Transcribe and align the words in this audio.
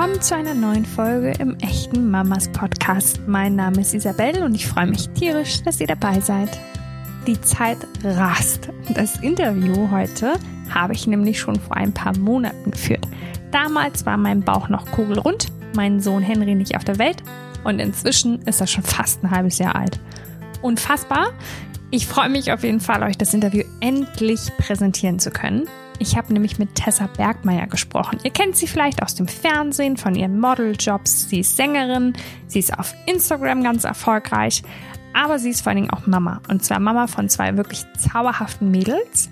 willkommen 0.00 0.22
zu 0.22 0.34
einer 0.34 0.54
neuen 0.54 0.86
Folge 0.86 1.34
im 1.40 1.58
echten 1.58 2.10
Mamas 2.10 2.48
Podcast. 2.48 3.20
Mein 3.26 3.54
Name 3.54 3.82
ist 3.82 3.92
Isabelle 3.92 4.46
und 4.46 4.54
ich 4.54 4.66
freue 4.66 4.86
mich 4.86 5.10
tierisch, 5.10 5.62
dass 5.62 5.78
ihr 5.78 5.88
dabei 5.88 6.20
seid. 6.20 6.58
Die 7.26 7.38
Zeit 7.42 7.76
rast. 8.02 8.70
Das 8.94 9.20
Interview 9.20 9.90
heute 9.90 10.36
habe 10.70 10.94
ich 10.94 11.06
nämlich 11.06 11.38
schon 11.38 11.56
vor 11.56 11.76
ein 11.76 11.92
paar 11.92 12.16
Monaten 12.16 12.70
geführt. 12.70 13.06
Damals 13.50 14.06
war 14.06 14.16
mein 14.16 14.40
Bauch 14.40 14.70
noch 14.70 14.90
kugelrund, 14.90 15.48
mein 15.76 16.00
Sohn 16.00 16.22
Henry 16.22 16.54
nicht 16.54 16.78
auf 16.78 16.84
der 16.84 16.98
Welt 16.98 17.22
und 17.64 17.78
inzwischen 17.78 18.40
ist 18.46 18.62
er 18.62 18.68
schon 18.68 18.84
fast 18.84 19.22
ein 19.22 19.30
halbes 19.30 19.58
Jahr 19.58 19.76
alt. 19.76 20.00
Unfassbar. 20.62 21.26
Ich 21.90 22.06
freue 22.06 22.30
mich 22.30 22.52
auf 22.52 22.64
jeden 22.64 22.80
Fall, 22.80 23.02
euch 23.02 23.18
das 23.18 23.34
Interview 23.34 23.64
endlich 23.80 24.50
präsentieren 24.56 25.18
zu 25.18 25.30
können. 25.30 25.68
Ich 26.02 26.16
habe 26.16 26.32
nämlich 26.32 26.58
mit 26.58 26.76
Tessa 26.76 27.08
Bergmeier 27.14 27.66
gesprochen. 27.66 28.18
Ihr 28.24 28.30
kennt 28.30 28.56
sie 28.56 28.66
vielleicht 28.66 29.02
aus 29.02 29.14
dem 29.14 29.28
Fernsehen, 29.28 29.98
von 29.98 30.14
ihren 30.14 30.40
Modeljobs. 30.40 31.28
Sie 31.28 31.40
ist 31.40 31.58
Sängerin, 31.58 32.14
sie 32.46 32.58
ist 32.58 32.76
auf 32.76 32.94
Instagram 33.04 33.62
ganz 33.62 33.84
erfolgreich, 33.84 34.62
aber 35.12 35.38
sie 35.38 35.50
ist 35.50 35.60
vor 35.60 35.70
allen 35.70 35.82
Dingen 35.82 35.90
auch 35.90 36.06
Mama. 36.06 36.40
Und 36.48 36.64
zwar 36.64 36.80
Mama 36.80 37.06
von 37.06 37.28
zwei 37.28 37.54
wirklich 37.58 37.84
zauberhaften 37.98 38.70
Mädels. 38.70 39.28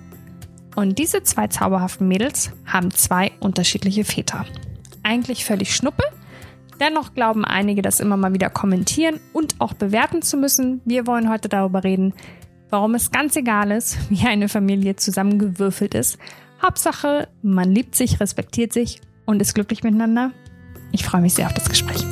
Und 0.76 0.98
diese 0.98 1.22
zwei 1.22 1.46
zauberhaften 1.46 2.06
Mädels 2.06 2.52
haben 2.66 2.90
zwei 2.90 3.32
unterschiedliche 3.40 4.04
Väter. 4.04 4.44
Eigentlich 5.02 5.46
völlig 5.46 5.74
schnuppe. 5.74 6.04
Dennoch 6.80 7.14
glauben 7.14 7.46
einige, 7.46 7.80
das 7.80 7.98
immer 7.98 8.18
mal 8.18 8.34
wieder 8.34 8.50
kommentieren 8.50 9.20
und 9.32 9.58
auch 9.58 9.72
bewerten 9.72 10.20
zu 10.20 10.36
müssen. 10.36 10.82
Wir 10.84 11.06
wollen 11.06 11.30
heute 11.30 11.48
darüber 11.48 11.82
reden, 11.82 12.12
warum 12.68 12.94
es 12.94 13.10
ganz 13.10 13.36
egal 13.36 13.70
ist, 13.70 13.96
wie 14.10 14.26
eine 14.26 14.50
Familie 14.50 14.96
zusammengewürfelt 14.96 15.94
ist 15.94 16.18
Hauptsache, 16.60 17.28
man 17.42 17.72
liebt 17.72 17.94
sich, 17.94 18.20
respektiert 18.20 18.72
sich 18.72 19.00
und 19.26 19.40
ist 19.40 19.54
glücklich 19.54 19.82
miteinander. 19.84 20.32
Ich 20.90 21.04
freue 21.04 21.20
mich 21.20 21.34
sehr 21.34 21.46
auf 21.46 21.54
das 21.54 21.68
Gespräch. 21.68 22.04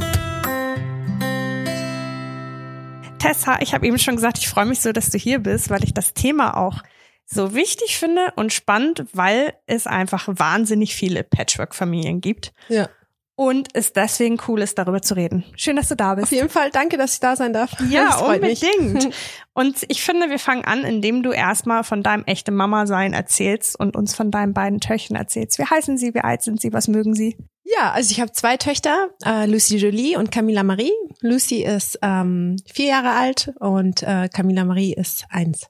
Tessa, 3.19 3.59
ich 3.61 3.75
habe 3.75 3.87
eben 3.87 3.99
schon 3.99 4.15
gesagt, 4.15 4.39
ich 4.39 4.49
freue 4.49 4.67
mich 4.67 4.81
so, 4.81 4.93
dass 4.93 5.11
du 5.11 5.19
hier 5.19 5.41
bist, 5.41 5.71
weil 5.71 5.83
ich 5.83 5.95
das 5.95 6.15
Thema 6.15 6.57
auch 6.57 6.83
so 7.25 7.55
wichtig 7.55 7.99
finde 7.99 8.33
und 8.37 8.53
spannend, 8.53 9.07
weil 9.13 9.55
es 9.67 9.89
einfach 9.89 10.29
wahnsinnig 10.29 10.95
viele 10.95 11.25
Patchwork-Familien 11.25 12.21
gibt. 12.21 12.53
Ja 12.69 12.89
und 13.37 13.69
es 13.75 13.93
deswegen 13.93 14.39
cool 14.49 14.63
ist, 14.63 14.79
darüber 14.79 15.03
zu 15.03 15.15
reden. 15.15 15.45
Schön, 15.57 15.77
dass 15.77 15.89
du 15.89 15.95
da 15.95 16.15
bist. 16.15 16.25
Auf 16.25 16.33
jeden 16.33 16.49
Fall, 16.49 16.71
danke, 16.71 16.97
dass 16.97 17.15
ich 17.15 17.21
da 17.21 17.37
sein 17.37 17.53
darf. 17.53 17.71
Ja, 17.91 18.17
unbedingt. 18.27 19.15
Und 19.53 19.85
ich 19.89 20.03
finde, 20.03 20.29
wir 20.29 20.39
fangen 20.39 20.65
an, 20.65 20.85
indem 20.85 21.23
du 21.23 21.31
erstmal 21.31 21.85
von 21.85 22.03
deinem 22.03 22.25
echten 22.25 22.55
Mama-Sein 22.55 23.15
erzählst 23.15 23.81
und 23.81 23.97
uns 23.97 24.15
von 24.15 24.31
deinen 24.31 24.53
beiden 24.53 24.81
Töchtern 24.81 25.17
erzählst. 25.17 25.59
Wie 25.59 25.65
heißen 25.65 25.97
sie, 25.97 26.13
wie 26.13 26.21
alt 26.21 26.43
sind 26.43 26.61
sie, 26.61 26.75
was 26.75 26.89
mögen 26.89 27.15
sie? 27.15 27.39
Ja, 27.65 27.93
also 27.93 28.11
ich 28.11 28.21
habe 28.21 28.33
zwei 28.33 28.59
Töchter, 28.59 29.09
äh, 29.25 29.47
Lucy 29.47 29.79
Jolie 29.79 30.19
und 30.19 30.31
Camilla 30.31 30.63
Marie. 30.63 30.93
Lucy 31.23 31.65
ist 31.65 31.99
ähm, 32.03 32.57
vier 32.71 32.89
Jahre 32.89 33.13
alt 33.13 33.55
und 33.59 34.03
äh, 34.03 34.29
Camilla 34.29 34.67
Marie 34.67 34.93
ist 34.93 35.25
eins. 35.31 35.67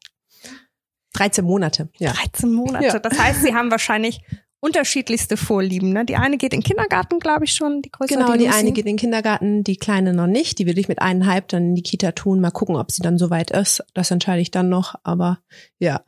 13 1.13 1.45
Monate. 1.45 1.89
Ja. 1.99 2.13
13 2.13 2.53
Monate. 2.53 2.87
Ja. 2.87 2.99
Das 2.99 3.17
heißt, 3.17 3.43
sie 3.43 3.55
haben 3.55 3.71
wahrscheinlich 3.71 4.21
unterschiedlichste 4.67 5.37
Vorlieben. 5.37 5.93
Ne? 5.93 6.05
Die 6.05 6.17
eine 6.17 6.37
geht 6.37 6.53
in 6.53 6.61
den 6.61 6.65
Kindergarten, 6.65 7.21
glaube 7.21 7.45
ich 7.45 7.53
schon, 7.53 7.83
die 7.83 7.91
größere. 7.91 8.19
Genau, 8.19 8.33
die, 8.33 8.41
die 8.41 8.49
eine 8.49 8.73
geht 8.73 8.85
in 8.85 8.93
den 8.93 8.99
Kindergarten, 8.99 9.63
die 9.63 9.77
kleine 9.77 10.13
noch 10.13 10.27
nicht. 10.27 10.59
Die 10.59 10.67
will 10.67 10.79
ich 10.79 10.89
mit 10.89 11.01
eineinhalb 11.01 11.49
dann 11.49 11.69
in 11.69 11.75
die 11.77 11.83
Kita 11.83 12.13
tun. 12.13 12.41
Mal 12.41 12.51
gucken, 12.51 12.77
ob 12.77 12.91
sie 12.91 13.03
dann 13.03 13.17
soweit 13.17 13.53
ist. 13.53 13.85
Das 13.95 14.11
entscheide 14.11 14.43
ich 14.43 14.51
dann 14.51 14.69
noch. 14.69 14.97
Aber 15.05 15.39
ja, 15.79 16.03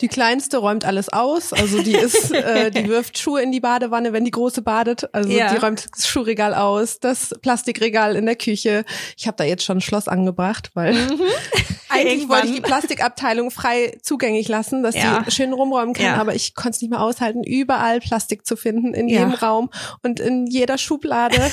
die 0.00 0.08
kleinste 0.08 0.58
räumt 0.58 0.84
alles 0.84 1.08
aus, 1.08 1.52
also 1.52 1.82
die 1.82 1.94
ist, 1.94 2.30
äh, 2.32 2.70
die 2.70 2.88
wirft 2.88 3.18
Schuhe 3.18 3.42
in 3.42 3.50
die 3.50 3.60
Badewanne, 3.60 4.12
wenn 4.12 4.24
die 4.24 4.30
große 4.30 4.62
badet. 4.62 5.12
Also 5.12 5.30
ja. 5.30 5.52
die 5.52 5.58
räumt 5.58 5.86
das 5.92 6.06
Schuhregal 6.06 6.54
aus, 6.54 7.00
das 7.00 7.34
Plastikregal 7.42 8.14
in 8.14 8.26
der 8.26 8.36
Küche. 8.36 8.84
Ich 9.16 9.26
habe 9.26 9.36
da 9.36 9.44
jetzt 9.44 9.64
schon 9.64 9.78
ein 9.78 9.80
Schloss 9.80 10.06
angebracht, 10.06 10.70
weil 10.74 10.94
mhm. 10.94 11.20
eigentlich 11.88 12.28
wollte 12.28 12.46
ich 12.46 12.54
die 12.54 12.60
Plastikabteilung 12.60 13.50
frei 13.50 13.98
zugänglich 14.02 14.48
lassen, 14.48 14.82
dass 14.82 14.94
ja. 14.94 15.22
die 15.22 15.30
schön 15.32 15.52
rumräumen 15.52 15.94
kann, 15.94 16.06
ja. 16.06 16.16
aber 16.16 16.34
ich 16.34 16.54
konnte 16.54 16.76
es 16.76 16.80
nicht 16.80 16.90
mehr 16.90 17.02
aushalten, 17.02 17.42
überall 17.42 18.00
Plastik 18.00 18.46
zu 18.46 18.56
finden, 18.56 18.94
in 18.94 19.08
jedem 19.08 19.32
Raum 19.32 19.70
und 20.02 20.20
in 20.20 20.46
jeder 20.46 20.78
Schublade. 20.78 21.36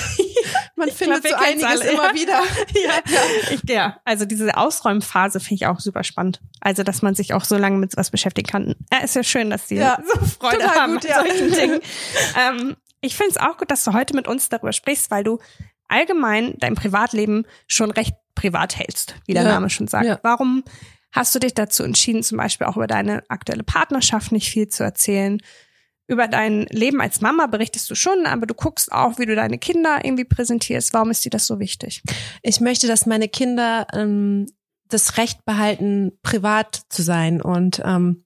Man 0.75 0.87
ich 0.87 0.95
findet 0.95 1.23
glaub, 1.23 1.39
so 1.39 1.45
einiges 1.45 1.81
alle, 1.81 1.91
immer 1.91 2.13
wieder. 2.13 2.41
Ja. 2.75 3.21
Ich, 3.51 3.69
ja, 3.69 3.99
also 4.05 4.25
diese 4.25 4.57
Ausräumphase 4.57 5.39
finde 5.39 5.55
ich 5.55 5.67
auch 5.67 5.79
super 5.79 6.03
spannend. 6.03 6.41
Also, 6.59 6.83
dass 6.83 7.01
man 7.01 7.15
sich 7.15 7.33
auch 7.33 7.45
so 7.45 7.57
lange 7.57 7.77
mit 7.77 7.95
was 7.95 8.11
beschäftigen 8.11 8.47
kann. 8.47 8.75
Ja, 8.91 8.99
ist 8.99 9.15
ja 9.15 9.23
schön, 9.23 9.49
dass 9.49 9.67
die 9.67 9.75
ja, 9.75 9.99
so 10.13 10.25
Freude 10.25 10.67
haben 10.69 10.93
gut, 10.93 11.05
ja. 11.05 11.19
solchen 11.21 11.51
Dingen. 11.53 11.79
ähm, 12.37 12.75
ich 13.01 13.15
finde 13.15 13.31
es 13.31 13.37
auch 13.37 13.57
gut, 13.57 13.71
dass 13.71 13.83
du 13.83 13.93
heute 13.93 14.15
mit 14.15 14.27
uns 14.27 14.49
darüber 14.49 14.73
sprichst, 14.73 15.11
weil 15.11 15.23
du 15.23 15.39
allgemein 15.87 16.55
dein 16.57 16.75
Privatleben 16.75 17.45
schon 17.67 17.91
recht 17.91 18.15
privat 18.33 18.77
hältst, 18.77 19.15
wie 19.25 19.33
der 19.33 19.43
ja. 19.43 19.49
Name 19.49 19.69
schon 19.69 19.87
sagt. 19.87 20.19
Warum 20.23 20.63
hast 21.11 21.33
du 21.33 21.39
dich 21.39 21.53
dazu 21.53 21.83
entschieden, 21.83 22.23
zum 22.23 22.37
Beispiel 22.37 22.67
auch 22.67 22.75
über 22.75 22.87
deine 22.87 23.23
aktuelle 23.29 23.63
Partnerschaft 23.63 24.31
nicht 24.31 24.49
viel 24.49 24.67
zu 24.67 24.83
erzählen? 24.83 25.39
Über 26.07 26.27
dein 26.27 26.65
Leben 26.69 27.01
als 27.01 27.21
Mama 27.21 27.47
berichtest 27.47 27.89
du 27.89 27.95
schon, 27.95 28.25
aber 28.25 28.45
du 28.45 28.53
guckst 28.53 28.91
auch, 28.91 29.17
wie 29.17 29.25
du 29.25 29.35
deine 29.35 29.57
Kinder 29.57 30.01
irgendwie 30.03 30.25
präsentierst. 30.25 30.93
Warum 30.93 31.09
ist 31.09 31.25
dir 31.25 31.31
das 31.31 31.47
so 31.47 31.59
wichtig? 31.59 32.03
Ich 32.43 32.59
möchte, 32.59 32.87
dass 32.87 33.05
meine 33.05 33.27
Kinder 33.27 33.87
ähm, 33.93 34.45
das 34.89 35.17
Recht 35.17 35.45
behalten, 35.45 36.11
privat 36.21 36.81
zu 36.89 37.01
sein 37.01 37.41
und 37.41 37.81
ähm, 37.83 38.24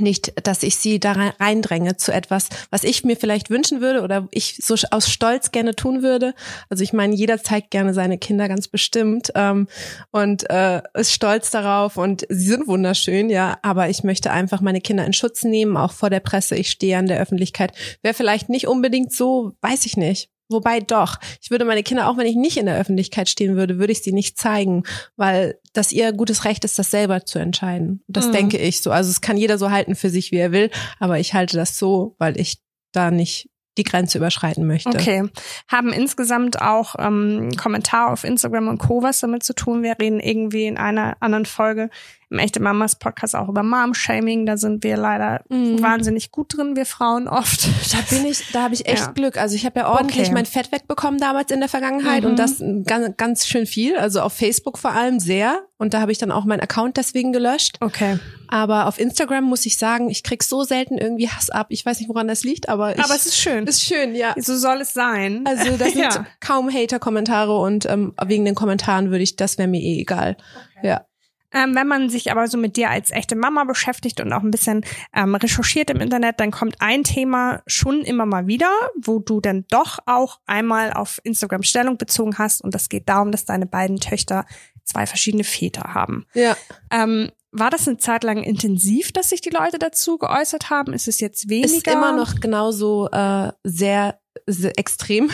nicht, 0.00 0.32
dass 0.46 0.62
ich 0.62 0.76
sie 0.76 1.00
da 1.00 1.12
reindränge 1.12 1.96
zu 1.96 2.12
etwas, 2.12 2.48
was 2.70 2.84
ich 2.84 3.04
mir 3.04 3.16
vielleicht 3.16 3.50
wünschen 3.50 3.80
würde 3.80 4.02
oder 4.02 4.28
ich 4.30 4.60
so 4.62 4.74
aus 4.90 5.08
Stolz 5.10 5.50
gerne 5.50 5.74
tun 5.74 6.02
würde. 6.02 6.34
Also 6.68 6.84
ich 6.84 6.92
meine, 6.92 7.14
jeder 7.14 7.42
zeigt 7.42 7.70
gerne 7.70 7.94
seine 7.94 8.18
Kinder 8.18 8.48
ganz 8.48 8.68
bestimmt 8.68 9.32
ähm, 9.34 9.68
und 10.10 10.48
äh, 10.50 10.82
ist 10.94 11.12
stolz 11.12 11.50
darauf 11.50 11.96
und 11.96 12.26
sie 12.28 12.48
sind 12.48 12.66
wunderschön, 12.66 13.30
ja. 13.30 13.58
Aber 13.62 13.88
ich 13.88 14.04
möchte 14.04 14.30
einfach 14.30 14.60
meine 14.60 14.80
Kinder 14.80 15.04
in 15.04 15.12
Schutz 15.12 15.44
nehmen, 15.44 15.76
auch 15.76 15.92
vor 15.92 16.10
der 16.10 16.20
Presse. 16.20 16.56
Ich 16.56 16.70
stehe 16.70 16.98
an 16.98 17.06
der 17.06 17.20
Öffentlichkeit. 17.20 17.72
Wäre 18.02 18.14
vielleicht 18.14 18.48
nicht 18.48 18.68
unbedingt 18.68 19.12
so, 19.12 19.52
weiß 19.60 19.86
ich 19.86 19.96
nicht. 19.96 20.30
Wobei 20.48 20.80
doch, 20.80 21.16
ich 21.40 21.50
würde 21.50 21.64
meine 21.64 21.82
Kinder, 21.82 22.08
auch 22.08 22.16
wenn 22.16 22.26
ich 22.26 22.36
nicht 22.36 22.56
in 22.56 22.66
der 22.66 22.78
Öffentlichkeit 22.78 23.28
stehen 23.28 23.56
würde, 23.56 23.78
würde 23.78 23.92
ich 23.92 24.02
sie 24.02 24.12
nicht 24.12 24.38
zeigen, 24.38 24.84
weil 25.16 25.58
das 25.72 25.92
ihr 25.92 26.12
gutes 26.12 26.44
Recht 26.44 26.64
ist, 26.64 26.78
das 26.78 26.90
selber 26.90 27.24
zu 27.24 27.38
entscheiden. 27.38 28.02
Das 28.08 28.28
mhm. 28.28 28.32
denke 28.32 28.58
ich 28.58 28.80
so. 28.80 28.90
Also 28.90 29.10
es 29.10 29.20
kann 29.20 29.36
jeder 29.36 29.58
so 29.58 29.70
halten 29.70 29.94
für 29.94 30.10
sich, 30.10 30.32
wie 30.32 30.38
er 30.38 30.52
will, 30.52 30.70
aber 30.98 31.18
ich 31.18 31.34
halte 31.34 31.56
das 31.56 31.78
so, 31.78 32.16
weil 32.18 32.38
ich 32.40 32.58
da 32.92 33.10
nicht 33.10 33.50
die 33.78 33.84
Grenze 33.84 34.18
überschreiten 34.18 34.66
möchte. 34.66 34.90
Okay. 34.90 35.28
Haben 35.68 35.92
insgesamt 35.92 36.60
auch 36.60 36.96
ähm, 36.98 37.50
Kommentare 37.56 38.10
auf 38.10 38.24
Instagram 38.24 38.68
und 38.68 38.78
Co. 38.78 39.02
was 39.02 39.20
damit 39.20 39.44
zu 39.44 39.54
tun? 39.54 39.82
Wir 39.82 39.96
reden 39.98 40.20
irgendwie 40.20 40.66
in 40.66 40.76
einer 40.76 41.16
anderen 41.20 41.46
Folge 41.46 41.88
im 42.30 42.38
Echte 42.38 42.60
Mamas 42.60 42.96
Podcast 42.96 43.34
auch 43.34 43.48
über 43.48 43.62
Mom-Shaming. 43.62 44.44
Da 44.44 44.56
sind 44.56 44.84
wir 44.84 44.96
leider 44.96 45.42
mhm. 45.48 45.82
wahnsinnig 45.82 46.30
gut 46.30 46.56
drin, 46.56 46.76
wir 46.76 46.86
Frauen 46.86 47.28
oft. 47.28 47.68
Da 47.92 47.98
bin 48.10 48.26
ich, 48.26 48.52
da 48.52 48.64
habe 48.64 48.74
ich 48.74 48.86
echt 48.86 49.06
ja. 49.06 49.12
Glück. 49.12 49.38
Also 49.38 49.54
ich 49.54 49.64
habe 49.64 49.80
ja 49.80 49.88
ordentlich 49.88 50.26
okay. 50.26 50.34
mein 50.34 50.46
Fett 50.46 50.70
wegbekommen 50.72 51.18
damals 51.18 51.50
in 51.50 51.60
der 51.60 51.68
Vergangenheit 51.68 52.24
mhm. 52.24 52.30
und 52.30 52.38
das 52.38 52.62
ganz, 52.84 53.16
ganz 53.16 53.46
schön 53.46 53.66
viel. 53.66 53.96
Also 53.96 54.20
auf 54.20 54.34
Facebook 54.34 54.78
vor 54.78 54.92
allem 54.92 55.20
sehr. 55.20 55.62
Und 55.78 55.94
da 55.94 56.00
habe 56.00 56.12
ich 56.12 56.18
dann 56.18 56.32
auch 56.32 56.44
meinen 56.44 56.60
Account 56.60 56.96
deswegen 56.96 57.32
gelöscht. 57.32 57.76
Okay. 57.80 58.18
Aber 58.48 58.86
auf 58.86 58.98
Instagram 58.98 59.44
muss 59.44 59.64
ich 59.64 59.78
sagen, 59.78 60.10
ich 60.10 60.22
krieg 60.22 60.42
so 60.42 60.64
selten 60.64 60.98
irgendwie 60.98 61.28
Hass 61.28 61.50
ab. 61.50 61.68
Ich 61.70 61.86
weiß 61.86 62.00
nicht, 62.00 62.08
woran 62.08 62.26
das 62.26 62.44
liegt, 62.44 62.68
aber 62.68 62.96
ich, 62.96 63.04
aber 63.04 63.14
es 63.14 63.26
ist 63.26 63.38
schön. 63.38 63.66
Ist 63.66 63.82
schön, 63.82 64.14
ja. 64.14 64.34
So 64.36 64.56
soll 64.56 64.80
es 64.80 64.92
sein. 64.92 65.44
Also 65.46 65.70
das 65.78 65.92
sind 65.92 66.02
ja. 66.02 66.26
kaum 66.40 66.72
Hater-Kommentare 66.72 67.56
und 67.56 67.86
ähm, 67.86 68.14
wegen 68.26 68.44
den 68.44 68.54
Kommentaren 68.54 69.10
würde 69.10 69.22
ich, 69.22 69.36
das 69.36 69.56
wäre 69.56 69.68
mir 69.68 69.80
eh 69.80 70.00
egal. 70.00 70.36
Okay. 70.78 70.88
Ja. 70.88 71.07
Ähm, 71.52 71.74
wenn 71.74 71.86
man 71.86 72.10
sich 72.10 72.30
aber 72.30 72.46
so 72.46 72.58
mit 72.58 72.76
dir 72.76 72.90
als 72.90 73.10
echte 73.10 73.34
Mama 73.34 73.64
beschäftigt 73.64 74.20
und 74.20 74.32
auch 74.32 74.42
ein 74.42 74.50
bisschen 74.50 74.84
ähm, 75.14 75.34
recherchiert 75.34 75.90
im 75.90 76.00
Internet, 76.00 76.40
dann 76.40 76.50
kommt 76.50 76.76
ein 76.80 77.04
Thema 77.04 77.62
schon 77.66 78.02
immer 78.02 78.26
mal 78.26 78.46
wieder, 78.46 78.70
wo 79.00 79.18
du 79.18 79.40
dann 79.40 79.64
doch 79.70 79.98
auch 80.06 80.40
einmal 80.46 80.92
auf 80.92 81.20
Instagram 81.24 81.62
Stellung 81.62 81.96
bezogen 81.96 82.36
hast 82.38 82.62
und 82.62 82.74
das 82.74 82.88
geht 82.88 83.08
darum, 83.08 83.32
dass 83.32 83.44
deine 83.44 83.66
beiden 83.66 83.98
Töchter 83.98 84.44
zwei 84.84 85.06
verschiedene 85.06 85.44
Väter 85.44 85.94
haben. 85.94 86.26
Ja. 86.34 86.56
Ähm, 86.90 87.30
war 87.50 87.70
das 87.70 87.88
eine 87.88 87.96
Zeit 87.96 88.24
lang 88.24 88.42
intensiv, 88.42 89.12
dass 89.12 89.30
sich 89.30 89.40
die 89.40 89.50
Leute 89.50 89.78
dazu 89.78 90.18
geäußert 90.18 90.70
haben? 90.70 90.92
Ist 90.92 91.08
es 91.08 91.20
jetzt 91.20 91.48
weniger? 91.48 91.76
Ist 91.76 91.86
immer 91.86 92.12
noch 92.12 92.40
genauso 92.40 93.08
äh, 93.10 93.52
sehr, 93.64 94.20
sehr 94.27 94.27
extrem. 94.46 95.30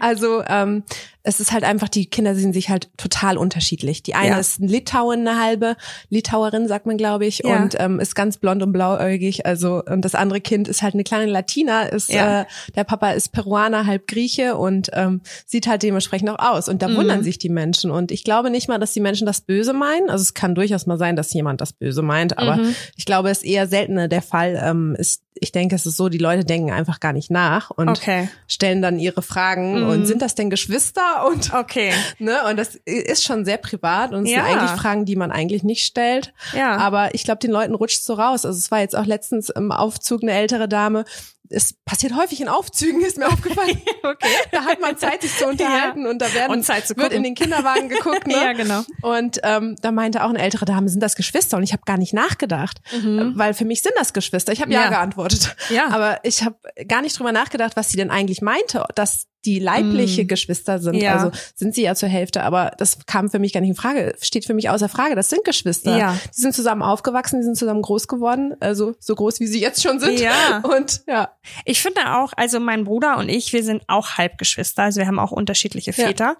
also 0.00 0.42
ähm, 0.46 0.84
es 1.26 1.40
ist 1.40 1.52
halt 1.52 1.64
einfach, 1.64 1.88
die 1.88 2.04
Kinder 2.04 2.34
sehen 2.34 2.52
sich 2.52 2.68
halt 2.68 2.90
total 2.98 3.38
unterschiedlich. 3.38 4.02
Die 4.02 4.14
eine 4.14 4.32
ja. 4.32 4.38
ist 4.38 4.60
ein 4.60 4.68
Litauen, 4.68 5.26
eine 5.26 5.40
halbe 5.40 5.76
Litauerin, 6.10 6.68
sagt 6.68 6.84
man, 6.84 6.98
glaube 6.98 7.24
ich, 7.24 7.40
ja. 7.42 7.62
und 7.62 7.74
ähm, 7.78 7.98
ist 7.98 8.14
ganz 8.14 8.36
blond 8.36 8.62
und 8.62 8.72
blauäugig. 8.72 9.46
Also 9.46 9.82
und 9.82 10.04
das 10.04 10.14
andere 10.14 10.42
Kind 10.42 10.68
ist 10.68 10.82
halt 10.82 10.92
eine 10.92 11.02
kleine 11.02 11.24
Latina, 11.24 11.84
ist 11.84 12.12
ja. 12.12 12.42
äh, 12.42 12.44
der 12.76 12.84
Papa 12.84 13.12
ist 13.12 13.32
Peruaner, 13.32 13.86
halb 13.86 14.06
Grieche 14.06 14.56
und 14.56 14.90
ähm, 14.92 15.22
sieht 15.46 15.66
halt 15.66 15.82
dementsprechend 15.82 16.28
auch 16.28 16.38
aus. 16.38 16.68
Und 16.68 16.82
da 16.82 16.88
mhm. 16.88 16.96
wundern 16.96 17.24
sich 17.24 17.38
die 17.38 17.48
Menschen. 17.48 17.90
Und 17.90 18.12
ich 18.12 18.22
glaube 18.22 18.50
nicht 18.50 18.68
mal, 18.68 18.78
dass 18.78 18.92
die 18.92 19.00
Menschen 19.00 19.26
das 19.26 19.40
Böse 19.40 19.72
meinen. 19.72 20.10
Also 20.10 20.20
es 20.20 20.34
kann 20.34 20.54
durchaus 20.54 20.84
mal 20.84 20.98
sein, 20.98 21.16
dass 21.16 21.32
jemand 21.32 21.62
das 21.62 21.72
Böse 21.72 22.02
meint, 22.02 22.36
aber 22.36 22.56
mhm. 22.56 22.74
ich 22.96 23.06
glaube, 23.06 23.30
es 23.30 23.38
ist 23.38 23.44
eher 23.44 23.66
seltener 23.66 24.08
der 24.08 24.22
Fall. 24.22 24.60
Ähm, 24.62 24.94
ist 24.98 25.22
ich 25.34 25.50
denke, 25.52 25.74
es 25.74 25.84
ist 25.84 25.96
so, 25.96 26.08
die 26.08 26.18
Leute 26.18 26.44
denken 26.44 26.70
einfach 26.70 27.00
gar 27.00 27.12
nicht 27.12 27.30
nach 27.30 27.70
und 27.70 27.88
Okay. 27.88 28.28
stellen 28.46 28.80
dann 28.82 28.98
ihre 29.00 29.20
Fragen 29.22 29.82
Mhm. 29.82 29.88
und 29.88 30.06
sind 30.06 30.22
das 30.22 30.34
denn 30.34 30.48
Geschwister 30.50 31.26
und 31.26 31.52
Okay. 31.54 31.92
ne 32.18 32.38
und 32.48 32.56
das 32.56 32.76
ist 32.84 33.24
schon 33.24 33.44
sehr 33.44 33.56
privat 33.58 34.12
und 34.12 34.24
es 34.26 34.30
Ja. 34.30 34.44
sind 34.46 34.56
eigentlich 34.58 34.80
Fragen, 34.80 35.04
die 35.04 35.16
man 35.16 35.32
eigentlich 35.32 35.64
nicht 35.64 35.84
stellt. 35.84 36.32
Ja. 36.52 36.76
Aber 36.76 37.14
ich 37.14 37.24
glaube, 37.24 37.40
den 37.40 37.50
Leuten 37.50 37.74
rutscht 37.74 38.02
so 38.04 38.14
raus. 38.14 38.44
Also 38.46 38.56
es 38.58 38.70
war 38.70 38.80
jetzt 38.80 38.96
auch 38.96 39.06
letztens 39.06 39.48
im 39.50 39.72
Aufzug 39.72 40.22
eine 40.22 40.32
ältere 40.32 40.68
Dame. 40.68 41.04
Es 41.54 41.72
passiert 41.84 42.14
häufig 42.16 42.40
in 42.40 42.48
Aufzügen, 42.48 43.00
ist 43.02 43.16
mir 43.18 43.26
aufgefallen. 43.28 43.80
okay. 44.02 44.28
Da 44.52 44.64
hat 44.64 44.80
man 44.80 44.98
Zeit, 44.98 45.22
sich 45.22 45.36
zu 45.36 45.46
unterhalten 45.48 46.06
und 46.06 46.20
da 46.20 46.32
werden 46.34 46.52
Und 46.52 46.64
Zeit 46.64 46.86
zu 46.86 46.96
wird 46.96 47.12
in 47.12 47.22
den 47.22 47.34
Kinderwagen 47.34 47.88
geguckt. 47.88 48.26
Ne? 48.26 48.34
Ja, 48.34 48.52
genau. 48.52 48.82
Und 49.02 49.40
ähm, 49.42 49.76
da 49.82 49.92
meinte 49.92 50.24
auch 50.24 50.30
eine 50.30 50.40
ältere 50.40 50.64
Dame, 50.64 50.88
sind 50.88 51.00
das 51.02 51.14
Geschwister? 51.14 51.56
Und 51.56 51.62
ich 51.62 51.72
habe 51.72 51.82
gar 51.84 51.98
nicht 51.98 52.14
nachgedacht, 52.14 52.80
weil 52.92 53.52
für 53.54 53.64
mich 53.64 53.82
sind 53.82 53.92
das 53.98 54.12
Geschwister. 54.12 54.52
Ich 54.52 54.60
habe 54.62 54.72
ja. 54.72 54.78
Mhm. 54.80 54.84
Ja. 54.84 54.90
geantwortet, 54.90 55.56
Ja. 55.68 55.88
aber 55.90 56.20
ich 56.22 56.42
habe 56.42 56.56
gar 56.88 57.02
nicht 57.02 57.18
drüber 57.18 57.32
nachgedacht, 57.32 57.76
was 57.76 57.90
sie 57.90 57.96
denn 57.96 58.10
eigentlich 58.10 58.40
meinte, 58.40 58.84
dass 58.94 59.26
die 59.44 59.58
leibliche 59.58 60.24
Mm. 60.24 60.28
Geschwister 60.28 60.78
sind. 60.78 60.94
Ja. 60.94 61.16
Also 61.16 61.30
sind 61.54 61.74
sie 61.74 61.82
ja 61.82 61.94
zur 61.94 62.08
Hälfte, 62.08 62.42
aber 62.42 62.72
das 62.78 63.04
kam 63.06 63.30
für 63.30 63.38
mich 63.38 63.52
gar 63.52 63.60
nicht 63.60 63.70
in 63.70 63.76
Frage. 63.76 64.14
Steht 64.20 64.44
für 64.44 64.54
mich 64.54 64.70
außer 64.70 64.88
Frage. 64.88 65.14
Das 65.14 65.30
sind 65.30 65.44
Geschwister. 65.44 65.96
Ja. 65.96 66.16
Die 66.36 66.40
sind 66.40 66.54
zusammen 66.54 66.82
aufgewachsen, 66.82 67.40
die 67.40 67.44
sind 67.44 67.56
zusammen 67.56 67.82
groß 67.82 68.08
geworden, 68.08 68.54
also 68.60 68.94
so 69.00 69.14
groß 69.14 69.40
wie 69.40 69.46
sie 69.46 69.60
jetzt 69.60 69.82
schon 69.82 70.00
sind. 70.00 70.18
Ja. 70.20 70.62
Und 70.76 71.02
ja, 71.06 71.30
Ich 71.64 71.82
finde 71.82 72.14
auch, 72.16 72.32
also 72.36 72.60
mein 72.60 72.84
Bruder 72.84 73.18
und 73.18 73.28
ich, 73.28 73.52
wir 73.52 73.62
sind 73.64 73.82
auch 73.88 74.12
Halbgeschwister, 74.18 74.82
also 74.84 75.00
wir 75.00 75.06
haben 75.06 75.18
auch 75.18 75.32
unterschiedliche 75.32 75.90
Ja. 75.92 76.06
Väter. 76.06 76.36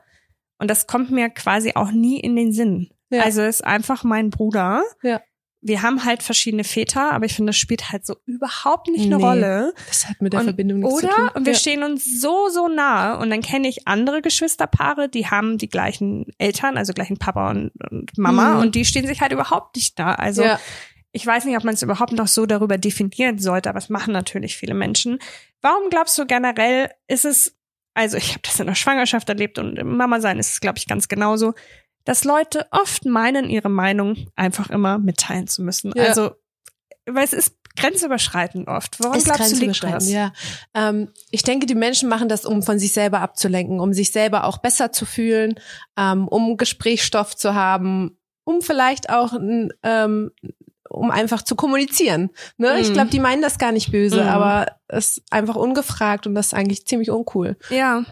Und 0.59 0.71
das 0.71 0.87
kommt 0.87 1.11
mir 1.11 1.31
quasi 1.31 1.73
auch 1.75 1.91
nie 1.91 2.21
in 2.21 2.37
den 2.37 2.53
Sinn. 2.53 2.91
Ja. 3.11 3.23
Also 3.23 3.43
es 3.43 3.57
ist 3.57 3.65
einfach 3.65 4.05
mein 4.05 4.31
Bruder. 4.31 4.83
Ja. 5.03 5.21
Wir 5.67 5.81
haben 5.81 6.05
halt 6.05 6.23
verschiedene 6.23 6.63
Väter, 6.63 7.13
aber 7.13 7.25
ich 7.25 7.33
finde, 7.33 7.49
das 7.51 7.57
spielt 7.57 7.91
halt 7.91 8.05
so 8.05 8.17
überhaupt 8.27 8.87
nicht 8.89 9.07
eine 9.07 9.17
Nee, 9.17 9.25
Rolle. 9.25 9.73
das 9.89 10.07
hat 10.07 10.21
mit 10.21 10.35
der 10.35 10.41
Und- 10.41 10.47
Verbindung 10.47 10.81
nichts 10.81 10.95
Oder? 10.95 11.09
zu 11.09 11.17
tun. 11.17 11.29
Und 11.33 11.47
wir 11.47 11.55
ja. 11.55 11.59
stehen 11.59 11.83
uns 11.83 12.21
so, 12.21 12.49
so 12.51 12.69
nah. 12.69 13.15
Und 13.15 13.31
dann 13.31 13.41
kenne 13.41 13.67
ich 13.69 13.89
andere 13.89 14.21
Geschwisterpaare, 14.21 15.09
die 15.09 15.27
haben 15.29 15.57
die 15.57 15.69
gleichen 15.71 16.27
Eltern, 16.37 16.77
also 16.77 16.93
gleichen 16.93 17.17
Papa 17.17 17.51
und, 17.51 17.71
und 17.91 18.17
Mama. 18.19 18.57
Mhm. 18.57 18.61
Und 18.61 18.75
die 18.75 18.85
stehen 18.85 19.07
sich 19.07 19.23
halt 19.23 19.33
überhaupt 19.33 19.77
nicht 19.77 19.99
nah. 19.99 20.15
Also 20.15 20.43
ja. 20.45 20.61
ich 21.13 21.27
weiß 21.27 21.47
nicht, 21.47 21.57
ob 21.57 21.65
man 21.65 21.73
es 21.73 21.83
überhaupt 21.83 22.13
noch 22.13 22.29
so 22.29 22.45
darüber 22.45 22.77
definieren 22.77 23.39
sollte, 23.39 23.71
aber 23.71 23.79
es 23.79 23.89
machen 23.89 24.13
natürlich 24.13 24.57
viele 24.59 24.75
Menschen. 24.75 25.19
Warum 25.63 25.89
glaubst 25.89 26.19
du 26.19 26.27
generell, 26.27 26.91
ist 27.09 27.25
es, 27.25 27.57
also 27.95 28.19
ich 28.19 28.31
habe 28.33 28.41
das 28.43 28.61
in 28.61 28.67
der 28.67 28.75
Schwangerschaft 28.75 29.31
erlebt 29.31 29.59
und 29.59 29.79
im 29.79 29.97
Mama 29.97 30.21
sein 30.21 30.39
ist 30.39 30.53
es, 30.53 30.61
glaube 30.61 30.77
ich, 30.77 30.87
ganz 30.87 31.09
genauso, 31.09 31.55
dass 32.05 32.25
Leute 32.25 32.67
oft 32.71 33.05
meinen, 33.07 33.49
ihre 33.51 33.69
Meinung 33.71 34.27
einfach 34.37 34.71
immer 34.71 34.99
mitteilen 34.99 35.47
zu 35.47 35.63
müssen. 35.63 35.93
Ja. 35.97 36.05
Also, 36.05 36.33
weil 37.07 37.25
es 37.25 37.33
ist 37.33 37.57
grenzüberschreitend 37.77 38.69
oft. 38.69 39.01
Warum 39.01 39.17
ist 39.17 39.25
glaubst 39.25 39.53
du, 39.53 39.57
liegt 39.57 39.83
das? 39.83 40.09
ja. 40.11 40.33
Ähm, 40.75 41.09
ich 41.31 41.43
denke, 41.43 41.67
die 41.67 41.75
Menschen 41.75 42.09
machen 42.09 42.29
das, 42.29 42.45
um 42.45 42.63
von 42.63 42.79
sich 42.79 42.93
selber 42.93 43.21
abzulenken, 43.21 43.81
um 43.81 43.93
sich 43.93 44.13
selber 44.13 44.45
auch 44.45 44.59
besser 44.59 44.93
zu 44.93 45.05
fühlen, 45.07 45.55
ähm, 45.97 46.29
um 46.29 46.57
Gesprächsstoff 46.57 47.35
zu 47.37 47.55
haben, 47.55 48.17
um 48.45 48.63
vielleicht 48.63 49.11
auch 49.11 49.33
ein, 49.33 49.73
ähm, 49.83 50.31
um 50.89 51.11
einfach 51.11 51.43
zu 51.43 51.57
kommunizieren. 51.57 52.31
Ne? 52.59 52.79
Ich 52.79 52.91
Mhm. 52.91 52.93
glaube, 52.93 53.11
die 53.11 53.19
meinen 53.19 53.43
das 53.43 53.59
gar 53.59 53.73
nicht 53.73 53.91
böse, 53.91 54.23
Mhm. 54.23 54.29
aber 54.29 54.67
es 54.87 55.17
ist 55.19 55.23
einfach 55.33 55.57
ungefragt 55.57 56.27
und 56.29 56.35
das 56.37 56.47
ist 56.47 56.55
eigentlich 56.55 56.87
ziemlich 56.87 57.11
uncool. 57.11 57.57
Ja. 57.71 58.05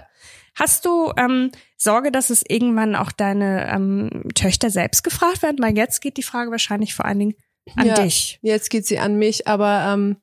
Hast 0.54 0.84
du 0.84 1.12
ähm, 1.16 1.50
Sorge, 1.76 2.12
dass 2.12 2.30
es 2.30 2.42
irgendwann 2.46 2.94
auch 2.94 3.12
deine 3.12 3.68
ähm, 3.72 4.28
Töchter 4.34 4.70
selbst 4.70 5.02
gefragt 5.02 5.42
werden? 5.42 5.58
Weil 5.60 5.76
jetzt 5.76 6.00
geht 6.00 6.16
die 6.16 6.22
Frage 6.22 6.50
wahrscheinlich 6.50 6.94
vor 6.94 7.04
allen 7.06 7.18
Dingen 7.18 7.34
an 7.76 7.86
Ja. 7.86 7.94
dich. 7.94 8.38
Jetzt 8.42 8.70
geht 8.70 8.86
sie 8.86 8.98
an 8.98 9.16
mich, 9.16 9.46
aber 9.48 9.84
ähm, 9.92 10.16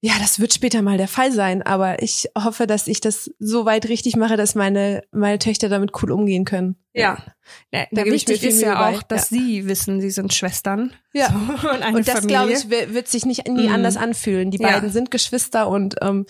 ja, 0.00 0.12
das 0.20 0.38
wird 0.38 0.52
später 0.52 0.82
mal 0.82 0.98
der 0.98 1.08
Fall 1.08 1.32
sein. 1.32 1.62
Aber 1.62 2.02
ich 2.02 2.28
hoffe, 2.38 2.66
dass 2.66 2.88
ich 2.88 3.00
das 3.00 3.30
so 3.38 3.64
weit 3.64 3.88
richtig 3.88 4.16
mache, 4.16 4.36
dass 4.36 4.54
meine 4.54 5.02
meine 5.12 5.38
Töchter 5.38 5.70
damit 5.70 5.92
cool 6.02 6.10
umgehen 6.12 6.44
können. 6.44 6.76
Ja. 6.92 7.18
ja 7.72 7.86
Da 7.90 8.04
mir 8.04 8.12
wichtig 8.12 8.42
ist 8.42 8.60
ja 8.60 8.74
bei. 8.74 8.96
auch, 8.98 9.02
dass 9.02 9.30
sie 9.30 9.66
wissen, 9.66 10.00
sie 10.02 10.10
sind 10.10 10.34
Schwestern. 10.34 10.92
Ja. 11.14 11.28
So, 11.62 11.70
und 11.70 11.82
Und 11.94 12.06
das, 12.08 12.20
Familie. 12.20 12.36
glaube 12.36 12.52
ich, 12.52 12.70
wi- 12.70 12.92
wird 12.94 13.08
sich 13.08 13.24
nicht 13.24 13.48
nie 13.48 13.68
Mhm. 13.68 13.74
anders 13.74 13.96
anfühlen. 13.96 14.50
Die 14.50 14.58
Ja. 14.60 14.72
beiden 14.72 14.90
sind 14.90 15.10
Geschwister 15.10 15.68
und 15.68 15.96
ähm, 16.02 16.26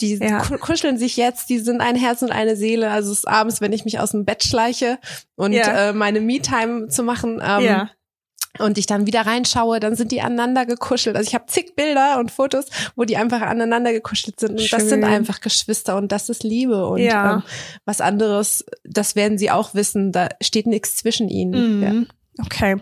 die 0.00 0.16
Ja. 0.16 0.40
ku- 0.40 0.58
kuscheln 0.58 0.98
sich 0.98 1.16
jetzt, 1.16 1.48
die 1.50 1.58
sind 1.58 1.80
ein 1.80 1.96
Herz 1.96 2.22
und 2.22 2.32
eine 2.32 2.56
Seele. 2.56 2.90
Also 2.90 3.12
es 3.12 3.18
ist 3.18 3.28
abends, 3.28 3.60
wenn 3.60 3.72
ich 3.72 3.84
mich 3.84 3.98
aus 4.00 4.10
dem 4.12 4.24
Bett 4.24 4.42
schleiche 4.44 4.98
und 5.36 5.52
Ja. 5.52 5.90
äh, 5.90 5.92
meine 5.92 6.20
Me-Time 6.20 6.88
zu 6.88 7.02
machen 7.02 7.40
ähm, 7.44 7.64
ja. 7.64 7.90
und 8.58 8.78
ich 8.78 8.86
dann 8.86 9.06
wieder 9.06 9.22
reinschaue, 9.22 9.78
dann 9.80 9.94
sind 9.94 10.10
die 10.12 10.20
aneinander 10.22 10.66
gekuschelt. 10.66 11.16
Also 11.16 11.28
ich 11.28 11.34
habe 11.34 11.46
zig 11.46 11.76
Bilder 11.76 12.18
und 12.18 12.30
Fotos, 12.30 12.66
wo 12.96 13.04
die 13.04 13.16
einfach 13.16 13.42
aneinander 13.42 13.92
gekuschelt 13.92 14.40
sind. 14.40 14.58
Und 14.60 14.72
das 14.72 14.88
sind 14.88 15.02
Schön. 15.02 15.12
einfach 15.12 15.40
Geschwister 15.40 15.96
und 15.96 16.10
das 16.12 16.28
ist 16.28 16.42
Liebe. 16.42 16.86
Und 16.86 16.98
Ja. 16.98 17.34
ähm, 17.36 17.42
was 17.84 18.00
anderes, 18.00 18.64
das 18.84 19.14
werden 19.16 19.38
sie 19.38 19.50
auch 19.50 19.74
wissen, 19.74 20.10
da 20.12 20.28
steht 20.42 20.66
nichts 20.66 20.96
zwischen 20.96 21.28
ihnen. 21.28 21.82
Ja. 21.82 22.14
Okay. 22.38 22.76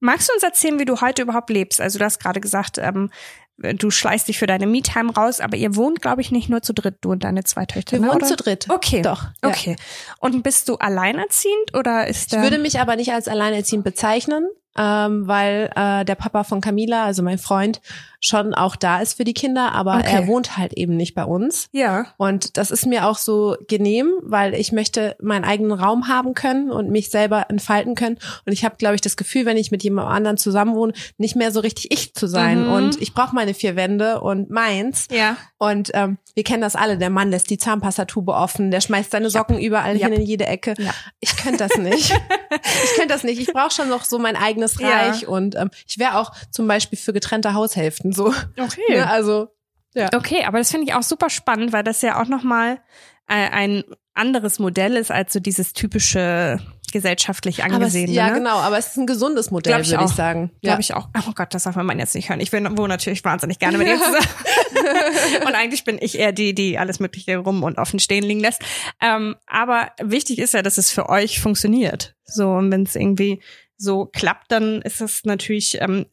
Magst 0.00 0.28
du 0.28 0.34
uns 0.34 0.42
erzählen, 0.42 0.78
wie 0.78 0.84
du 0.84 1.00
heute 1.00 1.22
überhaupt 1.22 1.50
lebst? 1.50 1.80
Also 1.80 1.98
du 1.98 2.04
hast 2.04 2.20
gerade 2.20 2.40
gesagt, 2.40 2.78
ähm, 2.78 3.10
du 3.58 3.90
schleißt 3.90 4.28
dich 4.28 4.38
für 4.38 4.46
deine 4.46 4.66
Me-Time 4.66 5.12
raus, 5.12 5.40
aber 5.40 5.56
ihr 5.56 5.74
wohnt, 5.74 6.00
glaube 6.00 6.20
ich, 6.20 6.30
nicht 6.30 6.48
nur 6.48 6.62
zu 6.62 6.72
dritt, 6.72 6.98
du 7.00 7.12
und 7.12 7.24
deine 7.24 7.44
zwei 7.44 7.66
Töchter. 7.66 7.92
Wir 7.92 8.00
ne, 8.00 8.08
wohnen 8.08 8.18
oder? 8.18 8.26
zu 8.26 8.36
dritt. 8.36 8.68
Okay. 8.70 9.02
Doch. 9.02 9.24
Ja. 9.42 9.48
Okay. 9.48 9.76
Und 10.20 10.42
bist 10.42 10.68
du 10.68 10.76
alleinerziehend 10.76 11.74
oder 11.74 12.06
ist 12.06 12.22
Ich 12.22 12.28
der 12.28 12.42
würde 12.42 12.58
mich 12.58 12.80
aber 12.80 12.96
nicht 12.96 13.12
als 13.12 13.26
alleinerziehend 13.26 13.84
bezeichnen, 13.84 14.46
ähm, 14.76 15.26
weil 15.26 15.70
äh, 15.74 16.04
der 16.04 16.14
Papa 16.14 16.44
von 16.44 16.60
Camila, 16.60 17.04
also 17.04 17.22
mein 17.22 17.38
Freund, 17.38 17.80
schon 18.20 18.52
auch 18.54 18.74
da 18.76 19.00
ist 19.00 19.14
für 19.14 19.24
die 19.24 19.34
Kinder, 19.34 19.72
aber 19.72 19.96
Okay. 19.98 20.10
er 20.12 20.26
wohnt 20.26 20.56
halt 20.56 20.72
eben 20.72 20.96
nicht 20.96 21.14
bei 21.14 21.24
uns. 21.24 21.68
ja. 21.72 22.06
Und 22.16 22.56
das 22.56 22.70
ist 22.70 22.84
mir 22.86 23.06
auch 23.06 23.16
so 23.18 23.56
genehm, 23.68 24.10
weil 24.22 24.54
ich 24.54 24.72
möchte 24.72 25.16
meinen 25.20 25.44
eigenen 25.44 25.72
Raum 25.72 26.08
haben 26.08 26.34
können 26.34 26.70
und 26.70 26.90
mich 26.90 27.10
selber 27.10 27.46
entfalten 27.48 27.94
können. 27.94 28.18
Und 28.44 28.52
ich 28.52 28.64
habe, 28.64 28.76
glaube 28.76 28.94
ich, 28.96 29.00
das 29.00 29.16
Gefühl, 29.16 29.46
wenn 29.46 29.56
ich 29.56 29.70
mit 29.70 29.82
jemand 29.84 30.08
anderen 30.08 30.36
zusammenwohne, 30.36 30.92
nicht 31.16 31.36
mehr 31.36 31.52
so 31.52 31.60
richtig 31.60 31.92
ich 31.92 32.14
zu 32.14 32.26
sein. 32.26 32.64
Mhm. 32.66 32.72
Und 32.72 33.00
ich 33.02 33.14
brauche 33.14 33.34
meine 33.34 33.54
vier 33.54 33.76
Wände 33.76 34.20
und 34.20 34.50
meins. 34.50 35.06
Ja. 35.12 35.36
Und 35.58 35.90
ähm, 35.94 36.18
wir 36.34 36.44
kennen 36.44 36.62
das 36.62 36.76
alle. 36.76 36.98
Der 36.98 37.10
Mann 37.10 37.30
lässt 37.30 37.50
die 37.50 37.58
Zahnpastatube 37.58 38.32
offen, 38.32 38.70
der 38.70 38.80
schmeißt 38.80 39.10
seine 39.12 39.30
Socken 39.30 39.58
überall 39.58 39.96
Ja. 39.96 40.06
hin 40.08 40.16
in 40.20 40.22
jede 40.26 40.46
Ecke. 40.46 40.74
Ja. 40.78 40.92
Ich 41.20 41.36
könnte 41.36 41.58
das 41.68 41.76
nicht. 41.76 42.10
ich 42.84 42.90
könnte 42.96 43.08
das 43.08 43.22
nicht. 43.24 43.40
Ich 43.40 43.52
brauche 43.52 43.70
schon 43.72 43.88
noch 43.88 44.04
so 44.04 44.18
mein 44.18 44.36
eigenes 44.36 44.78
Ja. 44.80 44.88
Reich. 44.88 45.26
Und 45.28 45.54
ähm, 45.56 45.70
ich 45.86 45.98
wäre 45.98 46.18
auch 46.18 46.32
zum 46.50 46.66
Beispiel 46.66 46.98
für 46.98 47.12
getrennte 47.12 47.54
Haushälften 47.54 48.07
so. 48.12 48.34
Okay. 48.56 48.96
Ne? 48.96 49.08
Also 49.08 49.48
ja. 49.94 50.10
Okay, 50.14 50.44
aber 50.44 50.58
das 50.58 50.70
finde 50.70 50.86
ich 50.86 50.94
auch 50.94 51.02
super 51.02 51.30
spannend, 51.30 51.72
weil 51.72 51.82
das 51.82 52.02
ja 52.02 52.20
auch 52.20 52.28
nochmal 52.28 52.78
äh, 53.26 53.48
ein 53.50 53.84
anderes 54.14 54.58
Modell 54.58 54.96
ist 54.96 55.10
als 55.10 55.32
so 55.32 55.40
dieses 55.40 55.72
typische 55.72 56.60
gesellschaftlich 56.92 57.64
angesehene. 57.64 58.12
ja, 58.12 58.28
ne? 58.28 58.34
genau, 58.34 58.56
aber 58.58 58.78
es 58.78 58.88
ist 58.88 58.96
ein 58.96 59.06
gesundes 59.06 59.50
Modell, 59.50 59.80
ich 59.80 59.90
würde 59.90 60.04
ich 60.04 60.10
auch. 60.10 60.14
sagen. 60.14 60.50
Glaube 60.62 60.80
ich 60.80 60.94
auch. 60.94 61.08
Oh 61.26 61.32
Gott, 61.34 61.52
das 61.52 61.64
darf 61.64 61.76
man 61.76 61.98
jetzt 61.98 62.14
nicht 62.14 62.30
hören. 62.30 62.40
Ich 62.40 62.50
bin, 62.50 62.64
wohne 62.78 62.88
natürlich 62.88 63.22
wahnsinnig 63.24 63.58
gerne 63.58 63.76
mit 63.76 63.88
dir 63.88 63.98
zusammen. 63.98 65.46
und 65.46 65.54
eigentlich 65.54 65.84
bin 65.84 65.98
ich 66.00 66.18
eher 66.18 66.32
die, 66.32 66.54
die 66.54 66.78
alles 66.78 66.98
Mögliche 66.98 67.36
rum 67.36 67.62
und 67.62 67.78
offen 67.78 67.98
stehen 67.98 68.24
liegen 68.24 68.40
lässt. 68.40 68.62
Ähm, 69.02 69.36
aber 69.46 69.90
wichtig 70.00 70.38
ist 70.38 70.54
ja, 70.54 70.62
dass 70.62 70.78
es 70.78 70.90
für 70.90 71.08
euch 71.10 71.40
funktioniert. 71.40 72.14
So, 72.24 72.52
und 72.52 72.70
wenn 72.70 72.84
es 72.84 72.96
irgendwie 72.96 73.42
so 73.78 74.06
klappt, 74.06 74.50
dann 74.50 74.82
ist 74.82 75.00
es 75.00 75.24
natürlich 75.24 75.80
ähm, 75.80 76.06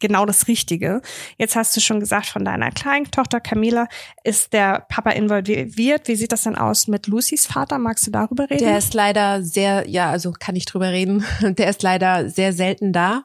genau 0.00 0.24
das 0.24 0.48
Richtige. 0.48 1.02
Jetzt 1.38 1.54
hast 1.56 1.76
du 1.76 1.80
schon 1.80 2.00
gesagt, 2.00 2.26
von 2.26 2.44
deiner 2.44 2.70
kleinen 2.70 3.10
Tochter 3.10 3.38
Camila 3.40 3.86
ist 4.24 4.54
der 4.54 4.86
Papa 4.88 5.10
involviert. 5.10 6.08
Wie 6.08 6.16
sieht 6.16 6.32
das 6.32 6.42
denn 6.42 6.56
aus 6.56 6.88
mit 6.88 7.06
Lucys 7.06 7.46
Vater? 7.46 7.78
Magst 7.78 8.06
du 8.06 8.10
darüber 8.10 8.48
reden? 8.48 8.64
Der 8.64 8.78
ist 8.78 8.94
leider 8.94 9.42
sehr, 9.42 9.88
ja, 9.88 10.10
also 10.10 10.32
kann 10.32 10.56
ich 10.56 10.64
drüber 10.64 10.90
reden. 10.90 11.24
Der 11.42 11.68
ist 11.68 11.82
leider 11.82 12.30
sehr 12.30 12.52
selten 12.52 12.92
da. 12.92 13.24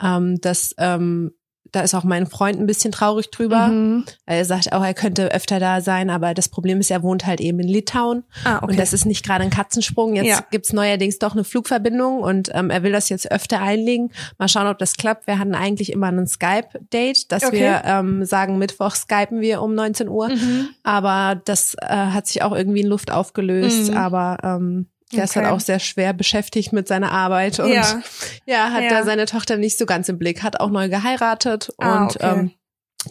Ähm, 0.00 0.40
das, 0.40 0.74
ähm, 0.78 1.32
da 1.76 1.82
ist 1.82 1.94
auch 1.94 2.04
mein 2.04 2.26
Freund 2.26 2.58
ein 2.58 2.66
bisschen 2.66 2.90
traurig 2.90 3.30
drüber. 3.30 3.68
Mhm. 3.68 4.04
Er 4.24 4.44
sagt 4.46 4.72
auch, 4.72 4.82
er 4.82 4.94
könnte 4.94 5.30
öfter 5.32 5.60
da 5.60 5.80
sein, 5.82 6.08
aber 6.08 6.32
das 6.32 6.48
Problem 6.48 6.80
ist, 6.80 6.90
er 6.90 7.02
wohnt 7.02 7.26
halt 7.26 7.40
eben 7.40 7.60
in 7.60 7.68
Litauen. 7.68 8.24
Ah, 8.44 8.56
okay. 8.56 8.66
Und 8.72 8.78
das 8.78 8.92
ist 8.94 9.04
nicht 9.04 9.24
gerade 9.24 9.44
ein 9.44 9.50
Katzensprung. 9.50 10.14
Jetzt 10.16 10.26
Ja. 10.26 10.40
gibt's 10.50 10.72
neuerdings 10.72 11.18
doch 11.18 11.32
eine 11.34 11.44
Flugverbindung 11.44 12.20
und 12.20 12.50
ähm, 12.54 12.70
er 12.70 12.82
will 12.82 12.92
das 12.92 13.08
jetzt 13.10 13.30
öfter 13.30 13.60
einlegen. 13.60 14.10
Mal 14.38 14.48
schauen, 14.48 14.66
ob 14.68 14.78
das 14.78 14.96
klappt. 14.96 15.26
Wir 15.26 15.38
hatten 15.38 15.54
eigentlich 15.54 15.92
immer 15.92 16.06
einen 16.08 16.26
Skype-Date, 16.26 17.30
dass 17.30 17.44
Okay. 17.44 17.60
wir 17.60 17.82
ähm, 17.84 18.24
sagen, 18.24 18.56
Mittwoch 18.58 18.94
skypen 18.94 19.40
wir 19.40 19.60
um 19.60 19.74
19 19.74 20.08
Uhr. 20.08 20.28
Mhm. 20.30 20.68
Aber 20.82 21.40
das 21.44 21.74
äh, 21.80 21.86
hat 21.88 22.26
sich 22.26 22.42
auch 22.42 22.52
irgendwie 22.56 22.80
in 22.80 22.86
Luft 22.86 23.10
aufgelöst. 23.12 23.90
Mhm. 23.90 23.96
Aber 23.96 24.38
ähm, 24.42 24.86
der 25.12 25.24
ist 25.24 25.36
halt 25.36 25.46
Okay. 25.46 25.54
auch 25.54 25.60
sehr 25.60 25.78
schwer 25.78 26.12
beschäftigt 26.12 26.72
mit 26.72 26.88
seiner 26.88 27.12
Arbeit 27.12 27.58
und 27.60 27.72
Ja. 27.72 28.02
ja, 28.46 28.70
hat 28.72 28.82
Ja. 28.84 28.90
da 28.90 29.04
seine 29.04 29.26
Tochter 29.26 29.56
nicht 29.56 29.78
so 29.78 29.86
ganz 29.86 30.08
im 30.08 30.18
Blick, 30.18 30.42
hat 30.42 30.60
auch 30.60 30.70
neu 30.70 30.88
geheiratet 30.88 31.72
Ah, 31.78 32.02
und 32.04 32.16
okay. 32.16 32.30
ähm, 32.40 32.50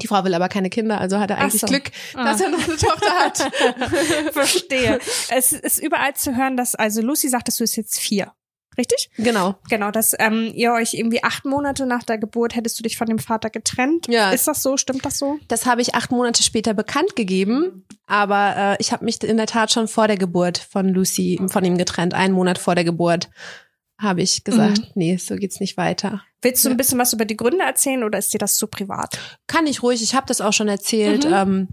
die 0.01 0.07
Frau 0.07 0.23
will 0.25 0.33
aber 0.33 0.49
keine 0.49 0.69
Kinder, 0.69 0.99
also 0.99 1.19
hat 1.19 1.29
er 1.29 1.37
eigentlich 1.37 1.61
so. 1.61 1.67
Glück, 1.67 1.91
Ah. 2.15 2.25
dass 2.25 2.41
er 2.41 2.49
noch 2.49 2.63
eine 2.67 2.75
Tochter 2.75 3.11
hat. 3.13 3.49
Verstehe. 4.33 4.99
Es 5.29 5.53
ist 5.53 5.79
überall 5.81 6.13
zu 6.15 6.35
hören, 6.35 6.57
dass, 6.57 6.75
also 6.75 7.01
Lucy 7.01 7.29
sagt, 7.29 7.47
dass 7.47 7.57
du 7.57 7.63
bist 7.63 7.77
jetzt 7.77 7.99
vier. 7.99 8.33
Richtig? 8.77 9.09
Genau. 9.17 9.55
Genau, 9.69 9.91
dass 9.91 10.13
ähm, 10.19 10.51
ihr 10.53 10.73
euch 10.73 10.93
irgendwie 10.93 11.23
acht 11.23 11.45
Monate 11.45 11.85
nach 11.85 12.03
der 12.03 12.17
Geburt 12.17 12.55
hättest 12.55 12.77
du 12.79 12.83
dich 12.83 12.97
von 12.97 13.07
dem 13.07 13.19
Vater 13.19 13.49
getrennt. 13.49 14.07
Ja. 14.07 14.31
Ist 14.31 14.47
das 14.47 14.61
so? 14.63 14.77
Stimmt 14.77 15.05
das 15.05 15.17
so? 15.17 15.39
Das 15.47 15.65
habe 15.65 15.81
ich 15.81 15.95
acht 15.95 16.11
Monate 16.11 16.43
später 16.43 16.73
bekannt 16.73 17.15
gegeben, 17.15 17.85
aber 18.07 18.55
äh, 18.57 18.77
ich 18.79 18.91
habe 18.91 19.05
mich 19.05 19.23
in 19.23 19.37
der 19.37 19.47
Tat 19.47 19.71
schon 19.71 19.87
vor 19.87 20.07
der 20.07 20.17
Geburt 20.17 20.57
von 20.57 20.89
Lucy, 20.89 21.39
von 21.47 21.63
ihm 21.63 21.77
getrennt. 21.77 22.13
Einen 22.13 22.33
Monat 22.33 22.57
vor 22.57 22.75
der 22.75 22.83
Geburt 22.83 23.29
habe 23.97 24.21
ich 24.21 24.43
gesagt, 24.43 24.79
Mhm. 24.79 24.85
nee, 24.95 25.17
so 25.17 25.35
geht's 25.37 25.59
nicht 25.61 25.77
weiter. 25.77 26.21
Willst 26.41 26.65
du 26.65 26.69
ein 26.69 26.75
bisschen 26.77 26.99
was 26.99 27.13
über 27.13 27.23
die 27.25 27.37
Gründe 27.37 27.63
erzählen 27.63 28.03
oder 28.03 28.19
ist 28.19 28.33
dir 28.33 28.37
das 28.39 28.57
zu 28.57 28.67
privat? 28.67 29.17
Kann 29.47 29.67
ich 29.67 29.81
ruhig, 29.83 30.03
ich 30.03 30.13
habe 30.15 30.27
das 30.27 30.41
auch 30.41 30.51
schon 30.53 30.67
erzählt. 30.67 31.25
Mhm. 31.25 31.33
Ähm, 31.33 31.67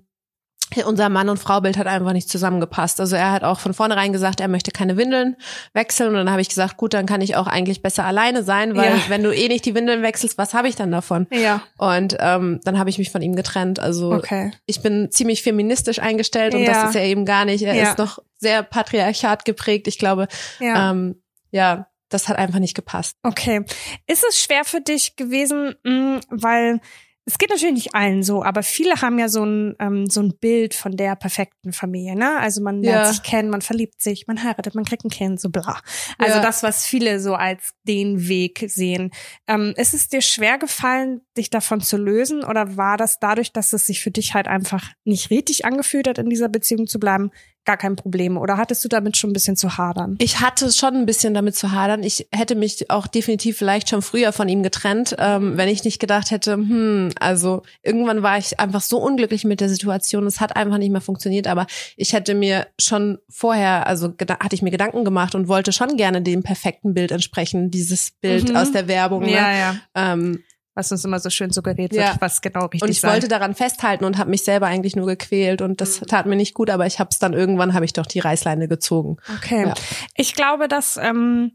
unser 0.86 1.08
Mann- 1.08 1.28
und 1.28 1.38
Fraubild 1.38 1.76
hat 1.76 1.86
einfach 1.86 2.12
nicht 2.12 2.28
zusammengepasst. 2.28 3.00
Also 3.00 3.16
er 3.16 3.30
hat 3.32 3.44
auch 3.44 3.60
von 3.60 3.74
vornherein 3.74 4.12
gesagt, 4.12 4.40
er 4.40 4.48
möchte 4.48 4.70
keine 4.70 4.96
Windeln 4.96 5.36
wechseln. 5.74 6.08
Und 6.08 6.14
dann 6.16 6.30
habe 6.30 6.40
ich 6.40 6.48
gesagt, 6.48 6.76
gut, 6.76 6.94
dann 6.94 7.06
kann 7.06 7.20
ich 7.20 7.36
auch 7.36 7.46
eigentlich 7.46 7.82
besser 7.82 8.04
alleine 8.04 8.42
sein, 8.42 8.76
weil 8.76 8.90
Ja. 8.96 9.00
wenn 9.08 9.22
du 9.22 9.30
eh 9.34 9.48
nicht 9.48 9.64
die 9.66 9.74
Windeln 9.74 10.02
wechselst, 10.02 10.38
was 10.38 10.54
habe 10.54 10.68
ich 10.68 10.76
dann 10.76 10.90
davon? 10.90 11.26
Ja. 11.30 11.62
Und 11.78 12.16
ähm, 12.20 12.60
dann 12.64 12.78
habe 12.78 12.90
ich 12.90 12.98
mich 12.98 13.10
von 13.10 13.22
ihm 13.22 13.36
getrennt. 13.36 13.78
Also 13.80 14.12
Okay. 14.14 14.52
ich 14.66 14.82
bin 14.82 15.10
ziemlich 15.10 15.42
feministisch 15.42 15.98
eingestellt 15.98 16.54
und 16.54 16.62
Ja. 16.62 16.72
das 16.72 16.90
ist 16.90 16.96
er 16.96 17.04
eben 17.04 17.24
gar 17.24 17.44
nicht. 17.44 17.62
Er 17.62 17.74
Ja. 17.74 17.90
ist 17.90 17.98
noch 17.98 18.18
sehr 18.38 18.62
patriarchat 18.62 19.44
geprägt. 19.44 19.86
Ich 19.88 19.98
glaube, 19.98 20.26
Ja. 20.58 20.90
ähm, 20.90 21.22
ja, 21.50 21.86
das 22.08 22.28
hat 22.28 22.36
einfach 22.38 22.58
nicht 22.58 22.74
gepasst. 22.74 23.16
Okay. 23.22 23.64
Ist 24.06 24.24
es 24.28 24.42
schwer 24.42 24.64
für 24.64 24.80
dich 24.80 25.16
gewesen, 25.16 25.74
mh, 25.84 26.20
weil 26.30 26.80
es 27.24 27.38
geht 27.38 27.50
natürlich 27.50 27.74
nicht 27.74 27.94
allen 27.94 28.22
so, 28.24 28.42
aber 28.42 28.62
viele 28.64 29.00
haben 29.00 29.18
ja 29.18 29.28
so 29.28 29.44
ein, 29.44 29.76
ähm, 29.78 30.10
so 30.10 30.20
ein 30.20 30.34
Bild 30.40 30.74
von 30.74 30.96
der 30.96 31.14
perfekten 31.14 31.72
Familie, 31.72 32.16
ne? 32.16 32.38
Also 32.40 32.60
man 32.60 32.82
lernt 32.82 33.04
Ja. 33.06 33.12
sich 33.12 33.22
kennen, 33.22 33.48
man 33.48 33.62
verliebt 33.62 34.02
sich, 34.02 34.26
man 34.26 34.42
heiratet, 34.42 34.74
man 34.74 34.84
kriegt 34.84 35.04
ein 35.04 35.10
Kind, 35.10 35.40
so 35.40 35.48
bla. 35.48 35.80
Also 36.18 36.36
Ja. 36.36 36.42
das, 36.42 36.62
was 36.64 36.84
viele 36.84 37.20
so 37.20 37.34
als 37.34 37.74
den 37.86 38.26
Weg 38.28 38.64
sehen. 38.66 39.12
Ähm, 39.46 39.72
ist 39.76 39.94
es 39.94 40.08
dir 40.08 40.20
schwer 40.20 40.58
gefallen, 40.58 41.20
dich 41.36 41.48
davon 41.48 41.80
zu 41.80 41.96
lösen 41.96 42.42
oder 42.44 42.76
war 42.76 42.96
das 42.96 43.20
dadurch, 43.20 43.52
dass 43.52 43.72
es 43.72 43.86
sich 43.86 44.00
für 44.00 44.10
dich 44.10 44.34
halt 44.34 44.48
einfach 44.48 44.90
nicht 45.04 45.30
richtig 45.30 45.64
angefühlt 45.64 46.08
hat, 46.08 46.18
in 46.18 46.28
dieser 46.28 46.48
Beziehung 46.48 46.86
zu 46.88 46.98
bleiben, 46.98 47.30
gar 47.64 47.76
kein 47.76 47.94
Problem? 47.94 48.36
Oder 48.36 48.56
hattest 48.56 48.84
du 48.84 48.88
damit 48.88 49.16
schon 49.16 49.30
ein 49.30 49.32
bisschen 49.34 49.54
zu 49.56 49.78
hadern? 49.78 50.16
Ich 50.20 50.40
hatte 50.40 50.72
schon 50.72 50.94
ein 50.96 51.06
bisschen 51.06 51.32
damit 51.32 51.54
zu 51.54 51.70
hadern. 51.70 52.02
Ich 52.02 52.26
hätte 52.32 52.56
mich 52.56 52.90
auch 52.90 53.06
definitiv 53.06 53.56
vielleicht 53.56 53.88
schon 53.88 54.02
früher 54.02 54.32
von 54.32 54.48
ihm 54.48 54.64
getrennt, 54.64 55.14
ähm, 55.18 55.56
wenn 55.56 55.68
ich 55.68 55.84
nicht 55.84 56.00
gedacht 56.00 56.32
hätte, 56.32 56.54
hm, 56.54 57.11
also 57.20 57.62
irgendwann 57.82 58.22
war 58.22 58.38
ich 58.38 58.58
einfach 58.60 58.80
so 58.80 58.98
unglücklich 58.98 59.44
mit 59.44 59.60
der 59.60 59.68
Situation. 59.68 60.26
Es 60.26 60.40
hat 60.40 60.56
einfach 60.56 60.78
nicht 60.78 60.90
mehr 60.90 61.00
funktioniert. 61.00 61.46
Aber 61.46 61.66
ich 61.96 62.12
hätte 62.12 62.34
mir 62.34 62.66
schon 62.80 63.18
vorher, 63.28 63.86
also 63.86 64.14
hatte 64.40 64.54
ich 64.54 64.62
mir 64.62 64.70
Gedanken 64.70 65.04
gemacht 65.04 65.34
und 65.34 65.48
wollte 65.48 65.72
schon 65.72 65.96
gerne 65.96 66.22
dem 66.22 66.42
perfekten 66.42 66.94
Bild 66.94 67.10
entsprechen, 67.10 67.70
dieses 67.70 68.10
Bild 68.20 68.48
Mhm. 68.50 68.56
aus 68.56 68.72
der 68.72 68.88
Werbung. 68.88 69.22
Ne? 69.24 69.32
ja. 69.32 69.76
Ähm, 69.94 70.42
Was 70.74 70.90
uns 70.90 71.04
immer 71.04 71.18
so 71.20 71.28
schön 71.28 71.50
suggeriert 71.50 71.92
Ja. 71.92 72.12
wird, 72.12 72.22
was 72.22 72.40
genau 72.40 72.60
richtig 72.64 72.82
und 72.82 72.88
ich 72.88 73.00
sei. 73.02 73.10
wollte 73.12 73.28
daran 73.28 73.54
festhalten 73.54 74.06
und 74.06 74.16
habe 74.16 74.30
mich 74.30 74.42
selber 74.42 74.68
eigentlich 74.68 74.96
nur 74.96 75.04
gequält 75.06 75.60
und 75.60 75.82
das 75.82 76.00
Mhm. 76.00 76.06
tat 76.06 76.24
mir 76.24 76.34
nicht 76.36 76.54
gut, 76.54 76.70
aber 76.70 76.86
ich 76.86 76.98
habe 76.98 77.10
es 77.12 77.18
dann 77.18 77.34
irgendwann 77.34 77.74
habe 77.74 77.84
ich 77.84 77.92
doch 77.92 78.06
die 78.06 78.20
Reißleine 78.20 78.68
gezogen. 78.68 79.18
Okay. 79.36 79.66
Ja. 79.66 79.74
Ich 80.16 80.32
glaube, 80.34 80.68
dass 80.68 80.96
ähm, 80.96 81.52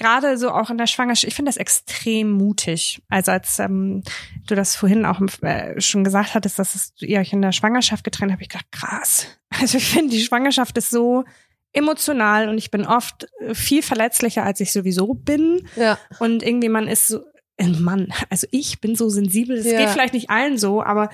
gerade 0.00 0.36
so 0.38 0.50
auch 0.50 0.70
in 0.70 0.78
der 0.78 0.86
Schwangerschaft, 0.86 1.28
ich 1.28 1.34
finde 1.34 1.50
das 1.50 1.56
extrem 1.58 2.30
mutig. 2.32 3.02
Also 3.08 3.30
als 3.30 3.58
ähm, 3.58 4.02
du 4.46 4.54
das 4.54 4.74
vorhin 4.74 5.04
auch 5.04 5.20
äh, 5.42 5.80
schon 5.80 6.02
gesagt 6.02 6.34
hattest, 6.34 6.58
dass 6.58 6.74
es, 6.74 6.92
ihr 7.00 7.20
euch 7.20 7.32
in 7.32 7.42
der 7.42 7.52
Schwangerschaft 7.52 8.02
getrennt 8.02 8.32
habt, 8.32 8.38
habe 8.38 8.42
ich 8.42 8.48
gedacht, 8.48 8.72
krass. 8.72 9.26
Also 9.60 9.78
ich 9.78 9.84
finde, 9.84 10.14
die 10.14 10.22
Schwangerschaft 10.22 10.78
ist 10.78 10.90
so 10.90 11.24
emotional 11.72 12.48
und 12.48 12.56
ich 12.56 12.70
bin 12.70 12.86
oft 12.86 13.28
viel 13.52 13.82
verletzlicher, 13.82 14.44
als 14.44 14.60
ich 14.60 14.72
sowieso 14.72 15.14
bin. 15.14 15.68
Ja. 15.76 15.98
Und 16.18 16.42
irgendwie 16.42 16.68
man 16.68 16.88
ist 16.88 17.08
so, 17.08 17.20
äh, 17.56 17.66
Mann, 17.66 18.12
also 18.30 18.46
ich 18.52 18.80
bin 18.80 18.96
so 18.96 19.08
sensibel, 19.08 19.56
das 19.56 19.66
Ja. 19.66 19.78
geht 19.78 19.90
vielleicht 19.90 20.14
nicht 20.14 20.30
allen 20.30 20.56
so, 20.56 20.82
aber 20.82 21.10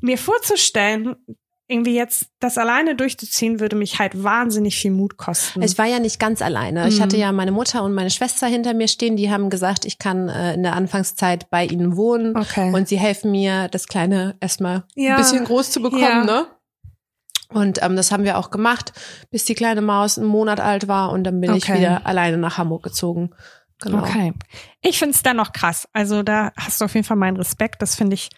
mir 0.00 0.18
vorzustellen, 0.18 1.16
irgendwie 1.66 1.94
jetzt 1.94 2.26
das 2.40 2.58
alleine 2.58 2.94
durchzuziehen, 2.94 3.58
würde 3.58 3.74
mich 3.74 3.98
halt 3.98 4.22
wahnsinnig 4.22 4.76
viel 4.76 4.90
Mut 4.90 5.16
kosten. 5.16 5.62
Ich 5.62 5.78
war 5.78 5.86
ja 5.86 5.98
nicht 5.98 6.20
ganz 6.20 6.42
alleine. 6.42 6.86
Ich 6.88 6.98
Mhm. 6.98 7.02
hatte 7.02 7.16
ja 7.16 7.32
meine 7.32 7.52
Mutter 7.52 7.82
und 7.84 7.94
meine 7.94 8.10
Schwester 8.10 8.46
hinter 8.46 8.74
mir 8.74 8.86
stehen, 8.88 9.16
die 9.16 9.30
haben 9.30 9.48
gesagt, 9.48 9.86
ich 9.86 9.98
kann 9.98 10.28
äh, 10.28 10.52
in 10.54 10.62
der 10.62 10.74
Anfangszeit 10.74 11.48
bei 11.50 11.64
ihnen 11.64 11.96
wohnen 11.96 12.36
okay. 12.36 12.70
und 12.74 12.86
sie 12.86 12.98
helfen 12.98 13.30
mir, 13.30 13.68
das 13.68 13.88
Kleine 13.88 14.36
erstmal 14.40 14.84
Ja. 14.94 15.12
ein 15.16 15.22
bisschen 15.22 15.44
groß 15.44 15.70
zu 15.70 15.80
bekommen, 15.80 16.02
Ja. 16.02 16.24
ne? 16.24 16.46
Und 17.50 17.82
ähm, 17.82 17.94
das 17.96 18.10
haben 18.10 18.24
wir 18.24 18.36
auch 18.38 18.50
gemacht, 18.50 18.92
bis 19.30 19.44
die 19.44 19.54
kleine 19.54 19.80
Maus 19.80 20.18
einen 20.18 20.26
Monat 20.26 20.60
alt 20.60 20.88
war 20.88 21.10
und 21.12 21.24
dann 21.24 21.40
bin 21.40 21.54
ich 21.54 21.64
Okay. 21.64 21.78
wieder 21.78 22.04
alleine 22.06 22.36
nach 22.36 22.58
Hamburg 22.58 22.82
gezogen. 22.82 23.30
Genau. 23.80 23.98
Okay. 23.98 24.32
Ich 24.82 24.98
finde 24.98 25.14
es 25.14 25.22
dennoch 25.22 25.52
krass. 25.52 25.88
Also 25.92 26.22
da 26.22 26.52
hast 26.56 26.80
du 26.80 26.84
auf 26.86 26.94
jeden 26.94 27.06
Fall 27.06 27.16
meinen 27.16 27.36
Respekt. 27.36 27.80
Das 27.82 27.94
finde 27.94 28.14
ich, 28.14 28.30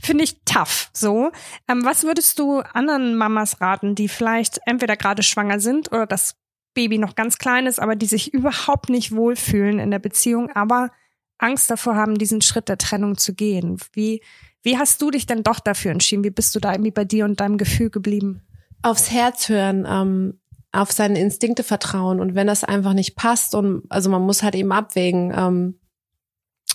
finde 0.00 0.24
ich 0.24 0.40
tough. 0.44 0.90
So. 0.92 1.30
Ähm, 1.68 1.84
was 1.84 2.04
würdest 2.04 2.38
du 2.38 2.60
anderen 2.60 3.16
Mamas 3.16 3.60
raten, 3.60 3.94
die 3.94 4.08
vielleicht 4.08 4.60
entweder 4.66 4.96
gerade 4.96 5.22
schwanger 5.22 5.60
sind 5.60 5.92
oder 5.92 6.06
das 6.06 6.36
Baby 6.74 6.98
noch 6.98 7.14
ganz 7.14 7.38
klein 7.38 7.66
ist, 7.66 7.80
aber 7.80 7.96
die 7.96 8.06
sich 8.06 8.34
überhaupt 8.34 8.88
nicht 8.88 9.12
wohlfühlen 9.12 9.78
in 9.78 9.90
der 9.90 10.00
Beziehung, 10.00 10.50
aber 10.50 10.90
Angst 11.38 11.70
davor 11.70 11.94
haben, 11.94 12.18
diesen 12.18 12.40
Schritt 12.40 12.68
der 12.68 12.78
Trennung 12.78 13.16
zu 13.16 13.34
gehen? 13.34 13.78
Wie, 13.92 14.22
wie 14.62 14.78
hast 14.78 15.00
du 15.00 15.10
dich 15.10 15.26
denn 15.26 15.42
doch 15.42 15.60
dafür 15.60 15.92
entschieden? 15.92 16.24
Wie 16.24 16.30
bist 16.30 16.54
du 16.54 16.60
da 16.60 16.72
irgendwie 16.72 16.90
bei 16.90 17.04
dir 17.04 17.24
und 17.24 17.40
deinem 17.40 17.58
Gefühl 17.58 17.90
geblieben? 17.90 18.42
Aufs 18.82 19.10
Herz 19.10 19.48
hören, 19.48 19.86
ähm, 19.88 20.40
auf 20.72 20.90
seine 20.90 21.20
Instinkte 21.20 21.62
vertrauen 21.62 22.20
und 22.20 22.34
wenn 22.34 22.48
das 22.48 22.64
einfach 22.64 22.94
nicht 22.94 23.14
passt 23.14 23.54
und 23.54 23.84
also 23.88 24.10
man 24.10 24.22
muss 24.22 24.42
halt 24.42 24.56
eben 24.56 24.72
abwägen, 24.72 25.32
ähm, 25.36 25.78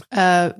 äh, 0.10 0.54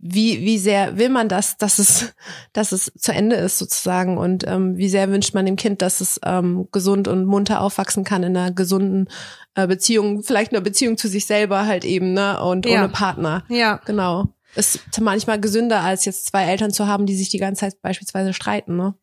wie, 0.00 0.40
wie 0.40 0.58
sehr 0.58 0.96
will 0.96 1.08
man 1.08 1.28
das, 1.28 1.56
dass 1.56 1.78
es, 1.78 2.14
dass 2.52 2.72
es 2.72 2.92
zu 2.96 3.12
Ende 3.12 3.36
ist 3.36 3.58
sozusagen 3.58 4.18
und 4.18 4.46
ähm, 4.46 4.76
wie 4.76 4.88
sehr 4.88 5.10
wünscht 5.10 5.34
man 5.34 5.46
dem 5.46 5.56
Kind, 5.56 5.82
dass 5.82 6.00
es 6.00 6.20
ähm, 6.24 6.68
gesund 6.72 7.08
und 7.08 7.24
munter 7.24 7.60
aufwachsen 7.60 8.04
kann 8.04 8.22
in 8.22 8.36
einer 8.36 8.52
gesunden 8.52 9.08
äh, 9.54 9.66
Beziehung, 9.66 10.22
vielleicht 10.22 10.52
einer 10.52 10.60
Beziehung 10.60 10.96
zu 10.96 11.08
sich 11.08 11.26
selber 11.26 11.66
halt 11.66 11.84
eben, 11.84 12.12
ne? 12.12 12.40
Und 12.42 12.66
Ja. 12.66 12.78
ohne 12.80 12.88
Partner. 12.88 13.44
Ja. 13.48 13.80
Genau. 13.84 14.28
Ist 14.54 14.80
manchmal 15.00 15.38
gesünder, 15.40 15.80
als 15.82 16.04
jetzt 16.04 16.26
zwei 16.26 16.44
Eltern 16.44 16.72
zu 16.72 16.86
haben, 16.86 17.04
die 17.06 17.14
sich 17.14 17.28
die 17.28 17.38
ganze 17.38 17.60
Zeit 17.60 17.82
beispielsweise 17.82 18.32
streiten, 18.32 18.76
ne? 18.76 18.94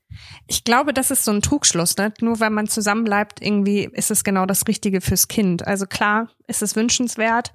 Ich 0.48 0.64
glaube, 0.64 0.92
das 0.94 1.12
ist 1.12 1.24
so 1.24 1.32
ein 1.32 1.42
Trugschluss, 1.42 1.96
ne? 1.98 2.12
Nur 2.22 2.40
weil 2.40 2.50
man 2.50 2.68
zusammenbleibt, 2.68 3.42
irgendwie 3.42 3.90
ist 3.92 4.12
es 4.12 4.24
genau 4.24 4.46
das 4.46 4.68
Richtige 4.68 5.02
fürs 5.02 5.28
Kind. 5.28 5.66
Also 5.68 5.86
klar, 5.86 6.30
ist 6.48 6.62
es 6.62 6.76
wünschenswert. 6.76 7.54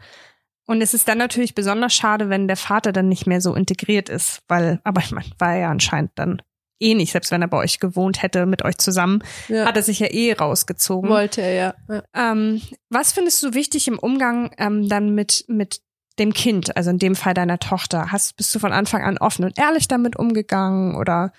Und 0.67 0.83
es 0.83 0.95
ist 0.95 1.09
dann 1.09 1.19
natürlich 1.19 1.55
besonders 1.55 1.93
schade, 1.95 2.29
wenn 2.29 2.47
der 2.47 2.57
Vater 2.57 2.93
dann 2.93 3.09
nicht 3.09 3.26
mehr 3.26 3.40
so 3.40 3.55
integriert 3.55 4.09
ist, 4.09 4.43
weil, 4.49 4.81
aber 4.85 5.00
ich 5.00 5.11
meine, 5.11 5.29
war 5.38 5.55
er 5.55 5.61
ja 5.62 5.71
anscheinend 5.71 6.12
dann 6.14 6.43
eh 6.79 6.95
nicht, 6.95 7.12
selbst 7.12 7.31
wenn 7.31 7.43
er 7.43 7.49
bei 7.49 7.59
euch 7.59 7.79
gewohnt 7.81 8.23
hätte, 8.23 8.47
mit 8.47 8.64
euch 8.64 8.79
zusammen, 8.79 9.23
Ja. 9.49 9.67
hat 9.67 9.76
er 9.76 9.83
sich 9.83 9.99
ja 9.99 10.07
eh 10.07 10.33
rausgezogen. 10.33 11.11
Wollte 11.11 11.43
er, 11.43 11.52
ja. 11.52 11.75
ja. 11.88 12.02
Ähm, 12.14 12.62
was 12.88 13.12
findest 13.12 13.43
du 13.43 13.52
wichtig 13.55 13.87
im 13.88 13.99
Umgang 13.99 14.50
ähm, 14.59 14.88
dann 14.88 15.14
mit, 15.14 15.45
mit 15.49 15.81
dem 16.19 16.33
Kind, 16.33 16.76
also 16.76 16.90
in 16.90 16.99
dem 16.99 17.17
Fall 17.17 17.35
deiner 17.35 17.59
Tochter? 17.59 18.12
Hast, 18.12 18.37
bist 18.37 18.55
du 18.55 18.59
von 18.59 18.73
Anfang 18.73 19.02
an 19.02 19.19
offen 19.19 19.45
und 19.45 19.59
ehrlich 19.59 19.88
damit 19.88 20.17
umgegangen 20.17 20.95
oder 20.95 21.33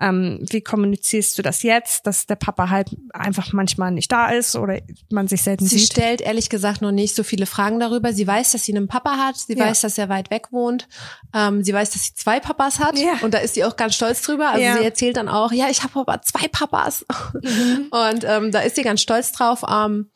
ähm, 0.00 0.38
wie 0.50 0.60
kommunizierst 0.60 1.36
du 1.38 1.42
das 1.42 1.62
jetzt, 1.62 2.06
dass 2.06 2.26
der 2.26 2.36
Papa 2.36 2.70
halt 2.70 2.88
einfach 3.12 3.52
manchmal 3.52 3.90
nicht 3.90 4.12
da 4.12 4.28
ist 4.30 4.54
oder 4.56 4.78
man 5.10 5.26
sich 5.26 5.42
selten 5.42 5.64
Sie 5.66 5.78
sieht? 5.78 5.92
stellt 5.92 6.20
ehrlich 6.20 6.48
gesagt 6.48 6.82
noch 6.82 6.92
nicht 6.92 7.14
so 7.16 7.22
viele 7.24 7.46
Fragen 7.46 7.80
darüber. 7.80 8.12
Sie 8.12 8.26
weiß, 8.26 8.52
dass 8.52 8.62
sie 8.64 8.76
einen 8.76 8.86
Papa 8.88 9.16
hat. 9.16 9.36
Sie 9.36 9.54
Ja. 9.56 9.66
weiß, 9.66 9.80
dass 9.80 9.98
er 9.98 10.08
weit 10.08 10.30
weg 10.30 10.52
wohnt. 10.52 10.86
Ähm, 11.34 11.64
sie 11.64 11.72
weiß, 11.74 11.90
dass 11.90 12.04
sie 12.04 12.14
zwei 12.14 12.38
Papas 12.40 12.78
hat. 12.78 12.96
Ja. 12.98 13.14
Und 13.22 13.34
da 13.34 13.38
ist 13.38 13.54
sie 13.54 13.64
auch 13.64 13.76
ganz 13.76 13.94
stolz 13.96 14.22
drüber. 14.22 14.50
Also 14.50 14.62
Ja. 14.64 14.76
sie 14.78 14.84
erzählt 14.84 15.16
dann 15.16 15.28
auch, 15.28 15.50
ja, 15.52 15.66
ich 15.68 15.82
habe 15.82 15.98
aber 15.98 16.22
zwei 16.22 16.46
Papas. 16.48 17.04
Mhm. 17.42 17.88
Und 17.90 18.24
ähm, 18.24 18.52
da 18.52 18.60
ist 18.60 18.76
sie 18.76 18.82
ganz 18.82 19.00
stolz 19.00 19.32
drauf. 19.32 19.62
Ähm, 19.68 20.10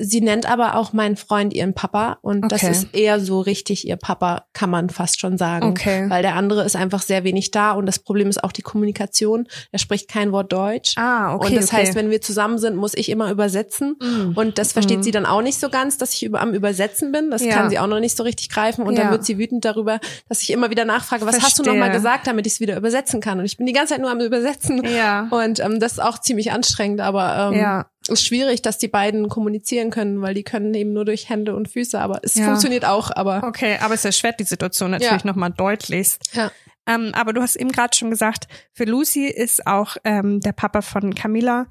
sie 0.00 0.20
nennt 0.20 0.50
aber 0.50 0.76
auch 0.76 0.92
meinen 0.92 1.16
Freund 1.16 1.52
ihren 1.52 1.74
Papa. 1.74 2.18
Und 2.22 2.50
das 2.50 2.62
Okay. 2.62 2.72
ist 2.72 2.94
eher 2.94 3.20
so 3.20 3.40
richtig 3.40 3.86
ihr 3.86 3.96
Papa, 3.96 4.44
kann 4.52 4.70
man 4.70 4.88
fast 4.90 5.20
schon 5.20 5.36
sagen. 5.38 5.66
Okay. 5.68 6.06
Weil 6.08 6.22
der 6.22 6.34
andere 6.36 6.64
ist 6.64 6.74
einfach 6.76 7.02
sehr 7.02 7.22
wenig 7.24 7.50
da. 7.50 7.72
Und 7.72 7.86
das 7.86 7.98
Problem 7.98 8.28
ist 8.28 8.42
auch 8.42 8.52
die 8.52 8.62
Kommunikation. 8.62 9.46
Er 9.72 9.78
spricht 9.78 10.08
kein 10.08 10.32
Wort 10.32 10.52
Deutsch. 10.52 10.94
Ah, 10.96 11.34
okay. 11.34 11.48
und 11.48 11.56
das 11.56 11.68
okay. 11.68 11.76
heißt, 11.82 11.94
wenn 11.94 12.10
wir 12.10 12.20
zusammen 12.20 12.58
sind, 12.58 12.76
muss 12.76 12.94
ich 12.94 13.08
immer 13.10 13.30
übersetzen. 13.30 13.96
Mhm. 14.00 14.32
Und 14.36 14.58
das 14.58 14.72
versteht 14.72 14.98
Mhm. 14.98 15.02
sie 15.02 15.10
dann 15.10 15.26
auch 15.26 15.42
nicht 15.42 15.60
so 15.60 15.68
ganz, 15.68 15.98
dass 15.98 16.12
ich 16.14 16.22
über, 16.24 16.40
am 16.40 16.54
Übersetzen 16.54 17.12
bin. 17.12 17.30
Das 17.30 17.44
Ja. 17.44 17.54
kann 17.54 17.70
sie 17.70 17.78
auch 17.78 17.86
noch 17.86 18.00
nicht 18.00 18.16
so 18.16 18.22
richtig 18.22 18.48
greifen. 18.48 18.86
Und 18.86 18.94
Ja. 18.96 19.02
dann 19.02 19.10
wird 19.12 19.24
sie 19.24 19.38
wütend 19.38 19.64
darüber, 19.64 20.00
dass 20.28 20.42
ich 20.42 20.50
immer 20.50 20.70
wieder 20.70 20.84
nachfrage, 20.84 21.26
was 21.26 21.42
hast 21.42 21.58
du 21.58 21.62
noch 21.62 21.72
Verstehe. 21.72 21.80
mal 21.80 21.90
gesagt, 21.92 22.26
damit 22.26 22.46
ich 22.46 22.54
es 22.54 22.60
wieder 22.60 22.76
übersetzen 22.76 23.20
kann. 23.20 23.38
Und 23.38 23.44
ich 23.44 23.56
bin 23.56 23.66
die 23.66 23.72
ganze 23.72 23.92
Zeit 23.94 24.00
nur 24.00 24.10
am 24.10 24.20
Übersetzen. 24.20 24.82
ja. 24.84 25.28
Und 25.30 25.60
ähm, 25.60 25.78
das 25.80 25.92
ist 25.92 25.98
auch 26.02 26.18
ziemlich 26.18 26.52
anstrengend, 26.52 27.00
aber 27.00 27.50
ähm, 27.52 27.58
Ja. 27.60 27.86
Ist 28.08 28.24
schwierig, 28.24 28.62
dass 28.62 28.78
die 28.78 28.88
beiden 28.88 29.28
kommunizieren 29.28 29.90
können, 29.90 30.20
weil 30.22 30.34
die 30.34 30.42
können 30.42 30.72
eben 30.74 30.92
nur 30.92 31.04
durch 31.04 31.28
Hände 31.28 31.54
und 31.54 31.68
Füße. 31.68 32.00
Aber 32.00 32.20
es 32.22 32.34
Ja. 32.34 32.46
funktioniert 32.46 32.84
auch. 32.84 33.10
Aber 33.14 33.42
Okay, 33.44 33.76
aber 33.80 33.94
es 33.94 34.04
erschwert 34.04 34.40
die 34.40 34.44
Situation 34.44 34.90
natürlich 34.92 35.22
Ja. 35.22 35.26
nochmal 35.26 35.50
deutlichst. 35.50 36.34
ja, 36.34 36.50
Ähm, 36.86 37.10
aber 37.14 37.32
du 37.32 37.42
hast 37.42 37.56
eben 37.56 37.70
gerade 37.70 37.96
schon 37.96 38.10
gesagt, 38.10 38.48
für 38.72 38.84
Lucy 38.84 39.26
ist 39.26 39.66
auch 39.66 39.96
ähm, 40.04 40.40
der 40.40 40.52
Papa 40.52 40.80
von 40.82 41.14
Camilla 41.14 41.66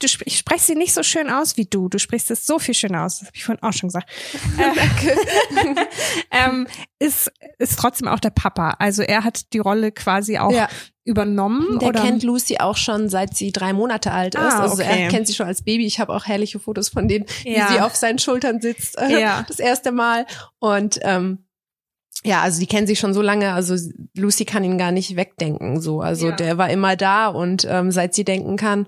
Du, 0.00 0.06
ich 0.24 0.38
spreche 0.38 0.62
sie 0.64 0.74
nicht 0.76 0.94
so 0.94 1.02
schön 1.02 1.28
aus 1.30 1.56
wie 1.56 1.64
du. 1.64 1.88
Du 1.88 1.98
sprichst 1.98 2.30
es 2.30 2.46
so 2.46 2.58
viel 2.60 2.74
schöner 2.74 3.04
aus. 3.04 3.18
Das 3.18 3.26
habe 3.28 3.36
ich 3.36 3.44
vorhin 3.44 3.62
auch 3.62 3.72
schon 3.72 3.88
gesagt. 3.88 4.08
Danke. 4.56 5.16
ähm, 6.30 6.66
ist, 6.98 7.32
ist 7.58 7.78
trotzdem 7.78 8.06
auch 8.08 8.20
der 8.20 8.30
Papa. 8.30 8.76
Also 8.78 9.02
er 9.02 9.24
hat 9.24 9.52
die 9.52 9.58
Rolle 9.58 9.90
quasi 9.92 10.38
auch 10.38 10.52
Ja. 10.52 10.68
übernommen. 11.04 11.78
Der 11.80 11.88
oder? 11.88 12.02
kennt 12.02 12.22
Lucy 12.22 12.58
auch 12.58 12.76
schon 12.76 13.08
seit 13.08 13.36
sie 13.36 13.50
drei 13.50 13.72
Monate 13.72 14.12
alt 14.12 14.36
ist. 14.36 14.40
Ah, 14.42 14.60
also 14.62 14.74
okay. 14.82 15.02
er 15.04 15.08
kennt 15.08 15.26
sie 15.26 15.34
schon 15.34 15.46
als 15.46 15.62
Baby. 15.62 15.86
Ich 15.86 15.98
habe 15.98 16.14
auch 16.14 16.26
herrliche 16.26 16.60
Fotos 16.60 16.88
von 16.88 17.08
denen, 17.08 17.26
Ja. 17.44 17.68
wie 17.68 17.72
sie 17.74 17.80
auf 17.80 17.96
seinen 17.96 18.18
Schultern 18.20 18.60
sitzt. 18.60 18.96
äh, 18.98 19.20
Ja. 19.20 19.44
Das 19.48 19.58
erste 19.58 19.90
Mal. 19.90 20.26
Und 20.60 21.00
ähm, 21.02 21.46
ja, 22.22 22.42
also 22.42 22.60
die 22.60 22.66
kennen 22.66 22.86
sich 22.86 23.00
schon 23.00 23.12
so 23.12 23.22
lange. 23.22 23.52
Also 23.54 23.74
Lucy 24.16 24.44
kann 24.44 24.62
ihn 24.62 24.78
gar 24.78 24.92
nicht 24.92 25.16
wegdenken. 25.16 25.80
So, 25.80 26.00
also 26.00 26.28
Ja. 26.28 26.36
der 26.36 26.58
war 26.58 26.70
immer 26.70 26.94
da 26.96 27.26
und 27.26 27.66
ähm, 27.68 27.90
seit 27.90 28.14
sie 28.14 28.24
denken 28.24 28.56
kann 28.56 28.86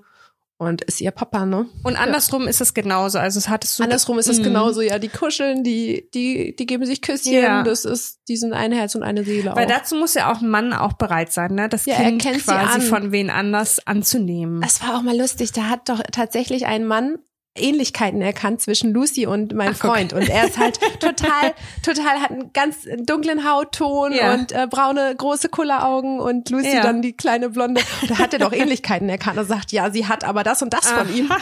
und 0.59 0.83
ist 0.83 1.01
ihr 1.01 1.11
Papa, 1.11 1.45
ne? 1.45 1.67
Und 1.83 1.97
andersrum 2.01 2.49
ist 2.49 2.61
es 2.61 2.73
genauso. 2.73 3.19
Also 3.19 3.39
es 3.39 3.49
hattest 3.49 3.79
du 3.79 3.83
Andersrum 3.83 4.19
ist 4.19 4.29
es 4.29 4.39
Mhm. 4.39 4.45
genauso, 4.45 4.81
ja, 4.81 4.99
die 4.99 5.09
kuscheln, 5.09 5.63
die, 5.65 6.09
die, 6.15 6.57
die 6.57 6.67
geben 6.67 6.87
sich 6.87 7.03
Küsschen, 7.03 7.33
Ja. 7.35 7.63
das 7.63 7.85
ist, 7.85 8.21
die 8.29 8.37
sind 8.37 8.53
ein 8.55 8.73
Herz 8.73 8.95
und 8.95 9.03
eine 9.03 9.23
Seele 9.25 9.55
Weil 9.55 9.65
auch. 9.67 9.69
dazu 9.69 9.97
muss 9.97 10.15
ja 10.15 10.33
auch 10.33 10.41
ein 10.41 10.49
Mann 10.49 10.73
auch 10.73 10.95
bereit 10.95 11.31
sein, 11.33 11.55
ne? 11.55 11.69
Das 11.69 11.85
Ja, 11.85 11.97
Kind 11.97 12.23
quasi 12.23 12.81
von 12.81 13.13
wen 13.13 13.29
anders 13.29 13.87
anzunehmen. 13.87 14.63
Es 14.65 14.81
war 14.83 14.97
auch 14.97 15.03
mal 15.03 15.17
lustig, 15.17 15.53
da 15.53 15.65
hat 15.65 15.89
doch 15.89 16.03
tatsächlich 16.13 16.65
ein 16.67 16.85
Mann 16.87 17.19
Ähnlichkeiten 17.57 18.21
erkannt 18.23 18.61
zwischen 18.61 18.93
Lucy 18.93 19.27
und 19.27 19.55
meinem 19.55 19.75
Ach, 19.77 19.81
guck. 19.81 19.91
Freund. 19.93 20.13
Und 20.13 20.29
er 20.29 20.47
ist 20.47 20.59
halt 20.59 20.79
total, 21.01 21.55
total, 21.85 22.21
hat 22.21 22.31
einen 22.31 22.53
ganz 22.53 22.87
dunklen 23.05 23.49
Hautton 23.49 24.13
Ja. 24.13 24.35
und 24.35 24.53
äh, 24.53 24.67
braune, 24.69 25.15
große 25.17 25.49
Kulleraugen 25.49 26.21
und 26.21 26.51
Lucy 26.51 26.75
Ja. 26.75 26.83
dann 26.83 27.03
die 27.03 27.13
kleine 27.15 27.51
Blonde. 27.51 27.81
Und 28.03 28.11
da 28.11 28.19
hat 28.19 28.33
er 28.33 28.39
doch 28.39 28.53
Ähnlichkeiten 28.53 29.09
erkannt 29.09 29.39
und 29.39 29.47
sagt, 29.47 29.73
ja, 29.73 29.91
sie 29.91 30.07
hat 30.07 30.25
aber 30.25 30.43
das 30.45 30.63
und 30.63 30.73
das 30.73 30.91
von 30.91 31.15
ihm. 31.15 31.31
Aha. 31.31 31.39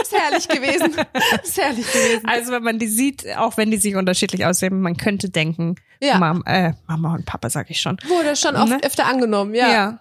ist 0.00 0.12
herrlich 0.12 0.48
gewesen. 0.48 0.94
ist 1.42 1.56
herrlich 1.58 1.86
gewesen. 1.92 2.26
Also 2.26 2.52
wenn 2.52 2.62
man 2.62 2.78
die 2.78 2.88
sieht, 2.88 3.24
auch 3.36 3.56
wenn 3.56 3.70
die 3.70 3.76
sich 3.78 3.96
unterschiedlich 3.96 4.44
aussehen, 4.46 4.80
man 4.80 4.96
könnte 4.96 5.28
denken, 5.30 5.76
Ja. 6.00 6.18
Mama, 6.18 6.42
äh, 6.46 6.72
Mama 6.86 7.14
und 7.14 7.26
Papa, 7.26 7.50
sag 7.50 7.70
ich 7.70 7.80
schon. 7.80 7.96
Wurde 8.06 8.36
schon 8.36 8.56
oft 8.56 8.68
Ne? 8.68 8.78
öfter 8.82 9.06
angenommen, 9.06 9.54
ja. 9.54 10.00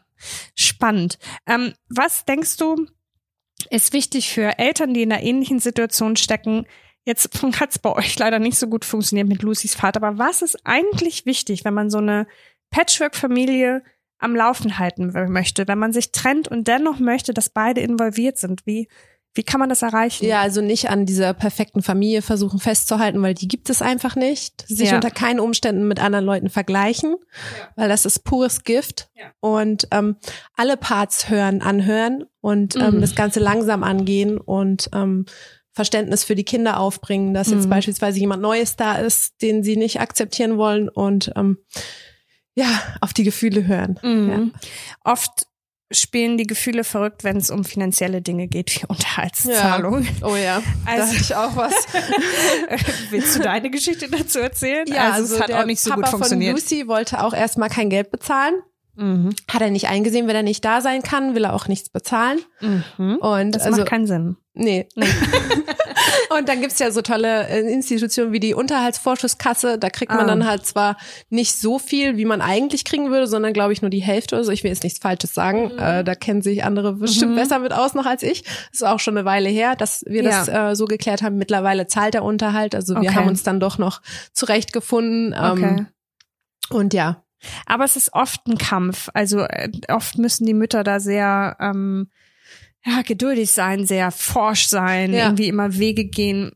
Spannend. 0.55 1.19
Ähm, 1.45 1.73
was 1.89 2.25
denkst 2.25 2.57
du, 2.57 2.87
ist 3.69 3.93
wichtig 3.93 4.33
für 4.33 4.57
Eltern, 4.57 4.93
die 4.93 5.03
in 5.03 5.11
einer 5.11 5.23
ähnlichen 5.23 5.59
Situation 5.59 6.15
stecken? 6.15 6.65
Jetzt 7.05 7.29
hat 7.59 7.69
es 7.69 7.79
bei 7.79 7.91
euch 7.91 8.17
leider 8.17 8.39
nicht 8.39 8.57
so 8.57 8.67
gut 8.67 8.85
funktioniert 8.85 9.27
mit 9.27 9.43
Lucys 9.43 9.75
Vater, 9.75 10.01
aber 10.01 10.17
was 10.17 10.41
ist 10.41 10.57
eigentlich 10.65 11.25
wichtig, 11.25 11.63
wenn 11.63 11.73
man 11.73 11.89
so 11.89 11.99
eine 11.99 12.27
Patchwork-Familie 12.71 13.83
am 14.17 14.35
Laufen 14.35 14.79
halten 14.79 15.11
möchte, 15.31 15.67
wenn 15.67 15.77
man 15.77 15.93
sich 15.93 16.11
trennt 16.11 16.47
und 16.47 16.67
dennoch 16.67 16.99
möchte, 16.99 17.33
dass 17.33 17.49
beide 17.49 17.81
involviert 17.81 18.37
sind? 18.37 18.65
Wie, 18.65 18.87
wie 19.35 19.43
kann 19.43 19.59
man 19.59 19.69
das 19.69 19.81
erreichen? 19.81 20.25
Ja, 20.25 20.41
also 20.41 20.61
nicht 20.61 20.89
an 20.89 21.05
dieser 21.05 21.33
perfekten 21.33 21.83
Familie 21.83 22.21
versuchen 22.21 22.59
festzuhalten, 22.59 23.21
weil 23.21 23.33
die 23.35 23.47
gibt 23.47 23.69
es 23.69 23.81
einfach 23.81 24.15
nicht. 24.15 24.65
Sich 24.67 24.89
Ja. 24.89 24.95
unter 24.95 25.11
keinen 25.11 25.39
Umständen 25.39 25.87
mit 25.87 25.99
anderen 26.01 26.25
Leuten 26.25 26.49
vergleichen, 26.49 27.15
weil 27.75 27.89
das 27.89 28.05
ist 28.05 28.23
pures 28.23 28.63
Gift. 28.63 29.09
Ja. 29.13 29.25
Und 29.41 29.87
ähm, 29.91 30.15
alle 30.55 30.77
Parts 30.77 31.29
hören, 31.29 31.61
anhören 31.61 32.25
und 32.41 32.75
ähm, 32.77 32.95
Mhm. 32.95 33.01
das 33.01 33.13
Ganze 33.15 33.39
langsam 33.39 33.83
angehen 33.83 34.37
und 34.39 34.89
ähm, 34.93 35.25
Verständnis 35.73 36.23
für 36.23 36.35
die 36.35 36.45
Kinder 36.45 36.79
aufbringen, 36.79 37.33
dass 37.33 37.49
jetzt 37.51 37.65
Mhm. 37.65 37.69
beispielsweise 37.69 38.17
jemand 38.19 38.41
Neues 38.41 38.77
da 38.77 38.95
ist, 38.95 39.41
den 39.41 39.61
sie 39.63 39.75
nicht 39.75 39.99
akzeptieren 39.99 40.57
wollen 40.57 40.87
und 40.87 41.33
ähm, 41.35 41.57
ja, 42.55 42.67
auf 43.01 43.11
die 43.11 43.25
Gefühle 43.25 43.67
hören. 43.67 43.99
Mhm. 44.01 44.53
Oft 45.03 45.47
spielen 45.91 46.37
die 46.37 46.47
Gefühle 46.47 46.83
verrückt, 46.83 47.23
wenn 47.23 47.37
es 47.37 47.49
um 47.51 47.63
finanzielle 47.63 48.21
Dinge 48.21 48.47
geht, 48.47 48.75
wie 48.75 48.85
Unterhaltszahlung. 48.87 50.07
Oh 50.23 50.35
ja, 50.35 50.61
da 50.85 50.91
Also- 50.91 51.07
hatte 51.07 51.21
ich 51.21 51.35
auch 51.35 51.55
was. 51.55 51.73
Willst 53.11 53.35
du 53.35 53.39
deine 53.41 53.69
Geschichte 53.69 54.09
dazu 54.09 54.39
erzählen? 54.39 54.85
Ja, 54.87 55.11
also, 55.11 55.35
es 55.35 55.41
hat 55.41 55.49
der 55.49 55.61
auch 55.61 55.65
nicht 55.65 55.81
so 55.81 55.89
Papa 55.91 56.01
gut 56.01 56.09
funktioniert. 56.11 56.57
von 56.59 56.61
Lucy 56.61 56.87
wollte 56.87 57.23
auch 57.23 57.33
erstmal 57.33 57.69
kein 57.69 57.89
Geld 57.89 58.11
bezahlen. 58.11 58.55
Mhm. 58.97 59.35
Hat 59.51 59.61
er 59.61 59.71
nicht 59.71 59.87
eingesehen, 59.89 60.27
wenn 60.27 60.35
er 60.37 60.43
nicht 60.43 60.63
da 60.63 60.79
sein 60.81 61.01
kann, 61.03 61.35
will 61.35 61.43
er 61.43 61.53
auch 61.53 61.67
nichts 61.67 61.89
bezahlen. 61.89 62.39
Mhm. 62.61 63.17
Und 63.17 63.51
Das 63.53 63.63
also 63.63 63.79
macht 63.81 63.89
keinen 63.89 64.07
Sinn. 64.07 64.37
nee. 64.53 64.87
und 66.37 66.47
dann 66.49 66.61
gibt's 66.61 66.79
ja 66.79 66.91
so 66.91 67.01
tolle 67.01 67.47
äh, 67.47 67.59
Institutionen 67.71 68.31
wie 68.31 68.39
die 68.39 68.53
Unterhaltsvorschusskasse. 68.53 69.77
Da 69.77 69.89
kriegt 69.89 70.11
man 70.11 70.21
Ah. 70.21 70.27
dann 70.27 70.45
halt 70.47 70.65
zwar 70.65 70.97
nicht 71.29 71.53
so 71.57 71.79
viel, 71.79 72.17
wie 72.17 72.25
man 72.25 72.41
eigentlich 72.41 72.85
kriegen 72.85 73.09
würde, 73.11 73.27
sondern 73.27 73.53
glaube 73.53 73.73
ich 73.73 73.81
nur 73.81 73.89
die 73.89 74.01
Hälfte 74.03 74.35
oder 74.35 74.43
so. 74.43 74.51
Ich 74.51 74.63
will 74.63 74.71
jetzt 74.71 74.83
nichts 74.83 74.99
Falsches 74.99 75.33
sagen. 75.33 75.71
Äh, 75.77 76.03
da 76.03 76.15
kennen 76.15 76.41
sich 76.41 76.63
andere 76.63 76.93
bestimmt 76.93 77.31
Mhm. 77.33 77.35
besser 77.35 77.59
mit 77.59 77.73
aus 77.73 77.93
noch 77.93 78.05
als 78.05 78.23
ich. 78.23 78.43
Das 78.43 78.81
ist 78.81 78.83
auch 78.83 78.99
schon 78.99 79.17
eine 79.17 79.25
Weile 79.25 79.49
her, 79.49 79.75
dass 79.75 80.03
wir 80.07 80.23
das 80.23 80.47
Ja. 80.47 80.71
äh, 80.71 80.75
so 80.75 80.85
geklärt 80.85 81.21
haben. 81.21 81.37
Mittlerweile 81.37 81.87
zahlt 81.87 82.13
der 82.13 82.23
Unterhalt. 82.23 82.75
Also 82.75 82.93
wir 82.95 83.01
Okay. 83.09 83.15
haben 83.15 83.27
uns 83.27 83.43
dann 83.43 83.59
doch 83.59 83.77
noch 83.77 84.01
zurechtgefunden. 84.33 85.33
Ähm, 85.37 85.51
Okay. 85.51 85.85
Und 86.69 86.93
ja, 86.93 87.21
Aber 87.67 87.83
es 87.83 87.95
ist 87.95 88.13
oft 88.13 88.47
ein 88.47 88.57
Kampf. 88.57 89.09
Also 89.13 89.41
äh, 89.41 89.69
oft 89.89 90.17
müssen 90.17 90.47
die 90.47 90.55
Mütter 90.55 90.83
da 90.83 90.99
sehr 90.99 91.55
ähm, 91.59 92.09
ja, 92.85 93.01
geduldig 93.01 93.51
sein, 93.51 93.85
sehr 93.85 94.11
forsch 94.11 94.67
sein, 94.67 95.11
Ja. 95.13 95.25
irgendwie 95.25 95.47
immer 95.47 95.77
Wege 95.77 96.05
gehen. 96.05 96.51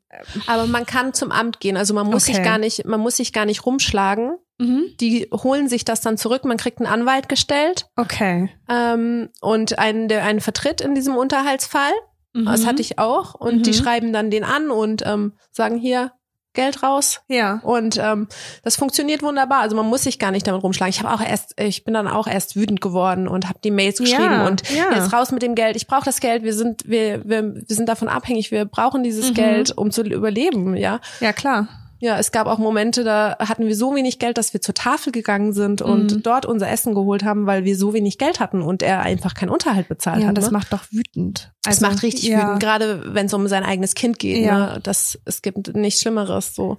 Aber 0.47 0.67
man 0.67 0.85
kann 0.85 1.13
zum 1.13 1.31
Amt 1.31 1.59
gehen. 1.59 1.75
Also 1.77 1.93
man 1.93 2.05
muss 2.07 2.23
Okay. 2.25 2.35
sich 2.35 2.43
gar 2.43 2.57
nicht, 2.57 2.85
man 2.85 2.99
muss 2.99 3.17
sich 3.17 3.33
gar 3.33 3.45
nicht 3.45 3.65
rumschlagen. 3.65 4.37
Mhm. 4.59 4.83
Die 4.99 5.27
holen 5.31 5.67
sich 5.69 5.85
das 5.85 6.01
dann 6.01 6.17
zurück. 6.17 6.43
Man 6.45 6.57
kriegt 6.57 6.79
einen 6.79 6.87
Anwalt 6.91 7.29
gestellt 7.29 7.87
Okay. 7.95 8.49
ähm, 8.69 9.29
und 9.41 9.79
einen, 9.79 10.07
der 10.09 10.23
einen 10.25 10.41
vertritt 10.41 10.81
in 10.81 10.93
diesem 10.95 11.15
Unterhaltsfall. 11.15 11.93
Das 12.33 12.61
Mhm. 12.61 12.65
hatte 12.67 12.81
ich 12.81 12.99
auch. 12.99 13.33
Und 13.33 13.65
die 13.65 13.71
Mhm. 13.71 13.75
schreiben 13.75 14.13
dann 14.13 14.29
den 14.29 14.43
an 14.43 14.69
und 14.69 15.01
ähm, 15.05 15.33
sagen 15.51 15.77
hier 15.77 16.11
Geld 16.53 16.81
raus. 16.83 17.21
Ja. 17.27 17.59
Und 17.63 17.97
ähm, 18.01 18.27
das 18.63 18.75
funktioniert 18.75 19.21
wunderbar. 19.21 19.59
Also 19.61 19.75
man 19.75 19.85
muss 19.85 20.03
sich 20.03 20.17
gar 20.19 20.31
nicht 20.31 20.47
damit 20.47 20.63
rumschlagen. 20.63 20.89
Ich 20.89 21.01
habe 21.03 21.13
auch 21.13 21.21
erst, 21.25 21.59
ich 21.59 21.83
bin 21.83 21.93
dann 21.93 22.07
auch 22.07 22.27
erst 22.27 22.55
wütend 22.55 22.81
geworden 22.81 23.27
und 23.27 23.47
habe 23.47 23.59
die 23.63 23.71
Mails 23.71 23.99
geschrieben 23.99 24.23
Ja, 24.23 24.47
und 24.47 24.67
ja. 24.71 24.93
jetzt 24.95 25.13
raus 25.13 25.31
mit 25.31 25.41
dem 25.43 25.55
Geld. 25.55 25.75
Ich 25.75 25.87
brauche 25.87 26.05
das 26.05 26.19
Geld. 26.19 26.43
Wir 26.43 26.53
sind, 26.53 26.83
wir, 26.87 27.21
wir, 27.27 27.53
wir 27.55 27.63
sind 27.75 27.87
davon 27.87 28.07
abhängig. 28.09 28.51
Wir 28.51 28.65
brauchen 28.65 29.03
dieses 29.03 29.29
Mhm. 29.29 29.33
Geld, 29.35 29.77
um 29.77 29.91
zu 29.91 30.01
überleben. 30.01 30.75
Ja. 30.75 30.99
Ja, 31.19 31.33
klar. 31.33 31.67
Ja, 32.01 32.17
es 32.17 32.31
gab 32.31 32.47
auch 32.47 32.57
Momente, 32.59 33.03
da 33.03 33.35
hatten 33.39 33.65
wir 33.67 33.75
so 33.75 33.93
wenig 33.93 34.19
Geld, 34.19 34.37
dass 34.37 34.53
wir 34.53 34.61
zur 34.61 34.73
Tafel 34.73 35.11
gegangen 35.11 35.51
sind 35.51 35.81
und 35.81 36.13
Mhm. 36.15 36.23
dort 36.23 36.45
unser 36.45 36.69
Essen 36.69 36.93
geholt 36.95 37.23
haben, 37.23 37.45
weil 37.45 37.65
wir 37.65 37.75
so 37.77 37.93
wenig 37.93 38.17
Geld 38.17 38.39
hatten 38.39 38.61
und 38.61 38.81
er 38.81 39.01
einfach 39.01 39.33
keinen 39.33 39.49
Unterhalt 39.49 39.89
bezahlt 39.89 40.21
Ja, 40.21 40.27
hat. 40.29 40.37
das 40.37 40.45
ne? 40.45 40.51
macht 40.51 40.71
doch 40.71 40.83
wütend. 40.91 41.51
das 41.63 41.81
macht 41.81 42.01
richtig 42.01 42.29
ja. 42.29 42.39
wütend, 42.41 42.59
gerade 42.61 43.13
wenn 43.13 43.25
es 43.25 43.33
um 43.33 43.47
sein 43.49 43.63
eigenes 43.65 43.95
Kind 43.95 44.17
geht. 44.17 44.45
Ja. 44.45 44.75
Ne? 44.75 44.79
Das, 44.81 45.19
es 45.25 45.41
gibt 45.41 45.75
nichts 45.75 45.99
Schlimmeres. 46.01 46.55
So. 46.55 46.77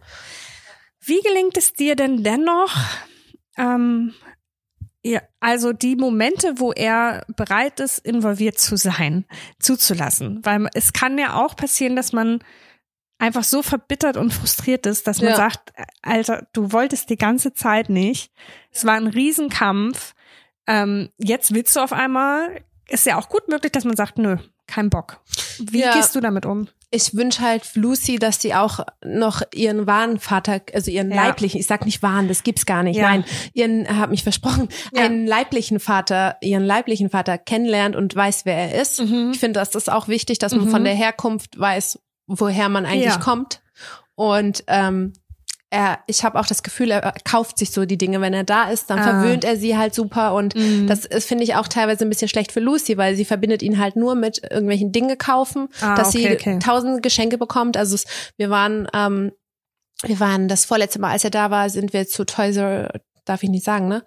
Wie 1.05 1.21
gelingt 1.21 1.57
es 1.59 1.75
dir 1.75 1.97
denn 1.97 2.23
dennoch, 2.25 2.75
ähm, 3.59 4.15
ja, 5.03 5.21
also 5.41 5.73
die 5.73 5.97
Momente, 5.97 6.55
wo 6.57 6.73
er 6.73 7.25
bereit 7.37 7.81
ist, 7.81 7.99
involviert 7.99 8.59
zu 8.59 8.77
sein, 8.77 9.25
zuzulassen? 9.59 10.41
Weil 10.45 10.69
es 10.75 10.93
kann 10.93 11.19
ja 11.19 11.35
auch 11.35 11.57
passieren, 11.57 11.97
dass 11.97 12.13
man 12.13 12.41
einfach 13.21 13.45
so 13.45 13.63
verbittert 13.63 14.17
und 14.17 14.33
frustriert 14.33 14.87
ist, 14.87 15.07
dass 15.07 15.21
man 15.21 15.31
Ja. 15.31 15.37
sagt, 15.37 15.73
Alter, 16.03 16.47
du 16.53 16.73
wolltest 16.73 17.11
die 17.11 17.17
ganze 17.17 17.53
Zeit 17.55 17.89
nicht. 17.89 18.33
Es 18.73 18.85
war 18.85 18.95
ein 18.95 19.07
Riesenkampf. 19.07 20.15
Ähm, 20.67 21.11
jetzt 21.19 21.55
willst 21.55 21.77
du 21.77 21.81
auf 21.81 21.93
einmal. 21.93 22.63
Ist 22.89 23.07
ja 23.07 23.19
auch 23.19 23.29
gut 23.29 23.49
möglich, 23.49 23.73
dass 23.73 23.85
man 23.85 23.97
sagt, 23.97 24.19
nö, 24.19 24.37
kein 24.67 24.91
Bock. 24.91 25.21
Wie 25.59 25.81
Ja. 25.81 25.93
gehst 25.95 26.15
du 26.17 26.21
damit 26.21 26.45
um? 26.47 26.69
Ich 26.93 27.15
wünsche 27.15 27.43
halt 27.43 27.77
Lucy, 27.77 28.19
dass 28.19 28.41
sie 28.43 28.53
auch 28.53 28.81
noch 29.05 29.43
ihren 29.55 29.87
wahren 29.87 30.19
Vater, 30.19 30.61
also 30.75 30.91
ihren 30.91 31.11
Ja. 31.13 31.25
leiblichen, 31.27 31.61
ich 31.61 31.69
sag 31.69 31.85
nicht 31.85 32.03
wahren, 32.03 32.27
das 32.27 32.43
gibt's 32.43 32.67
gar 32.67 32.83
nicht. 32.83 32.97
Ja. 32.97 33.03
Nein, 33.11 33.25
ihren, 33.53 33.97
hab 34.01 34.11
mich 34.11 34.25
versprochen, 34.25 34.69
Ja. 34.93 35.03
einen 35.05 35.25
leiblichen 35.25 35.79
Vater, 35.79 36.37
ihren 36.41 36.65
leiblichen 36.65 37.09
Vater 37.11 37.39
kennenlernt 37.39 37.95
und 37.95 38.17
weiß, 38.17 38.45
wer 38.45 38.57
er 38.57 38.83
ist. 38.83 39.01
Mhm. 39.01 39.31
Ich 39.33 39.39
finde, 39.39 39.61
das 39.61 39.77
ist 39.77 39.91
auch 39.91 40.09
wichtig, 40.09 40.39
dass 40.41 40.53
man 40.53 40.65
Mhm. 40.65 40.71
von 40.71 40.83
der 40.85 40.95
Herkunft 40.95 41.61
weiß, 41.61 42.01
woher 42.39 42.69
man 42.69 42.87
eigentlich 42.87 43.05
Ja. 43.15 43.19
kommt. 43.19 43.61
Und 44.15 44.65
ähm, 44.67 45.13
er, 45.73 46.01
ich 46.09 46.25
habe 46.25 46.39
auch 46.39 46.47
das 46.47 46.63
Gefühl, 46.63 46.91
er 46.91 47.15
kauft 47.25 47.57
sich 47.59 47.71
so 47.71 47.85
die 47.85 47.97
Dinge, 47.97 48.21
wenn 48.21 48.35
er 48.35 48.43
da 48.45 48.71
ist, 48.71 48.91
dann 48.91 48.99
Ah. 48.99 49.03
verwöhnt 49.05 49.45
er 49.45 49.57
sie 49.57 49.77
halt 49.79 49.95
super 49.95 50.35
und 50.35 50.55
Mhm. 50.57 50.87
das 50.89 51.05
ist, 51.05 51.29
finde 51.29 51.45
ich 51.45 51.55
auch 51.55 51.69
teilweise 51.69 52.05
ein 52.05 52.09
bisschen 52.09 52.29
schlecht 52.29 52.51
für 52.53 52.59
Lucy, 52.61 52.97
weil 52.99 53.15
sie 53.15 53.25
verbindet 53.25 53.63
ihn 53.63 53.79
halt 53.79 53.95
nur 53.97 54.15
mit 54.17 54.43
irgendwelchen 54.51 54.91
Dinge 54.91 55.17
kaufen, 55.17 55.69
Ah, 55.81 55.95
dass 55.95 56.09
okay, 56.09 56.19
sie 56.29 56.33
okay. 56.35 56.59
tausend 56.59 57.03
Geschenke 57.05 57.39
bekommt. 57.39 57.77
Also 57.77 57.95
es, 57.95 58.05
wir 58.37 58.51
waren, 58.51 58.89
ähm, 58.95 59.31
wir 60.03 60.19
waren 60.19 60.49
das 60.49 60.65
vorletzte 60.65 60.99
Mal, 60.99 61.13
als 61.13 61.25
er 61.25 61.31
da 61.31 61.51
war, 61.53 61.71
sind 61.71 61.93
wir 61.93 62.07
zu 62.09 62.25
Toys 62.25 62.57
R 62.57 62.91
darf 63.25 63.43
ich 63.43 63.51
nicht 63.51 63.65
sagen, 63.65 63.89
ne? 63.89 64.05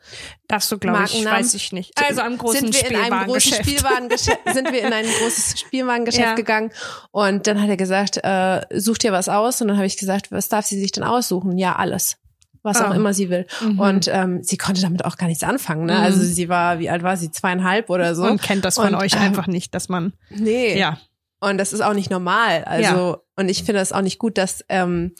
Darfst 0.47 0.71
du, 0.71 0.77
glaube 0.77 1.03
ich, 1.05 1.25
weiß 1.25 1.53
ich 1.53 1.71
nicht. 1.71 1.91
Also 2.03 2.21
am 2.21 2.37
großen 2.37 2.71
sind 2.71 2.73
wir 2.89 2.89
in 2.89 3.11
einem 3.11 3.27
großen 3.27 3.53
Spielwarengeschäft. 3.53 4.39
Sind 4.53 4.71
wir 4.71 4.81
in 4.85 4.93
ein 4.93 5.05
großes 5.05 5.59
Spielwarengeschäft 5.59 6.25
Ja. 6.27 6.35
gegangen 6.35 6.71
und 7.11 7.47
dann 7.47 7.61
hat 7.61 7.69
er 7.69 7.77
gesagt, 7.77 8.17
äh, 8.23 8.61
such 8.79 8.97
dir 8.99 9.11
was 9.11 9.29
aus 9.29 9.61
und 9.61 9.67
dann 9.69 9.77
habe 9.77 9.87
ich 9.87 9.97
gesagt, 9.97 10.31
was 10.31 10.49
darf 10.49 10.65
sie 10.65 10.79
sich 10.79 10.91
denn 10.91 11.03
aussuchen? 11.03 11.57
Ja, 11.57 11.75
alles. 11.75 12.17
Was 12.61 12.79
Ah. 12.79 12.89
auch 12.89 12.93
immer 12.95 13.13
sie 13.13 13.29
will. 13.29 13.45
Mhm. 13.61 13.79
Und 13.79 14.07
ähm, 14.07 14.41
sie 14.43 14.57
konnte 14.57 14.81
damit 14.81 15.03
auch 15.05 15.17
gar 15.17 15.27
nichts 15.27 15.43
anfangen. 15.43 15.85
Ne? 15.85 15.93
Mhm. 15.95 15.99
Also 16.03 16.21
sie 16.21 16.47
war, 16.49 16.79
wie 16.79 16.89
alt 16.89 17.03
war 17.03 17.17
sie? 17.17 17.29
Zweieinhalb 17.31 17.89
oder 17.89 18.15
so. 18.15 18.23
Und 18.23 18.41
kennt 18.41 18.63
das 18.63 18.75
von 18.75 18.93
Und, 18.93 18.95
euch 18.95 19.13
ähm, 19.15 19.21
einfach 19.21 19.47
nicht, 19.47 19.75
dass 19.75 19.89
man, 19.89 20.13
Nee. 20.29 20.77
ja. 20.77 20.97
Und 21.41 21.57
das 21.57 21.73
ist 21.73 21.81
auch 21.81 21.93
nicht 21.93 22.09
normal. 22.09 22.63
Also, 22.63 22.83
Ja. 22.95 23.17
und 23.35 23.49
ich 23.49 23.59
finde 23.65 23.73
das 23.79 23.91
auch 23.91 24.01
nicht 24.01 24.17
gut, 24.17 24.37
dass, 24.37 24.63
ähm, 24.69 25.13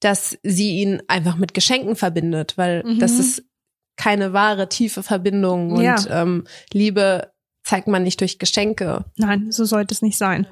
dass 0.00 0.38
sie 0.42 0.76
ihn 0.82 1.02
einfach 1.08 1.36
mit 1.36 1.54
Geschenken 1.54 1.96
verbindet, 1.96 2.56
weil 2.58 2.82
Mhm. 2.84 2.98
das 2.98 3.12
ist 3.18 3.44
keine 3.96 4.32
wahre, 4.32 4.68
tiefe 4.68 5.02
Verbindung. 5.02 5.72
Und 5.72 5.82
Ja. 5.82 5.96
ähm, 6.10 6.44
Liebe 6.72 7.32
zeigt 7.64 7.88
man 7.88 8.02
nicht 8.02 8.20
durch 8.20 8.38
Geschenke. 8.38 9.04
Nein, 9.16 9.50
so 9.50 9.64
sollte 9.64 9.94
es 9.94 10.02
nicht 10.02 10.18
sein. 10.18 10.46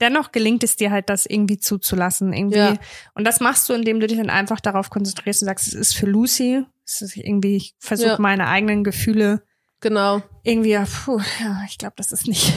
Dennoch 0.00 0.32
gelingt 0.32 0.62
es 0.64 0.76
dir 0.76 0.90
halt, 0.90 1.08
das 1.08 1.26
irgendwie 1.26 1.58
zuzulassen, 1.58 2.32
irgendwie. 2.32 2.58
Ja. 2.58 2.74
Und 3.14 3.24
das 3.24 3.40
machst 3.40 3.68
du, 3.68 3.72
indem 3.72 4.00
du 4.00 4.06
dich 4.06 4.18
dann 4.18 4.30
einfach 4.30 4.60
darauf 4.60 4.90
konzentrierst 4.90 5.42
und 5.42 5.46
sagst, 5.46 5.68
es 5.68 5.74
ist 5.74 5.94
für 5.96 6.06
Lucy. 6.06 6.64
Es 6.84 7.00
ist 7.02 7.16
irgendwie, 7.16 7.56
ich 7.56 7.74
versuche 7.78 8.08
Ja. 8.10 8.18
meine 8.18 8.48
eigenen 8.48 8.82
Gefühle 8.84 9.42
Genau. 9.80 10.20
irgendwie, 10.42 10.76
puh, 11.04 11.20
ja, 11.40 11.62
ich 11.68 11.78
glaube, 11.78 11.94
das 11.96 12.12
ist 12.12 12.26
nicht, 12.26 12.52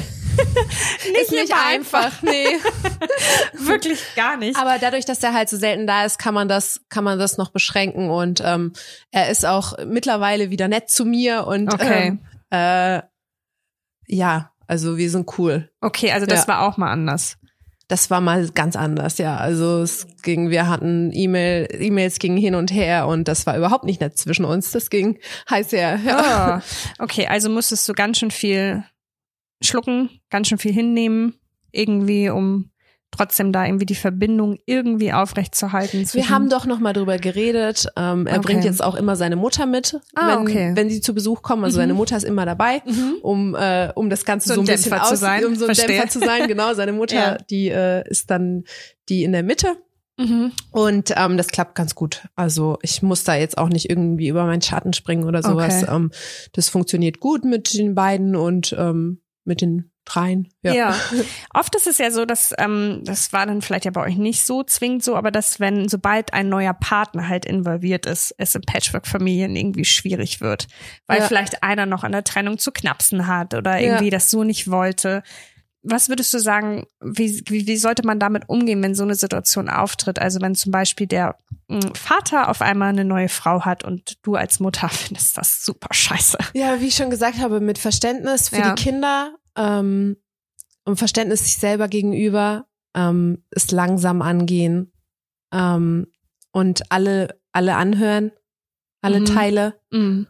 Ist 1.21 1.31
nicht 1.31 1.49
immer 1.49 1.65
einfach, 1.67 2.21
nee. 2.21 2.45
Wirklich 3.53 3.99
gar 4.15 4.37
nicht. 4.37 4.57
Aber 4.59 4.77
dadurch, 4.79 5.05
dass 5.05 5.21
er 5.23 5.33
halt 5.33 5.49
so 5.49 5.57
selten 5.57 5.87
da 5.87 6.05
ist, 6.05 6.19
kann 6.19 6.33
man 6.33 6.47
das, 6.47 6.81
kann 6.89 7.03
man 7.03 7.19
das 7.19 7.37
noch 7.37 7.49
beschränken. 7.51 8.09
Und 8.09 8.41
ähm, 8.43 8.73
er 9.11 9.29
ist 9.29 9.45
auch 9.45 9.73
mittlerweile 9.85 10.49
wieder 10.49 10.67
nett 10.67 10.89
zu 10.89 11.05
mir 11.05 11.45
und 11.47 11.73
Okay. 11.73 12.17
ähm, 12.51 12.99
äh, 12.99 13.01
ja, 14.07 14.51
also 14.67 14.97
wir 14.97 15.09
sind 15.09 15.37
cool. 15.37 15.69
okay, 15.81 16.11
also 16.11 16.25
das 16.25 16.41
Ja. 16.41 16.47
war 16.47 16.61
auch 16.67 16.77
mal 16.77 16.91
anders. 16.91 17.37
Das 17.87 18.09
war 18.09 18.19
mal 18.19 18.49
ganz 18.49 18.75
anders, 18.75 19.19
ja. 19.19 19.37
Also 19.37 19.81
es 19.83 20.07
ging, 20.23 20.49
wir 20.49 20.67
hatten 20.67 21.11
E-Mail, 21.13 21.67
E-Mails 21.71 22.17
gingen 22.17 22.37
hin 22.37 22.55
und 22.55 22.71
her 22.71 23.05
und 23.07 23.27
das 23.27 23.45
war 23.45 23.55
überhaupt 23.55 23.83
nicht 23.83 24.01
nett 24.01 24.17
zwischen 24.17 24.43
uns. 24.43 24.71
Das 24.71 24.89
ging 24.89 25.19
heiß 25.51 25.71
her. 25.71 25.99
Ja. 26.03 26.57
Oh. 26.57 26.61
Okay, 27.03 27.27
also 27.27 27.47
musstest 27.49 27.87
du 27.87 27.93
ganz 27.93 28.17
schön 28.17 28.31
viel 28.31 28.83
schlucken, 29.61 30.09
ganz 30.29 30.47
schön 30.47 30.57
viel 30.57 30.73
hinnehmen, 30.73 31.35
irgendwie, 31.71 32.29
um 32.29 32.69
trotzdem 33.11 33.53
da 33.53 33.65
irgendwie 33.65 33.85
die 33.85 33.95
Verbindung 33.95 34.57
irgendwie 34.65 35.13
aufrechtzuerhalten. 35.13 36.05
Wir 36.13 36.27
haben 36.29 36.49
doch 36.49 36.65
noch 36.65 36.79
mal 36.79 36.91
drüber 36.91 37.17
geredet. 37.17 37.87
Ähm, 37.95 38.27
er 38.27 38.39
Okay. 38.39 38.45
bringt 38.45 38.65
jetzt 38.65 38.83
auch 38.83 38.95
immer 38.95 39.15
seine 39.15 39.37
Mutter 39.37 39.65
mit, 39.65 39.97
Ah, 40.15 40.33
wenn, 40.33 40.39
okay. 40.39 40.71
wenn 40.75 40.89
sie 40.89 40.99
zu 40.99 41.13
Besuch 41.13 41.41
kommen. 41.41 41.63
Also 41.63 41.77
Mhm. 41.77 41.81
seine 41.83 41.93
Mutter 41.93 42.17
ist 42.17 42.23
immer 42.23 42.45
dabei. 42.45 42.81
Mhm. 42.85 43.13
um 43.21 43.55
äh, 43.55 43.91
um 43.95 44.09
das 44.09 44.25
Ganze 44.25 44.49
So 44.49 44.55
so, 44.55 44.61
ein 44.61 44.65
bisschen 44.65 44.89
Dämpfer 44.91 45.05
zu 45.07 45.13
aus, 45.13 45.19
sein. 45.21 45.45
um 45.45 45.55
so 45.55 45.63
ein 45.65 45.75
Verstehe. 45.75 45.87
Dämpfer 45.97 46.09
zu 46.09 46.19
sein. 46.19 46.47
Genau, 46.47 46.73
seine 46.73 46.91
Mutter, 46.93 47.15
Ja. 47.15 47.37
die 47.49 47.69
äh, 47.69 48.03
ist 48.09 48.29
dann 48.31 48.65
die 49.07 49.23
in 49.23 49.31
der 49.31 49.43
Mitte 49.43 49.77
Mhm. 50.17 50.51
und 50.71 51.13
ähm, 51.15 51.37
das 51.37 51.47
klappt 51.47 51.75
ganz 51.75 51.93
gut. 51.95 52.23
Also 52.35 52.77
ich 52.81 53.01
muss 53.01 53.23
da 53.23 53.35
jetzt 53.35 53.57
auch 53.57 53.69
nicht 53.69 53.89
irgendwie 53.89 54.27
über 54.29 54.45
meinen 54.45 54.61
Schatten 54.61 54.91
springen 54.93 55.23
oder 55.25 55.41
sowas. 55.43 55.83
Okay. 55.83 55.93
Ähm, 55.95 56.11
das 56.53 56.67
funktioniert 56.69 57.19
gut 57.21 57.45
mit 57.45 57.73
den 57.73 57.95
beiden 57.95 58.35
und 58.35 58.73
ähm, 58.77 59.19
mit 59.45 59.61
den 59.61 59.91
dreien. 60.05 60.49
Ja. 60.61 60.73
Ja. 60.73 60.95
Oft 61.53 61.75
ist 61.75 61.87
es 61.87 61.97
ja 61.97 62.11
so, 62.11 62.25
dass, 62.25 62.53
ähm, 62.57 63.01
das 63.03 63.33
war 63.33 63.45
dann 63.45 63.61
vielleicht 63.61 63.85
ja 63.85 63.91
bei 63.91 64.01
euch 64.01 64.17
nicht 64.17 64.45
so 64.45 64.63
zwingend 64.63 65.03
so, 65.03 65.15
aber 65.15 65.31
dass 65.31 65.59
wenn, 65.59 65.89
sobald 65.89 66.33
ein 66.33 66.49
neuer 66.49 66.73
Partner 66.73 67.27
halt 67.27 67.45
involviert 67.45 68.05
ist, 68.05 68.33
es 68.37 68.53
in 68.55 68.61
Patchwork-Familien 68.61 69.55
irgendwie 69.55 69.85
schwierig 69.85 70.41
wird. 70.41 70.67
Weil 71.07 71.19
Ja. 71.19 71.27
vielleicht 71.27 71.63
einer 71.63 71.85
noch 71.85 72.03
an 72.03 72.11
der 72.11 72.23
Trennung 72.23 72.57
zu 72.57 72.71
knapsen 72.71 73.25
hat 73.27 73.53
oder 73.55 73.79
irgendwie 73.79 74.09
das 74.11 74.29
so 74.29 74.43
nicht 74.43 74.69
wollte. 74.69 75.23
Was 75.87 76.09
würdest 76.09 76.33
du 76.33 76.39
sagen, 76.39 76.87
wie, 76.99 77.43
wie, 77.47 77.67
wie 77.67 77.77
sollte 77.77 78.05
man 78.05 78.19
damit 78.19 78.49
umgehen, 78.49 78.81
wenn 78.81 78.95
so 78.95 79.03
eine 79.03 79.13
Situation 79.15 79.69
auftritt? 79.69 80.17
Also 80.19 80.41
wenn 80.41 80.55
zum 80.55 80.71
Beispiel 80.71 81.05
der 81.05 81.35
mh, 81.67 81.91
Vater 81.93 82.49
auf 82.49 82.61
einmal 82.61 82.89
eine 82.89 83.05
neue 83.05 83.29
Frau 83.29 83.61
hat 83.65 83.83
und 83.83 84.17
du 84.23 84.35
als 84.35 84.59
Mutter 84.59 84.89
findest 84.89 85.37
das 85.37 85.63
super 85.63 85.93
scheiße. 85.93 86.37
Ja, 86.55 86.81
wie 86.81 86.87
ich 86.87 86.95
schon 86.95 87.11
gesagt 87.11 87.37
habe, 87.37 87.59
mit 87.59 87.77
Verständnis 87.77 88.49
für 88.49 88.57
Ja. 88.57 88.73
die 88.73 88.81
Kinder 88.83 89.35
ähm, 89.55 90.17
und 90.85 90.97
Verständnis 90.97 91.45
sich 91.45 91.57
selber 91.57 91.87
gegenüber, 91.87 92.65
ähm, 92.95 93.43
es 93.51 93.69
langsam 93.71 94.21
angehen 94.23 94.91
ähm, 95.53 96.07
und 96.51 96.91
alle, 96.91 97.39
alle 97.51 97.75
anhören, 97.75 98.31
alle 99.01 99.19
Mhm. 99.19 99.25
Teile 99.25 99.79
Mhm. 99.91 100.27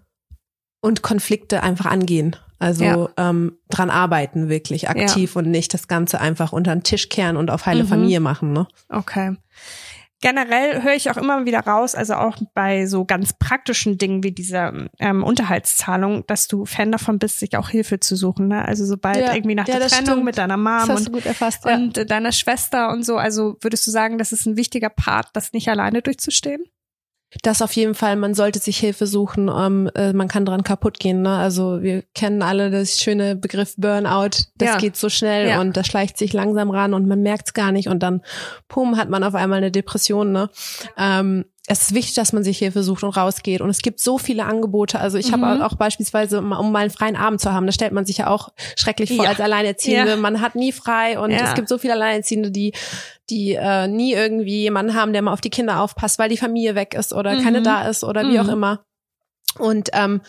und 0.82 1.02
Konflikte 1.02 1.64
einfach 1.64 1.86
angehen. 1.86 2.36
Also 2.60 2.84
Ja. 2.86 3.10
ähm, 3.18 3.58
dran 3.70 3.90
arbeiten, 3.90 4.48
wirklich 4.50 4.90
aktiv 4.90 5.36
und 5.36 5.52
nicht 5.52 5.74
das 5.74 5.88
Ganze 5.88 6.22
einfach 6.22 6.54
unter 6.54 6.74
den 6.76 6.84
Tisch 6.84 7.10
kehren 7.10 7.36
und 7.38 7.52
auf 7.52 7.66
heile 7.66 7.84
Mhm. 7.84 7.88
Familie 7.88 8.20
machen. 8.22 8.54
Ne? 8.54 8.68
Okay. 8.90 9.36
Generell 10.22 10.82
höre 10.82 10.94
ich 10.96 11.12
auch 11.12 11.18
immer 11.18 11.46
wieder 11.46 11.60
raus, 11.60 11.94
also 11.94 12.16
auch 12.16 12.38
bei 12.56 12.88
so 12.88 13.06
ganz 13.06 13.34
praktischen 13.38 13.98
Dingen 13.98 14.24
wie 14.24 14.32
dieser 14.32 14.74
ähm, 14.98 15.24
Unterhaltszahlung, 15.24 16.26
dass 16.26 16.48
du 16.48 16.66
Fan 16.66 16.92
davon 16.92 17.20
bist, 17.20 17.40
sich 17.40 17.56
auch 17.58 17.70
Hilfe 17.70 18.00
zu 18.00 18.16
suchen. 18.16 18.48
Ne? 18.48 18.66
Also 18.66 18.86
sobald 18.86 19.18
Ja. 19.18 19.36
irgendwie 19.36 19.54
nach 19.56 19.68
Ja, 19.68 19.78
der 19.78 19.90
Trennung 19.90 20.06
stimmt. 20.06 20.24
mit 20.26 20.38
deiner 20.38 20.58
Mom 20.58 20.90
und, 20.90 21.26
erfasst. 21.26 21.66
Ja. 21.66 21.76
und 21.76 22.10
deiner 22.10 22.32
Schwester 22.32 22.90
und 22.92 23.06
so, 23.06 23.18
also 23.18 23.58
würdest 23.62 23.86
du 23.86 23.92
sagen, 23.92 24.18
das 24.18 24.32
ist 24.32 24.46
ein 24.48 24.58
wichtiger 24.58 24.90
Part, 24.90 25.28
das 25.34 25.52
nicht 25.54 25.68
alleine 25.70 26.02
durchzustehen? 26.02 26.64
Das 27.42 27.62
auf 27.62 27.72
jeden 27.74 27.96
Fall, 27.96 28.16
man 28.16 28.34
sollte 28.34 28.60
sich 28.60 28.78
Hilfe 28.78 29.08
suchen, 29.08 29.50
ähm, 29.56 29.90
äh, 29.96 30.14
man 30.14 30.28
kann 30.28 30.46
dran 30.46 30.64
kaputt 30.64 31.00
gehen. 31.00 31.22
Ne? 31.22 31.36
Also 31.36 31.82
wir 31.82 32.04
kennen 32.14 32.42
alle 32.42 32.72
das 32.72 33.00
schöne 33.00 33.36
Begriff 33.36 33.76
Burnout, 33.78 34.30
das 34.58 34.70
Ja. 34.70 34.78
geht 34.78 34.96
so 34.96 35.10
schnell 35.10 35.50
Ja. 35.50 35.62
und 35.62 35.76
das 35.78 35.88
schleicht 35.88 36.18
sich 36.18 36.34
langsam 36.34 36.70
ran 36.72 36.94
und 36.94 37.08
man 37.08 37.22
merkt 37.22 37.48
es 37.48 37.54
gar 37.54 37.72
nicht 37.72 37.88
und 37.90 38.02
dann, 38.04 38.22
pum, 38.68 38.98
hat 38.98 39.10
man 39.10 39.24
auf 39.24 39.36
einmal 39.36 39.58
eine 39.58 39.72
Depression. 39.72 40.32
Ne? 40.32 40.50
Ähm, 40.98 41.46
es 41.68 41.82
ist 41.82 41.94
wichtig, 41.96 42.14
dass 42.14 42.32
man 42.32 42.44
sich 42.44 42.60
Hilfe 42.60 42.84
sucht 42.84 43.04
und 43.04 43.10
rausgeht. 43.18 43.60
Und 43.62 43.70
es 43.72 43.80
gibt 43.80 44.00
so 44.00 44.18
viele 44.20 44.46
Angebote. 44.46 45.00
Also 45.00 45.18
ich 45.18 45.32
Mhm. 45.32 45.44
habe 45.46 45.66
auch 45.66 45.76
beispielsweise, 45.76 46.40
um 46.40 46.72
mal 46.72 46.80
einen 46.82 46.92
freien 46.92 47.16
Abend 47.16 47.42
zu 47.42 47.52
haben, 47.52 47.66
da 47.66 47.72
stellt 47.72 47.92
man 47.92 48.06
sich 48.06 48.18
ja 48.20 48.28
auch 48.28 48.50
schrecklich 48.76 49.16
vor 49.16 49.26
Ja. 49.26 49.32
als 49.32 49.40
Alleinerziehende. 49.40 50.12
Ja. 50.12 50.18
Man 50.18 50.42
hat 50.42 50.54
nie 50.56 50.72
frei 50.72 51.18
und 51.20 51.32
Ja. 51.32 51.40
es 51.48 51.56
gibt 51.56 51.68
so 51.68 51.78
viele 51.80 51.94
Alleinerziehende, 51.94 52.52
die 52.52 52.74
die 53.32 53.54
äh, 53.56 53.88
nie 53.88 54.14
irgendwie 54.14 54.62
jemanden 54.62 54.94
haben, 54.94 55.12
der 55.12 55.24
mal 55.24 55.34
auf 55.34 55.42
die 55.42 55.50
Kinder 55.50 55.80
aufpasst, 55.82 56.20
weil 56.20 56.30
die 56.30 56.38
Familie 56.38 56.76
weg 56.76 56.94
ist 56.94 57.12
oder 57.12 57.34
Mhm. 57.34 57.44
keine 57.44 57.62
da 57.64 57.88
ist 57.88 58.04
oder 58.04 58.22
wie 58.30 58.38
Mhm. 58.38 58.40
auch 58.42 58.54
immer. 58.54 58.86
Und 59.58 59.90
ähm, 59.94 60.22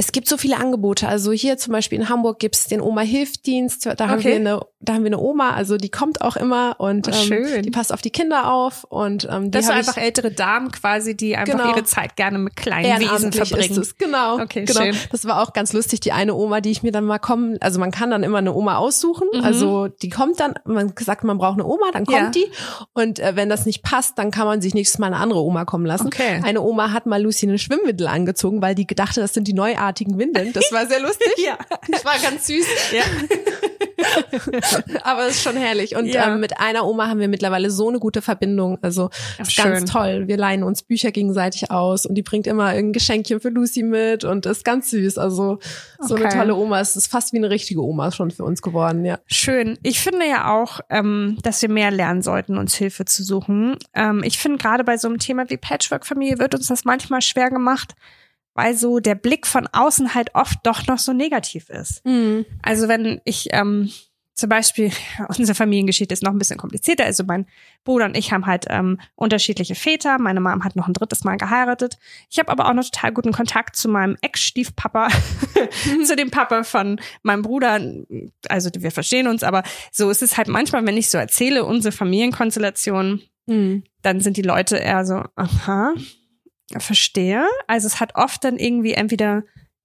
es 0.00 0.12
gibt 0.12 0.28
so 0.28 0.38
viele 0.38 0.56
Angebote. 0.56 1.06
Also 1.06 1.30
hier 1.30 1.58
zum 1.58 1.72
Beispiel 1.72 1.98
in 2.00 2.08
Hamburg 2.08 2.38
gibt's 2.38 2.64
den 2.66 2.80
Oma-Hilfdienst. 2.80 3.84
Da 3.84 4.08
haben 4.08 4.18
Okay. 4.20 4.28
wir 4.30 4.36
eine, 4.36 4.60
da 4.80 4.94
haben 4.94 5.02
wir 5.02 5.08
eine 5.08 5.18
Oma, 5.20 5.50
also 5.50 5.76
die 5.76 5.90
kommt 5.90 6.22
auch 6.22 6.36
immer 6.36 6.76
und 6.78 7.06
Oh, 7.08 7.32
ähm, 7.34 7.60
die 7.62 7.70
passt 7.70 7.92
auf 7.92 8.00
die 8.00 8.08
Kinder 8.10 8.50
auf 8.50 8.84
und 8.84 9.28
ähm, 9.30 9.44
die 9.46 9.50
Das 9.50 9.66
sind 9.66 9.74
einfach 9.74 9.98
ältere 9.98 10.30
Damen 10.30 10.70
quasi, 10.70 11.14
die 11.14 11.36
einfach 11.36 11.52
Genau. 11.54 11.68
ihre 11.70 11.84
Zeit 11.84 12.16
gerne 12.16 12.38
mit 12.38 12.56
kleinen 12.56 12.98
Wesen 12.98 13.30
verbringen. 13.32 13.72
ist 13.72 13.76
es, 13.76 13.98
genau. 13.98 14.40
Okay, 14.40 14.64
genau. 14.64 14.80
schön. 14.80 14.96
Das 15.12 15.26
war 15.26 15.42
auch 15.42 15.52
ganz 15.52 15.74
lustig, 15.74 16.00
die 16.00 16.12
eine 16.12 16.34
Oma, 16.34 16.62
die 16.62 16.70
ich 16.70 16.82
mir 16.82 16.92
dann 16.92 17.04
mal 17.04 17.18
kommen, 17.18 17.58
also 17.60 17.78
man 17.78 17.90
kann 17.90 18.10
dann 18.10 18.22
immer 18.22 18.38
eine 18.38 18.54
Oma 18.54 18.76
aussuchen, 18.78 19.28
Mhm. 19.34 19.44
also 19.44 19.88
die 19.88 20.08
kommt 20.08 20.40
dann, 20.40 20.54
man 20.64 20.94
sagt, 20.98 21.24
man 21.24 21.36
braucht 21.36 21.58
eine 21.58 21.66
Oma, 21.66 21.90
dann 21.92 22.06
kommt 22.06 22.18
Ja. 22.18 22.30
die 22.30 22.46
und 22.94 23.18
äh, 23.18 23.36
wenn 23.36 23.50
das 23.50 23.66
nicht 23.66 23.82
passt, 23.82 24.16
dann 24.18 24.30
kann 24.30 24.46
man 24.46 24.62
sich 24.62 24.72
nächstes 24.72 24.98
Mal 24.98 25.08
eine 25.08 25.18
andere 25.18 25.40
Oma 25.42 25.66
kommen 25.66 25.84
lassen. 25.84 26.06
Okay. 26.06 26.40
Eine 26.42 26.62
Oma 26.62 26.92
hat 26.92 27.04
mal 27.04 27.22
Lucy 27.22 27.46
eine 27.46 27.58
Schwimmwindel 27.58 28.06
angezogen, 28.06 28.62
weil 28.62 28.74
die 28.74 28.86
gedachte, 28.86 29.20
das 29.20 29.34
sind 29.34 29.46
die 29.46 29.52
neuartigen 29.90 30.18
Windeln. 30.18 30.52
Das 30.52 30.70
war 30.72 30.86
sehr 30.86 31.00
lustig. 31.00 31.26
Ja. 31.40 31.56
Das 31.90 32.04
war 32.04 32.18
ganz 32.18 32.46
süß. 32.46 32.66
Ja. 32.92 33.02
Aber 35.02 35.26
es 35.26 35.36
ist 35.36 35.42
schon 35.42 35.56
herrlich. 35.56 35.96
Und 35.96 36.06
Ja. 36.06 36.32
ähm, 36.34 36.40
mit 36.40 36.58
einer 36.60 36.86
Oma 36.86 37.08
haben 37.08 37.18
wir 37.20 37.28
mittlerweile 37.28 37.70
so 37.70 37.88
eine 37.88 37.98
gute 37.98 38.20
Verbindung. 38.22 38.78
Also 38.82 39.10
Ach, 39.38 39.48
ist 39.48 39.56
ganz 39.56 39.78
schön. 39.78 39.86
toll. 39.86 40.22
Wir 40.28 40.36
leihen 40.36 40.62
uns 40.62 40.82
Bücher 40.82 41.10
gegenseitig 41.12 41.70
aus 41.70 42.04
und 42.06 42.14
die 42.14 42.22
bringt 42.22 42.46
immer 42.46 42.74
irgendein 42.74 42.92
Geschenkchen 42.94 43.40
für 43.40 43.48
Lucy 43.48 43.82
mit 43.82 44.24
und 44.24 44.44
ist 44.46 44.64
ganz 44.64 44.90
süß. 44.90 45.18
Also 45.18 45.58
so 46.00 46.14
eine 46.14 46.26
Okay. 46.26 46.38
tolle 46.38 46.54
Oma. 46.54 46.80
Es 46.80 46.96
ist 46.96 47.06
fast 47.08 47.32
wie 47.32 47.38
eine 47.38 47.50
richtige 47.50 47.82
Oma 47.82 48.10
schon 48.12 48.30
für 48.30 48.44
uns 48.44 48.60
geworden, 48.62 49.04
ja. 49.04 49.18
Schön. 49.26 49.78
Ich 49.82 50.00
finde 50.00 50.26
ja 50.26 50.52
auch, 50.52 50.80
ähm, 50.90 51.38
dass 51.42 51.62
wir 51.62 51.68
mehr 51.70 51.90
lernen 51.90 52.22
sollten, 52.22 52.58
uns 52.58 52.74
Hilfe 52.74 53.04
zu 53.06 53.22
suchen. 53.24 53.76
Ähm, 53.94 54.22
ich 54.24 54.38
finde 54.38 54.58
gerade 54.58 54.84
bei 54.84 54.96
so 54.98 55.08
einem 55.08 55.18
Thema 55.18 55.48
wie 55.48 55.56
Patchwork-Familie 55.56 56.38
wird 56.38 56.54
uns 56.54 56.66
das 56.66 56.84
manchmal 56.84 57.22
schwer 57.22 57.50
gemacht, 57.50 57.94
weil 58.60 58.76
so 58.76 59.00
der 59.00 59.14
Blick 59.14 59.46
von 59.46 59.66
außen 59.66 60.14
halt 60.14 60.34
oft 60.34 60.58
doch 60.64 60.86
noch 60.86 60.98
so 60.98 61.12
negativ 61.14 61.70
ist. 61.70 62.02
Also 62.62 62.88
wenn 62.88 63.20
ich 63.24 63.48
ähm, 63.52 63.90
zum 64.34 64.48
Beispiel, 64.50 64.90
unsere 65.28 65.54
Familiengeschichte 65.54 66.12
ist 66.12 66.22
noch 66.22 66.30
ein 66.32 66.38
bisschen 66.38 66.58
komplizierter. 66.58 67.04
Also 67.04 67.24
mein 67.24 67.46
Bruder 67.84 68.04
und 68.04 68.16
ich 68.16 68.32
haben 68.32 68.44
halt 68.46 68.66
ähm, 68.68 68.98
unterschiedliche 69.14 69.74
Väter. 69.74 70.18
Meine 70.18 70.40
Mom 70.40 70.62
hat 70.62 70.76
noch 70.76 70.86
ein 70.88 70.92
drittes 70.92 71.24
Mal 71.24 71.36
geheiratet. 71.38 71.98
Ich 72.30 72.38
habe 72.38 72.50
aber 72.50 72.68
auch 72.68 72.74
noch 72.74 72.84
total 72.84 73.12
guten 73.12 73.32
Kontakt 73.32 73.76
zu 73.76 73.88
meinem 73.88 74.16
Ex-Stiefpapa, 74.20 75.08
zu 76.04 76.16
dem 76.16 76.30
Papa 76.30 76.62
von 76.64 77.00
meinem 77.22 77.42
Bruder. 77.42 77.80
Also 78.48 78.70
wir 78.76 78.90
verstehen 78.90 79.26
uns, 79.26 79.42
aber 79.42 79.62
so 79.90 80.10
ist 80.10 80.22
es 80.22 80.36
halt 80.36 80.48
manchmal, 80.48 80.84
wenn 80.86 80.96
ich 80.98 81.08
so 81.10 81.16
erzähle, 81.18 81.64
unsere 81.64 81.92
Familienkonstellation, 81.92 83.22
Mhm. 83.46 83.82
dann 84.02 84.20
sind 84.20 84.36
die 84.36 84.42
Leute 84.42 84.76
eher 84.76 85.04
so, 85.04 85.24
aha, 85.34 85.94
verstehe. 86.78 87.46
Also 87.66 87.86
es 87.86 88.00
hat 88.00 88.14
oft 88.14 88.44
dann 88.44 88.56
irgendwie 88.56 88.92
entweder 88.92 89.42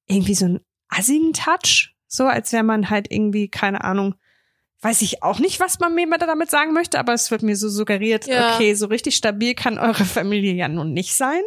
irgendwie 0.08 0.36
so 0.36 0.45
einen 0.45 0.60
assigen 0.89 1.34
Touch, 1.34 1.95
so 2.08 2.26
als 2.26 2.54
wäre 2.54 2.63
man 2.63 2.89
halt 2.89 3.12
irgendwie, 3.12 3.48
keine 3.50 3.84
Ahnung, 3.84 4.15
weiß 4.82 5.02
ich 5.02 5.24
auch 5.24 5.39
nicht, 5.39 5.60
was 5.60 5.80
man 5.80 5.95
mir 5.95 6.08
damit 6.19 6.52
sagen 6.52 6.74
möchte, 6.74 7.00
aber 7.00 7.13
es 7.13 7.32
wird 7.32 7.41
mir 7.41 7.56
so 7.56 7.69
suggeriert, 7.69 8.28
Ja. 8.28 8.54
okay, 8.54 8.76
so 8.76 8.86
richtig 8.86 9.15
stabil 9.15 9.56
kann 9.56 9.80
eure 9.80 10.06
Familie 10.06 10.54
ja 10.54 10.67
nun 10.67 10.93
nicht 10.93 11.15
sein. 11.15 11.41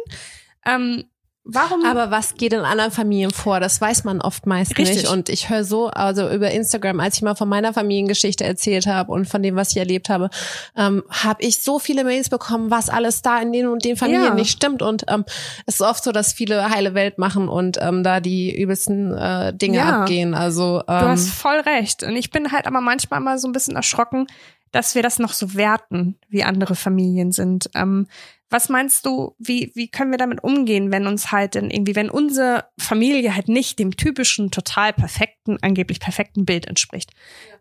Ähm, 0.65 1.05
warum? 1.53 1.85
Aber 1.85 2.11
was 2.11 2.35
geht 2.35 2.53
in 2.53 2.59
anderen 2.61 2.91
Familien 2.91 3.31
vor? 3.31 3.59
Das 3.59 3.79
weiß 3.81 4.03
man 4.03 4.21
oft 4.21 4.45
meist 4.45 4.77
Richtig. 4.77 4.97
nicht. 5.03 5.07
Und 5.11 5.29
ich 5.29 5.49
höre 5.49 5.63
so, 5.63 5.87
also 5.87 6.29
über 6.29 6.51
Instagram, 6.51 6.99
als 6.99 7.15
ich 7.17 7.21
mal 7.21 7.35
von 7.35 7.49
meiner 7.49 7.73
Familiengeschichte 7.73 8.43
erzählt 8.43 8.87
habe 8.87 9.11
und 9.11 9.25
von 9.27 9.41
dem, 9.43 9.55
was 9.55 9.71
ich 9.71 9.77
erlebt 9.77 10.09
habe, 10.09 10.29
ähm, 10.75 11.03
habe 11.09 11.41
ich 11.43 11.59
so 11.59 11.79
viele 11.79 12.03
Mails 12.03 12.29
bekommen, 12.29 12.71
was 12.71 12.89
alles 12.89 13.21
da 13.21 13.39
in 13.39 13.51
den 13.51 13.67
und 13.67 13.83
den 13.85 13.97
Familien 13.97 14.23
Ja. 14.25 14.33
nicht 14.33 14.51
stimmt. 14.51 14.81
Und 14.81 15.05
ähm, 15.07 15.25
es 15.65 15.75
ist 15.75 15.81
oft 15.81 16.03
so, 16.03 16.11
dass 16.11 16.33
viele 16.33 16.69
heile 16.69 16.93
Welt 16.93 17.17
machen 17.17 17.49
und 17.49 17.77
ähm, 17.81 18.03
da 18.03 18.19
die 18.19 18.55
übelsten 18.55 19.13
äh, 19.17 19.53
Dinge 19.53 19.77
Ja. 19.77 20.01
abgehen. 20.01 20.33
Also 20.33 20.81
ähm, 20.87 20.99
Du 20.99 21.07
hast 21.07 21.29
voll 21.29 21.59
recht. 21.61 22.03
Und 22.03 22.15
ich 22.15 22.31
bin 22.31 22.51
halt 22.51 22.67
aber 22.67 22.81
manchmal 22.81 23.19
mal 23.19 23.37
so 23.39 23.47
ein 23.47 23.51
bisschen 23.51 23.75
erschrocken, 23.75 24.27
dass 24.71 24.93
wir 24.93 25.01
das 25.01 25.17
noch 25.17 25.33
so 25.33 25.55
werten, 25.55 26.15
wie 26.29 26.43
andere 26.43 26.75
Familien 26.75 27.31
sind. 27.31 27.69
Ähm, 27.73 28.07
was 28.49 28.69
meinst 28.69 29.05
du, 29.05 29.35
wie, 29.37 29.71
wie 29.75 29.89
können 29.89 30.11
wir 30.11 30.17
damit 30.17 30.43
umgehen, 30.43 30.91
wenn 30.91 31.05
uns 31.07 31.31
halt 31.31 31.55
denn 31.55 31.69
irgendwie, 31.69 31.95
wenn 31.95 32.09
unsere 32.09 32.65
Familie 32.79 33.35
halt 33.35 33.47
nicht 33.47 33.77
dem 33.79 33.95
typischen, 33.95 34.49
total 34.51 34.93
perfekten, 34.93 35.57
angeblich 35.61 35.99
perfekten 35.99 36.45
Bild 36.45 36.67
entspricht? 36.67 37.11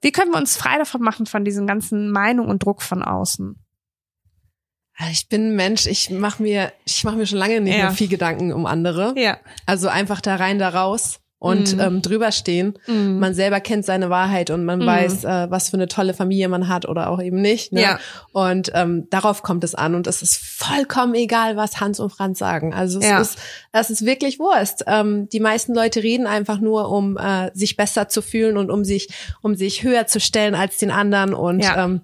Wie 0.01 0.13
können 0.13 0.33
wir 0.33 0.39
uns 0.39 0.57
frei 0.57 0.79
davon 0.79 1.03
machen 1.03 1.27
von 1.27 1.45
diesen 1.45 1.67
ganzen 1.67 2.11
Meinungen 2.11 2.49
und 2.51 2.63
Druck 2.65 2.83
von 2.83 3.03
außen? 3.03 3.63
ich 5.13 5.29
bin 5.29 5.51
ein 5.53 5.57
Mensch, 5.57 5.87
ich 5.87 6.11
mache 6.11 6.43
mir, 6.43 6.73
ich 6.85 7.05
mache 7.05 7.15
mir 7.17 7.27
schon 7.27 7.39
lange 7.39 7.61
nicht 7.61 7.77
Ja. 7.77 7.85
mehr 7.85 7.93
viel 7.93 8.09
Gedanken 8.09 8.53
um 8.53 8.67
andere. 8.67 9.15
Ja. 9.17 9.39
Also 9.65 9.87
einfach 9.89 10.21
da 10.21 10.35
rein, 10.37 10.59
da 10.59 10.71
raus 10.71 11.21
und 11.41 11.75
Mhm. 11.75 11.81
ähm, 11.81 12.03
drüber 12.03 12.33
stehen. 12.33 12.77
Mhm. 12.89 13.21
Man 13.21 13.33
selber 13.33 13.61
kennt 13.61 13.85
seine 13.85 14.11
Wahrheit 14.11 14.51
und 14.51 14.65
man 14.65 14.81
Mhm. 14.81 14.87
weiß, 14.87 15.25
äh, 15.25 15.51
was 15.51 15.69
für 15.69 15.77
eine 15.77 15.87
tolle 15.87 16.13
Familie 16.13 16.49
man 16.49 16.67
hat 16.69 16.89
oder 16.89 17.11
auch 17.11 17.23
eben 17.23 17.41
nicht. 17.41 17.73
Ne? 17.73 17.83
Ja. 17.83 17.99
Und 18.33 18.73
ähm, 18.75 19.07
darauf 19.11 19.43
kommt 19.43 19.63
es 19.63 19.77
an 19.77 19.95
und 19.95 20.09
es 20.09 20.21
ist 20.23 20.37
vollkommen 20.37 21.15
egal, 21.15 21.57
was 21.57 21.79
Hans 21.81 22.01
und 22.01 22.11
Franz 22.11 22.41
sagen. 22.41 22.75
Also 22.75 22.99
es 22.99 23.05
Ja. 23.07 23.21
ist, 23.21 23.39
es 23.71 23.91
ist 23.91 24.05
wirklich 24.05 24.41
Wurst. 24.41 24.83
Ähm, 24.89 25.29
die 25.29 25.39
meisten 25.41 25.75
Leute 25.75 26.03
reden 26.03 26.27
einfach 26.27 26.59
nur, 26.59 26.91
um 26.91 27.17
äh, 27.17 27.51
sich 27.55 27.77
besser 27.77 28.09
zu 28.09 28.21
fühlen 28.21 28.57
und 28.57 28.71
um 28.71 28.85
sich, 28.85 29.09
um 29.41 29.55
sich 29.55 29.85
höher 29.85 30.09
zu 30.09 30.19
stellen 30.19 30.57
als 30.57 30.79
den 30.79 30.91
anderen 30.91 31.35
und 31.35 31.61
Ja. 31.61 31.85
ähm, 31.85 32.01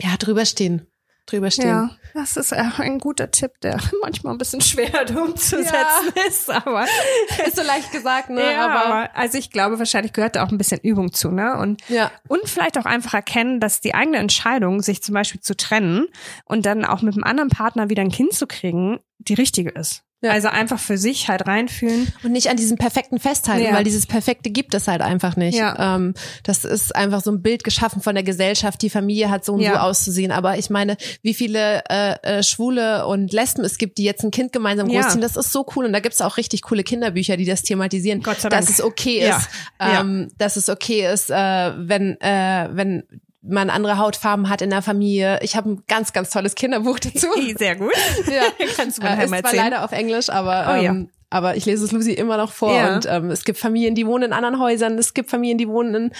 ja 0.00 0.10
drüber 0.18 0.44
stehen, 0.44 0.86
drüber 1.26 1.50
stehen. 1.50 1.68
Ja, 1.68 1.90
das 2.14 2.36
ist 2.36 2.52
ein 2.52 2.98
guter 2.98 3.30
Tipp, 3.30 3.52
der 3.62 3.78
manchmal 4.02 4.34
ein 4.34 4.38
bisschen 4.38 4.60
schwer 4.60 4.90
umzusetzen 5.16 6.12
ist, 6.28 6.50
aber 6.50 6.84
Ist 7.46 7.56
so 7.56 7.62
leicht 7.62 7.90
gesagt, 7.92 8.30
ne? 8.30 8.42
Ja, 8.52 8.68
aber 8.68 9.16
also 9.16 9.38
ich 9.38 9.50
glaube, 9.50 9.78
wahrscheinlich 9.78 10.12
gehört 10.12 10.36
da 10.36 10.44
auch 10.44 10.50
ein 10.50 10.58
bisschen 10.58 10.80
Übung 10.80 11.12
zu, 11.12 11.30
ne? 11.30 11.56
Und 11.58 11.80
ja. 11.88 12.10
und 12.28 12.48
vielleicht 12.48 12.78
auch 12.78 12.84
einfach 12.86 13.14
erkennen, 13.14 13.60
dass 13.60 13.80
die 13.80 13.94
eigene 13.94 14.18
Entscheidung, 14.18 14.82
sich 14.82 15.02
zum 15.02 15.14
Beispiel 15.14 15.40
zu 15.40 15.56
trennen 15.56 16.06
und 16.44 16.66
dann 16.66 16.84
auch 16.84 17.02
mit 17.02 17.14
einem 17.14 17.24
anderen 17.24 17.48
Partner 17.50 17.88
wieder 17.90 18.02
ein 18.02 18.10
Kind 18.10 18.32
zu 18.34 18.46
kriegen, 18.46 19.00
die 19.18 19.34
richtige 19.34 19.70
ist. 19.70 20.02
Ja. 20.24 20.30
Also 20.30 20.46
einfach 20.46 20.78
für 20.78 20.98
sich 20.98 21.28
halt 21.28 21.48
reinfühlen. 21.48 22.12
Und 22.22 22.30
nicht 22.30 22.48
an 22.48 22.56
diesem 22.56 22.78
Perfekten 22.78 23.18
festhalten, 23.18 23.64
Ja. 23.66 23.72
weil 23.74 23.82
dieses 23.82 24.06
Perfekte 24.06 24.50
gibt 24.50 24.72
es 24.72 24.86
halt 24.86 25.00
einfach 25.00 25.34
nicht. 25.34 25.58
Ja. 25.58 25.96
Ähm, 25.96 26.14
das 26.44 26.64
ist 26.64 26.94
einfach 26.94 27.22
so 27.22 27.32
ein 27.32 27.42
Bild 27.42 27.64
geschaffen 27.64 28.00
von 28.00 28.14
der 28.14 28.22
Gesellschaft, 28.22 28.80
die 28.82 28.90
Familie 28.90 29.30
hat 29.30 29.44
so 29.44 29.54
und 29.54 29.60
Ja. 29.60 29.72
so 29.72 29.78
auszusehen. 29.80 30.30
Aber 30.30 30.58
ich 30.58 30.70
meine, 30.70 30.96
wie 31.22 31.34
viele 31.34 31.82
äh, 31.90 32.01
äh, 32.22 32.42
Schwule 32.42 33.06
und 33.06 33.32
Lesben 33.32 33.64
es 33.64 33.78
gibt, 33.78 33.98
die 33.98 34.04
jetzt 34.04 34.22
ein 34.24 34.30
Kind 34.30 34.52
gemeinsam 34.52 34.88
Ja. 34.88 35.00
großziehen, 35.02 35.20
das 35.20 35.36
ist 35.36 35.52
so 35.52 35.66
cool. 35.76 35.84
Und 35.84 35.92
da 35.92 36.00
gibt's 36.00 36.20
auch 36.20 36.36
richtig 36.36 36.62
coole 36.62 36.82
Kinderbücher, 36.84 37.36
die 37.36 37.44
das 37.44 37.62
thematisieren, 37.62 38.22
Gott 38.22 38.40
sei 38.40 38.48
dass 38.48 38.66
Dank. 38.66 38.78
es 38.78 38.82
okay 38.84 39.20
Ja. 39.26 39.36
ist, 39.38 39.48
Ja. 39.80 40.00
ähm, 40.00 40.30
dass 40.38 40.56
es 40.56 40.68
okay 40.68 41.06
ist, 41.12 41.30
äh, 41.30 41.34
wenn, 41.76 42.20
äh, 42.20 42.68
wenn 42.72 43.04
man 43.44 43.70
andere 43.70 43.98
Hautfarben 43.98 44.48
hat 44.48 44.62
in 44.62 44.70
der 44.70 44.82
Familie. 44.82 45.40
Ich 45.42 45.56
habe 45.56 45.70
ein 45.70 45.82
ganz, 45.88 46.12
ganz 46.12 46.30
tolles 46.30 46.54
Kinderbuch 46.54 46.98
dazu. 47.00 47.26
Sehr 47.58 47.74
gut. 47.76 47.90
Ja. 48.28 48.42
Kannst 48.76 48.98
du 48.98 49.02
mir 49.02 49.08
Äh, 49.08 49.10
nachher 49.12 49.24
ist 49.24 49.30
mal 49.30 49.40
zwar 49.40 49.50
erzählen. 49.50 49.70
leider 49.72 49.84
auf 49.84 49.90
Englisch, 49.92 50.30
aber 50.30 50.66
Oh, 50.72 50.80
ja. 50.80 50.90
ähm, 50.92 51.10
aber 51.32 51.56
ich 51.56 51.64
lese 51.66 51.84
es 51.84 51.92
Lucy 51.92 52.12
immer 52.12 52.36
noch 52.36 52.52
vor 52.52 52.74
Ja. 52.74 52.94
und 52.94 53.06
ähm, 53.08 53.30
es 53.30 53.44
gibt 53.44 53.58
Familien, 53.58 53.94
die 53.94 54.06
wohnen 54.06 54.24
in 54.24 54.32
anderen 54.32 54.58
Häusern, 54.60 54.98
es 54.98 55.14
gibt 55.14 55.30
Familien, 55.30 55.58
die 55.58 55.68
wohnen 55.68 55.94
in, 55.94 56.12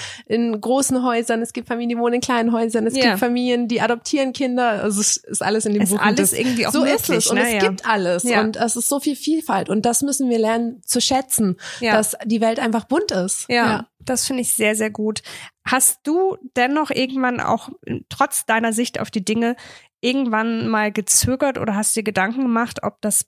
in 0.53 0.61
großen 0.61 1.05
Häusern, 1.05 1.43
es 1.43 1.53
gibt 1.53 1.69
Familien, 1.69 1.91
die 1.91 1.99
wohnen 1.99 2.15
in 2.17 2.21
kleinen 2.21 2.53
Häusern, 2.53 2.87
es 2.87 2.97
Ja. 2.97 3.09
gibt 3.11 3.19
Familien, 3.21 3.69
die 3.69 3.81
adoptieren 3.81 4.33
Kinder. 4.33 4.83
Also 4.83 5.01
es 5.01 5.17
ist 5.19 5.43
alles 5.43 5.67
in 5.67 5.75
dem 5.75 5.83
Ist 5.83 5.91
Buch. 5.91 5.99
und 6.01 6.05
alles 6.07 6.33
irgendwie 6.33 6.67
auch 6.67 6.73
so 6.73 6.85
ist 6.85 7.09
möglich, 7.09 7.27
es 7.27 7.31
und 7.31 7.37
ne? 7.39 7.57
es 7.57 7.63
gibt 7.65 7.87
alles 7.87 8.23
Ja. 8.25 8.41
und 8.41 8.57
es 8.57 8.77
ist 8.77 8.89
so 8.89 8.99
viel 9.01 9.17
Vielfalt 9.17 9.69
und 9.69 9.85
das 9.87 10.03
müssen 10.03 10.31
wir 10.31 10.39
lernen 10.39 10.81
zu 10.85 11.01
schätzen, 11.01 11.57
dass 11.81 12.17
die 12.25 12.41
Welt 12.41 12.59
einfach 12.59 12.85
bunt 12.85 13.11
ist. 13.13 13.47
Ja, 13.49 13.87
das 14.05 14.27
finde 14.27 14.43
ich 14.43 14.53
sehr, 14.55 14.75
sehr 14.75 14.91
gut. 14.91 15.23
Hast 15.65 16.01
du 16.05 16.37
dennoch 16.57 16.91
irgendwann 16.91 17.39
auch 17.41 17.69
trotz 18.09 18.47
deiner 18.47 18.73
Sicht 18.73 18.99
auf 18.99 19.11
die 19.11 19.25
Dinge 19.25 19.55
irgendwann 20.01 20.67
mal 20.69 20.91
gezögert 20.91 21.59
oder 21.59 21.77
hast 21.77 21.95
dir 21.95 22.03
Gedanken 22.03 22.41
gemacht, 22.43 22.81
ob 22.83 23.01
das 23.01 23.25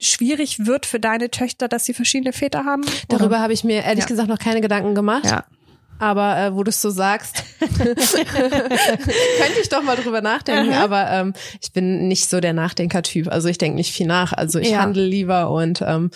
schwierig 0.00 0.66
wird 0.66 0.86
für 0.86 1.00
deine 1.00 1.30
Töchter, 1.30 1.68
dass 1.68 1.84
sie 1.84 1.94
verschiedene 1.94 2.32
Väter 2.32 2.64
haben? 2.64 2.82
Oder? 2.82 3.18
Darüber 3.18 3.40
habe 3.40 3.52
ich 3.52 3.64
mir 3.64 3.82
ehrlich 3.84 4.04
Ja. 4.04 4.08
gesagt 4.08 4.28
noch 4.28 4.38
keine 4.38 4.60
Gedanken 4.60 4.94
gemacht. 4.94 5.24
Ja. 5.26 5.44
Aber 6.00 6.38
äh, 6.38 6.54
wo 6.54 6.62
du 6.62 6.68
es 6.70 6.80
so 6.80 6.90
sagst, 6.90 7.42
könnte 7.58 7.96
ich 9.60 9.68
doch 9.68 9.82
mal 9.82 9.96
drüber 9.96 10.20
nachdenken. 10.20 10.72
Aha. 10.72 10.84
Aber 10.84 11.10
ähm, 11.10 11.32
ich 11.60 11.72
bin 11.72 12.06
nicht 12.08 12.28
so 12.28 12.40
der 12.40 12.52
Nachdenker-Typ. 12.52 13.26
Also 13.28 13.48
ich 13.48 13.58
denke 13.58 13.76
nicht 13.76 13.92
viel 13.92 14.06
nach. 14.06 14.32
Also 14.32 14.58
ich 14.60 14.70
Ja. 14.70 14.80
handle 14.82 15.04
lieber 15.04 15.50
und 15.50 15.82
ähm, 15.84 16.10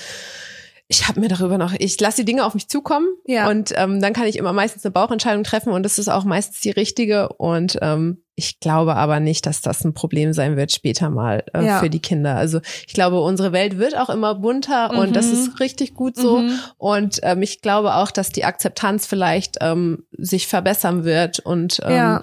ich 0.93 1.09
habe 1.09 1.21
mir 1.21 1.29
darüber 1.29 1.57
noch, 1.57 1.73
ich 1.79 1.99
lasse 1.99 2.19
die 2.19 2.27
Dinge 2.27 2.45
auf 2.45 2.53
mich 2.53 2.69
zukommen 2.69 3.07
Ja. 3.27 3.49
und 3.49 3.73
ähm, 3.77 4.01
dann 4.03 4.13
kann 4.13 4.27
ich 4.27 4.37
immer 4.37 4.53
meistens 4.53 4.85
eine 4.85 4.93
Bauchentscheidung 4.93 5.43
treffen 5.43 5.73
und 5.73 5.83
das 5.85 5.99
ist 5.99 6.09
auch 6.09 6.25
meistens 6.25 6.61
die 6.61 6.71
richtige. 6.71 7.31
Und 7.31 7.79
ähm, 7.81 8.19
ich 8.35 8.61
glaube 8.61 8.95
aber 8.97 9.19
nicht, 9.19 9.47
dass 9.47 9.63
das 9.63 9.85
ein 9.85 9.95
Problem 9.95 10.35
sein 10.35 10.57
wird 10.57 10.71
später 10.71 11.09
mal 11.09 11.45
äh, 11.55 11.65
Ja. 11.65 11.81
für 11.81 11.89
die 11.89 12.01
Kinder. 12.01 12.37
Also 12.37 12.61
ich 12.87 12.93
glaube, 12.93 13.21
unsere 13.23 13.53
Welt 13.53 13.79
wird 13.79 13.97
auch 13.97 14.11
immer 14.11 14.35
bunter 14.35 14.91
und 14.99 15.17
das 15.17 15.27
Mhm. 15.27 15.33
ist 15.33 15.61
richtig 15.61 15.95
gut 15.95 16.17
so. 16.17 16.39
Mhm. 16.41 16.59
Und 16.77 17.21
ähm, 17.23 17.41
ich 17.43 17.63
glaube 17.63 17.95
auch, 17.95 18.11
dass 18.11 18.29
die 18.31 18.45
Akzeptanz 18.45 19.07
vielleicht 19.07 19.57
ähm, 19.63 20.05
sich 20.13 20.47
verbessern 20.47 21.05
wird 21.05 21.39
und 21.41 21.81
ähm, 21.85 21.93
Ja. 21.97 22.23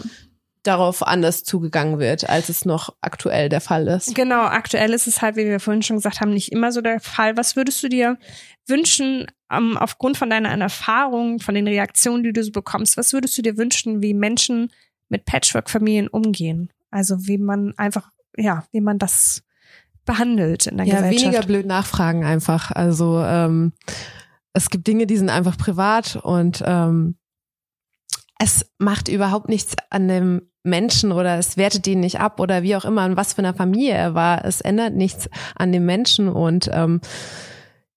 Darauf 0.70 1.06
anders 1.06 1.44
zugegangen 1.44 2.00
wird, 2.00 2.30
als 2.30 2.48
es 2.50 2.64
noch 2.64 2.96
aktuell 3.02 3.50
der 3.50 3.60
Fall 3.62 3.88
ist. 3.88 4.14
Genau, 4.16 4.44
aktuell 4.44 4.94
ist 4.94 5.08
es 5.08 5.22
halt, 5.22 5.36
wie 5.36 5.46
wir 5.46 5.60
vorhin 5.60 5.82
schon 5.84 5.98
gesagt 5.98 6.22
haben, 6.22 6.32
nicht 6.32 6.52
immer 6.52 6.72
so 6.72 6.82
der 6.82 7.00
Fall. 7.00 7.36
Was 7.38 7.56
würdest 7.56 7.82
du 7.84 7.90
dir 7.90 8.18
wünschen, 8.68 9.26
ähm, 9.52 9.78
aufgrund 9.78 10.18
von 10.18 10.30
deiner 10.30 10.50
Erfahrung, 10.50 11.40
von 11.40 11.56
den 11.56 11.68
Reaktionen, 11.68 12.24
die 12.24 12.34
du 12.34 12.44
so 12.44 12.52
bekommst, 12.52 12.98
was 12.98 13.14
würdest 13.14 13.38
du 13.38 13.42
dir 13.42 13.58
wünschen, 13.58 14.02
wie 14.02 14.14
Menschen 14.14 14.72
mit 15.10 15.26
Patchwork-Familien 15.26 16.08
umgehen? 16.08 16.72
Also 16.92 17.28
wie 17.28 17.38
man 17.38 17.74
einfach, 17.78 18.10
ja, 18.38 18.64
wie 18.72 18.82
man 18.82 19.00
das 19.00 19.42
behandelt 20.06 20.68
in 20.68 20.78
der 20.78 20.86
Ja, 20.86 20.96
Gesellschaft. 20.96 21.24
weniger 21.26 21.44
blöd 21.46 21.66
nachfragen 21.66 22.24
einfach. 22.24 22.72
Also 22.72 23.22
ähm, 23.24 23.74
es 24.54 24.70
gibt 24.70 24.88
Dinge, 24.88 25.08
die 25.08 25.18
sind 25.18 25.30
einfach 25.30 25.58
privat 25.58 26.16
und 26.16 26.64
ähm, 26.66 27.16
es 28.40 28.66
macht 28.78 29.08
überhaupt 29.10 29.50
nichts 29.50 29.76
an 29.90 30.08
dem 30.08 30.49
Menschen 30.64 31.12
oder 31.12 31.38
es 31.38 31.56
wertet 31.58 31.88
ihn 31.88 32.00
nicht 32.02 32.20
ab 32.20 32.40
oder 32.40 32.64
wie 32.64 32.76
auch 32.76 32.86
immer, 32.86 33.02
an 33.04 33.16
was 33.18 33.34
für 33.34 33.40
einer 33.40 33.54
Familie 33.54 33.94
er 33.94 34.14
war. 34.14 34.44
Es 34.46 34.62
ändert 34.62 34.94
nichts 34.94 35.30
an 35.56 35.72
dem 35.72 35.86
Menschen 35.86 36.28
und 36.30 36.70
ähm, 36.74 37.00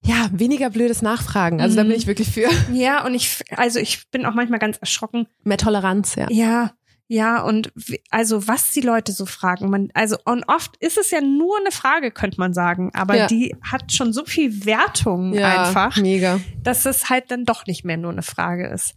ja, 0.04 0.28
weniger 0.32 0.70
blödes 0.70 1.02
Nachfragen. 1.02 1.60
Also 1.60 1.76
da 1.76 1.84
Mhm. 1.84 1.88
bin 1.88 1.96
ich 1.98 2.06
wirklich 2.06 2.30
für 2.30 2.48
Ja, 2.72 3.04
und 3.04 3.14
ich, 3.14 3.42
also 3.56 3.78
ich 3.78 4.10
bin 4.10 4.26
auch 4.26 4.34
manchmal 4.34 4.58
ganz 4.58 4.76
erschrocken, 4.78 5.26
mehr 5.44 5.58
Toleranz, 5.58 6.14
ja. 6.16 6.26
Ja, 6.30 6.72
ja, 7.08 7.42
und 7.42 7.70
wie- 7.74 8.00
also 8.10 8.48
was 8.48 8.70
die 8.70 8.80
Leute 8.80 9.12
so 9.12 9.26
fragen, 9.26 9.68
man, 9.68 9.90
also 9.94 10.16
und 10.24 10.44
oft 10.48 10.76
ist 10.78 10.96
es 10.98 11.10
ja 11.10 11.20
nur 11.20 11.58
eine 11.60 11.70
Frage, 11.72 12.10
könnte 12.10 12.38
man 12.40 12.54
sagen, 12.54 12.90
aber 12.94 13.16
Ja. 13.16 13.26
die 13.26 13.54
hat 13.62 13.92
schon 13.92 14.12
so 14.12 14.24
viel 14.24 14.64
Wertung 14.64 15.34
Ja, 15.34 15.62
einfach, 15.66 15.96
mega. 15.96 16.40
dass 16.62 16.86
es 16.86 17.10
halt 17.10 17.30
dann 17.30 17.44
doch 17.44 17.66
nicht 17.66 17.84
mehr 17.84 17.96
nur 17.96 18.12
eine 18.12 18.22
Frage 18.22 18.68
ist. 18.68 18.94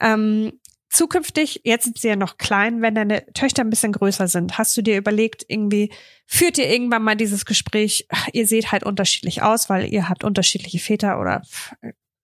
Ähm, 0.00 0.52
zukünftig, 0.92 1.62
jetzt 1.64 1.84
sind 1.84 1.98
sie 1.98 2.08
ja 2.08 2.16
noch 2.16 2.36
klein, 2.36 2.82
wenn 2.82 2.94
deine 2.94 3.24
Töchter 3.32 3.62
ein 3.62 3.70
bisschen 3.70 3.92
größer 3.92 4.28
sind, 4.28 4.58
hast 4.58 4.76
du 4.76 4.82
dir 4.82 4.96
überlegt, 4.96 5.44
irgendwie, 5.48 5.90
führt 6.26 6.58
ihr 6.58 6.70
irgendwann 6.70 7.02
mal 7.02 7.16
dieses 7.16 7.44
Gespräch, 7.44 8.06
ihr 8.32 8.46
seht 8.46 8.70
halt 8.72 8.84
unterschiedlich 8.84 9.42
aus, 9.42 9.70
weil 9.70 9.92
ihr 9.92 10.08
habt 10.08 10.22
unterschiedliche 10.22 10.78
Väter 10.78 11.20
oder 11.20 11.42
pff, 11.44 11.72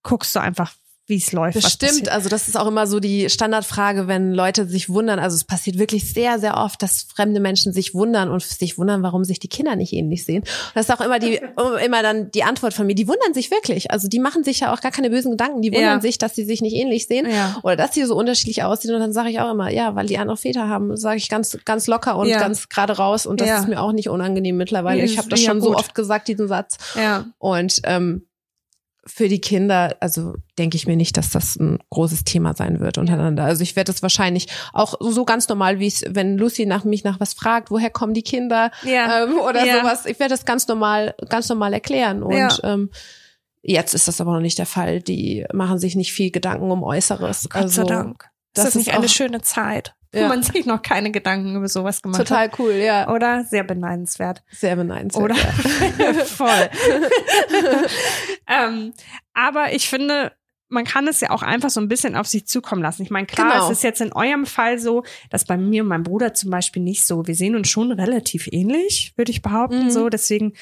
guckst 0.03 0.37
du 0.37 0.41
einfach, 0.41 0.75
wie 1.09 1.17
es 1.17 1.33
läuft? 1.33 1.55
Bestimmt, 1.55 1.91
passiert? 1.91 2.09
also 2.11 2.29
das 2.29 2.49
ist 2.49 2.57
auch 2.57 2.67
immer 2.67 2.87
so 2.87 3.01
die 3.01 3.31
Standardfrage, 3.31 4.07
wenn 4.09 4.33
Leute 4.33 4.67
sich 4.69 4.89
wundern. 4.91 5.19
Also 5.19 5.35
es 5.37 5.45
passiert 5.45 5.79
wirklich 5.79 6.13
sehr, 6.13 6.39
sehr 6.39 6.57
oft, 6.59 6.83
dass 6.83 7.03
fremde 7.03 7.41
Menschen 7.41 7.73
sich 7.73 7.95
wundern 7.95 8.31
und 8.31 8.43
sich 8.43 8.77
wundern, 8.79 9.03
warum 9.03 9.25
sich 9.25 9.39
die 9.41 9.49
Kinder 9.49 9.75
nicht 9.75 9.93
ähnlich 9.95 10.25
sehen. 10.27 10.43
Und 10.43 10.71
das 10.75 10.89
ist 10.89 10.95
auch 10.95 11.01
immer 11.01 11.19
die, 11.19 11.41
immer 11.85 12.03
dann 12.03 12.31
die 12.31 12.45
Antwort 12.45 12.75
von 12.75 12.87
mir. 12.87 12.95
Die 12.95 13.09
wundern 13.09 13.33
sich 13.35 13.51
wirklich. 13.51 13.91
Also 13.91 14.07
die 14.07 14.19
machen 14.21 14.45
sich 14.45 14.61
ja 14.61 14.73
auch 14.73 14.81
gar 14.81 14.93
keine 14.93 15.11
bösen 15.11 15.31
Gedanken. 15.33 15.63
Die 15.63 15.71
wundern 15.73 15.97
Ja. 15.97 16.01
sich, 16.01 16.19
dass 16.19 16.35
sie 16.35 16.45
sich 16.45 16.61
nicht 16.61 16.75
ähnlich 16.77 17.07
sehen 17.07 17.27
Ja. 17.31 17.57
oder 17.63 17.75
dass 17.77 17.95
sie 17.95 18.05
so 18.05 18.15
unterschiedlich 18.15 18.63
aussehen. 18.63 18.95
Und 18.95 19.01
dann 19.01 19.13
sage 19.15 19.31
ich 19.31 19.41
auch 19.41 19.51
immer, 19.51 19.71
ja, 19.71 19.95
weil 19.95 20.07
die 20.07 20.19
andere 20.19 20.37
Väter 20.37 20.69
haben, 20.69 20.97
sage 20.97 21.17
ich 21.17 21.29
ganz, 21.29 21.57
ganz 21.65 21.87
locker 21.87 22.17
und 22.19 22.29
Ja. 22.29 22.39
ganz 22.39 22.69
gerade 22.69 22.95
raus. 22.99 23.25
Und 23.27 23.41
das 23.41 23.61
ist 23.61 23.69
mir 23.69 23.81
auch 23.81 23.93
nicht 23.93 24.11
unangenehm 24.11 24.57
mittlerweile. 24.59 25.03
Ich 25.03 25.17
habe 25.17 25.29
das 25.31 25.41
schon 25.41 25.63
so 25.63 25.69
gut. 25.69 25.77
oft 25.79 25.95
gesagt, 25.95 26.29
diesen 26.29 26.49
Satz. 26.49 26.77
Ja. 26.95 27.25
Und 27.39 27.81
ähm, 27.85 28.27
für 29.09 29.29
die 29.29 29.41
Kinder, 29.41 29.97
also 30.01 30.35
denke 30.59 30.77
ich 30.77 30.87
mir 30.87 30.97
nicht, 30.97 31.17
dass 31.17 31.31
das 31.31 31.57
ein 31.57 31.79
großes 31.91 32.25
Thema 32.25 32.55
sein 32.55 32.79
wird 32.79 32.99
untereinander. 32.99 33.45
Also 33.45 33.63
ich 33.63 33.75
werde 33.75 33.91
das 33.93 34.03
wahrscheinlich 34.03 34.49
auch 34.73 34.95
so 35.01 35.25
ganz 35.25 35.49
normal, 35.49 35.79
wie 35.79 35.87
es, 35.87 36.05
wenn 36.07 36.37
Lucy 36.37 36.67
nach 36.67 36.85
mich 36.85 37.05
nach 37.05 37.19
was 37.19 37.33
fragt, 37.35 37.71
woher 37.71 37.91
kommen 37.91 38.15
die 38.15 38.23
Kinder 38.23 38.71
Ja. 38.85 39.25
ähm, 39.25 39.39
oder 39.39 39.65
Ja. 39.65 39.79
sowas. 39.81 40.07
Ich 40.07 40.19
werde 40.21 40.35
das 40.35 40.45
ganz 40.45 40.69
normal, 40.69 41.15
ganz 41.29 41.49
normal 41.49 41.73
erklären. 41.73 42.23
Und 42.23 42.37
Ja. 42.37 42.51
ähm, 42.63 42.91
jetzt 43.63 43.95
ist 43.95 44.09
das 44.09 44.21
aber 44.21 44.33
noch 44.33 44.41
nicht 44.41 44.59
der 44.59 44.67
Fall. 44.67 45.01
Die 45.01 45.47
machen 45.53 45.79
sich 45.79 45.97
nicht 45.97 46.13
viel 46.13 46.31
Gedanken 46.31 46.71
um 46.71 46.83
Äußeres. 46.83 47.49
Gott 47.51 47.71
sei 47.71 47.83
also, 47.83 47.85
Dank. 47.85 48.29
Das 48.55 48.65
Das 48.65 48.67
ist 48.69 48.75
nicht 48.77 48.89
ist 48.89 48.95
eine 48.95 49.09
schöne 49.09 49.41
Zeit, 49.43 49.95
wo 50.13 50.21
Ja. 50.21 50.29
man 50.29 50.43
sich 50.43 50.67
noch 50.67 50.83
keine 50.83 51.11
Gedanken 51.11 51.57
über 51.57 51.69
sowas 51.69 52.03
gemacht 52.03 52.21
hat. 52.21 52.29
Total 52.29 52.51
cool, 52.59 52.73
ja. 52.73 53.09
Oder? 53.13 53.45
Sehr 53.45 53.65
beneidenswert. 53.65 54.43
Sehr 54.51 54.77
beneidenswert. 54.77 55.25
Oder? 55.25 55.37
Ja. 55.37 56.15
Voll. 56.25 56.71
ähm, 58.47 58.93
aber 59.35 59.73
ich 59.73 59.89
finde, 59.89 60.33
man 60.71 60.85
kann 60.85 61.09
es 61.09 61.21
ja 61.21 61.31
auch 61.31 61.43
einfach 61.43 61.71
so 61.71 61.81
ein 61.81 61.89
bisschen 61.89 62.15
auf 62.15 62.27
sich 62.27 62.47
zukommen 62.47 62.83
lassen. 62.83 63.03
Ich 63.03 63.11
meine, 63.11 63.27
klar, 63.27 63.53
Genau. 63.53 63.65
es 63.67 63.79
ist 63.79 63.83
jetzt 63.83 64.01
in 64.01 64.13
eurem 64.13 64.45
Fall 64.47 64.79
so, 64.79 65.03
dass 65.31 65.45
bei 65.45 65.57
mir 65.57 65.83
und 65.83 65.89
meinem 65.89 66.03
Bruder 66.03 66.35
zum 66.35 66.51
Beispiel 66.51 66.83
nicht 66.83 67.07
so. 67.07 67.27
Wir 67.27 67.35
sehen 67.35 67.57
uns 67.57 67.69
schon 67.71 67.91
relativ 67.93 68.49
ähnlich, 68.53 69.13
würde 69.17 69.31
ich 69.33 69.41
behaupten. 69.43 69.85
Mhm. 69.85 69.91
So, 69.91 70.09
deswegen 70.11 70.53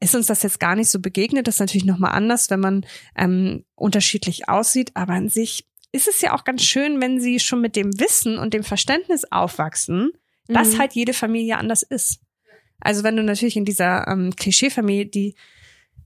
ist 0.00 0.14
uns 0.14 0.26
das 0.26 0.42
jetzt 0.42 0.58
gar 0.60 0.74
nicht 0.74 0.90
so 0.90 1.00
begegnet. 1.00 1.46
Das 1.46 1.56
ist 1.56 1.60
natürlich 1.60 1.84
nochmal 1.84 2.12
anders, 2.12 2.50
wenn 2.50 2.60
man 2.60 2.86
ähm, 3.16 3.64
unterschiedlich 3.76 4.48
aussieht. 4.48 4.90
Aber 4.94 5.12
an 5.12 5.28
sich 5.28 5.66
ist 5.96 6.08
es 6.08 6.20
ja 6.20 6.34
auch 6.34 6.44
ganz 6.44 6.62
schön, 6.62 7.00
wenn 7.00 7.20
sie 7.20 7.40
schon 7.40 7.60
mit 7.60 7.74
dem 7.76 7.98
Wissen 7.98 8.38
und 8.38 8.54
dem 8.54 8.62
Verständnis 8.64 9.24
aufwachsen, 9.30 10.12
dass 10.48 10.74
Mhm. 10.74 10.78
halt 10.78 10.92
jede 10.92 11.12
Familie 11.12 11.58
anders 11.58 11.82
ist. 11.82 12.20
Also 12.80 13.02
wenn 13.02 13.16
du 13.16 13.22
natürlich 13.22 13.56
in 13.56 13.64
dieser 13.64 14.06
ähm, 14.08 14.34
Klischeefamilie, 14.36 15.06
die 15.06 15.34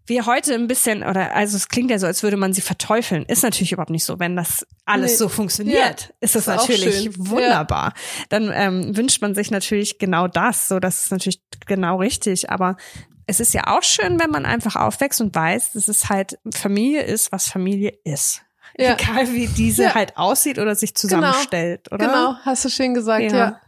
wir 0.07 0.26
heute 0.26 0.55
ein 0.55 0.66
bisschen, 0.66 1.03
oder 1.05 1.35
also 1.37 1.57
es 1.57 1.68
klingt 1.68 1.90
ja 1.90 1.98
so, 1.98 2.07
als 2.07 2.22
würde 2.22 2.37
man 2.37 2.53
sie 2.53 2.62
verteufeln, 2.62 3.24
ist 3.26 3.42
natürlich 3.42 3.70
überhaupt 3.72 3.90
nicht 3.90 4.05
so. 4.05 4.18
Wenn 4.18 4.35
das 4.35 4.66
alles 4.85 5.12
Nee. 5.12 5.16
so 5.18 5.29
funktioniert, 5.29 5.76
Ja, 6.03 6.14
ist 6.20 6.35
das 6.35 6.42
ist 6.42 6.48
auch 6.48 6.57
natürlich 6.68 7.11
wunderbar. 7.18 7.92
Dann 8.29 8.50
ähm, 8.53 8.96
wünscht 8.96 9.20
man 9.22 9.35
sich 9.35 9.50
natürlich 9.50 9.98
genau 9.98 10.26
das. 10.26 10.68
So, 10.68 10.81
das 10.81 11.05
ist 11.05 11.11
natürlich 11.12 11.40
genau 11.66 11.98
richtig. 11.98 12.50
Aber 12.50 12.76
es 13.26 13.38
ist 13.38 13.53
ja 13.55 13.68
auch 13.68 13.83
schön, 13.85 14.18
wenn 14.18 14.31
man 14.31 14.46
einfach 14.46 14.74
aufwächst 14.74 15.20
und 15.20 15.33
weiß, 15.35 15.72
dass 15.74 15.87
es 15.87 16.09
halt 16.09 16.38
Familie 16.53 17.03
ist, 17.03 17.31
was 17.31 17.46
Familie 17.48 17.92
ist. 18.05 18.42
Ja. 18.80 18.94
Egal 18.94 19.32
wie 19.32 19.46
diese 19.46 19.84
Ja. 19.84 19.94
halt 19.94 20.16
aussieht 20.16 20.58
oder 20.58 20.74
sich 20.74 20.94
zusammenstellt, 20.94 21.92
oder? 21.92 22.06
Genau, 22.06 22.34
hast 22.44 22.64
du 22.64 22.68
schön 22.68 22.94
gesagt, 22.94 23.22
Ja. 23.22 23.36
ja. 23.36 23.60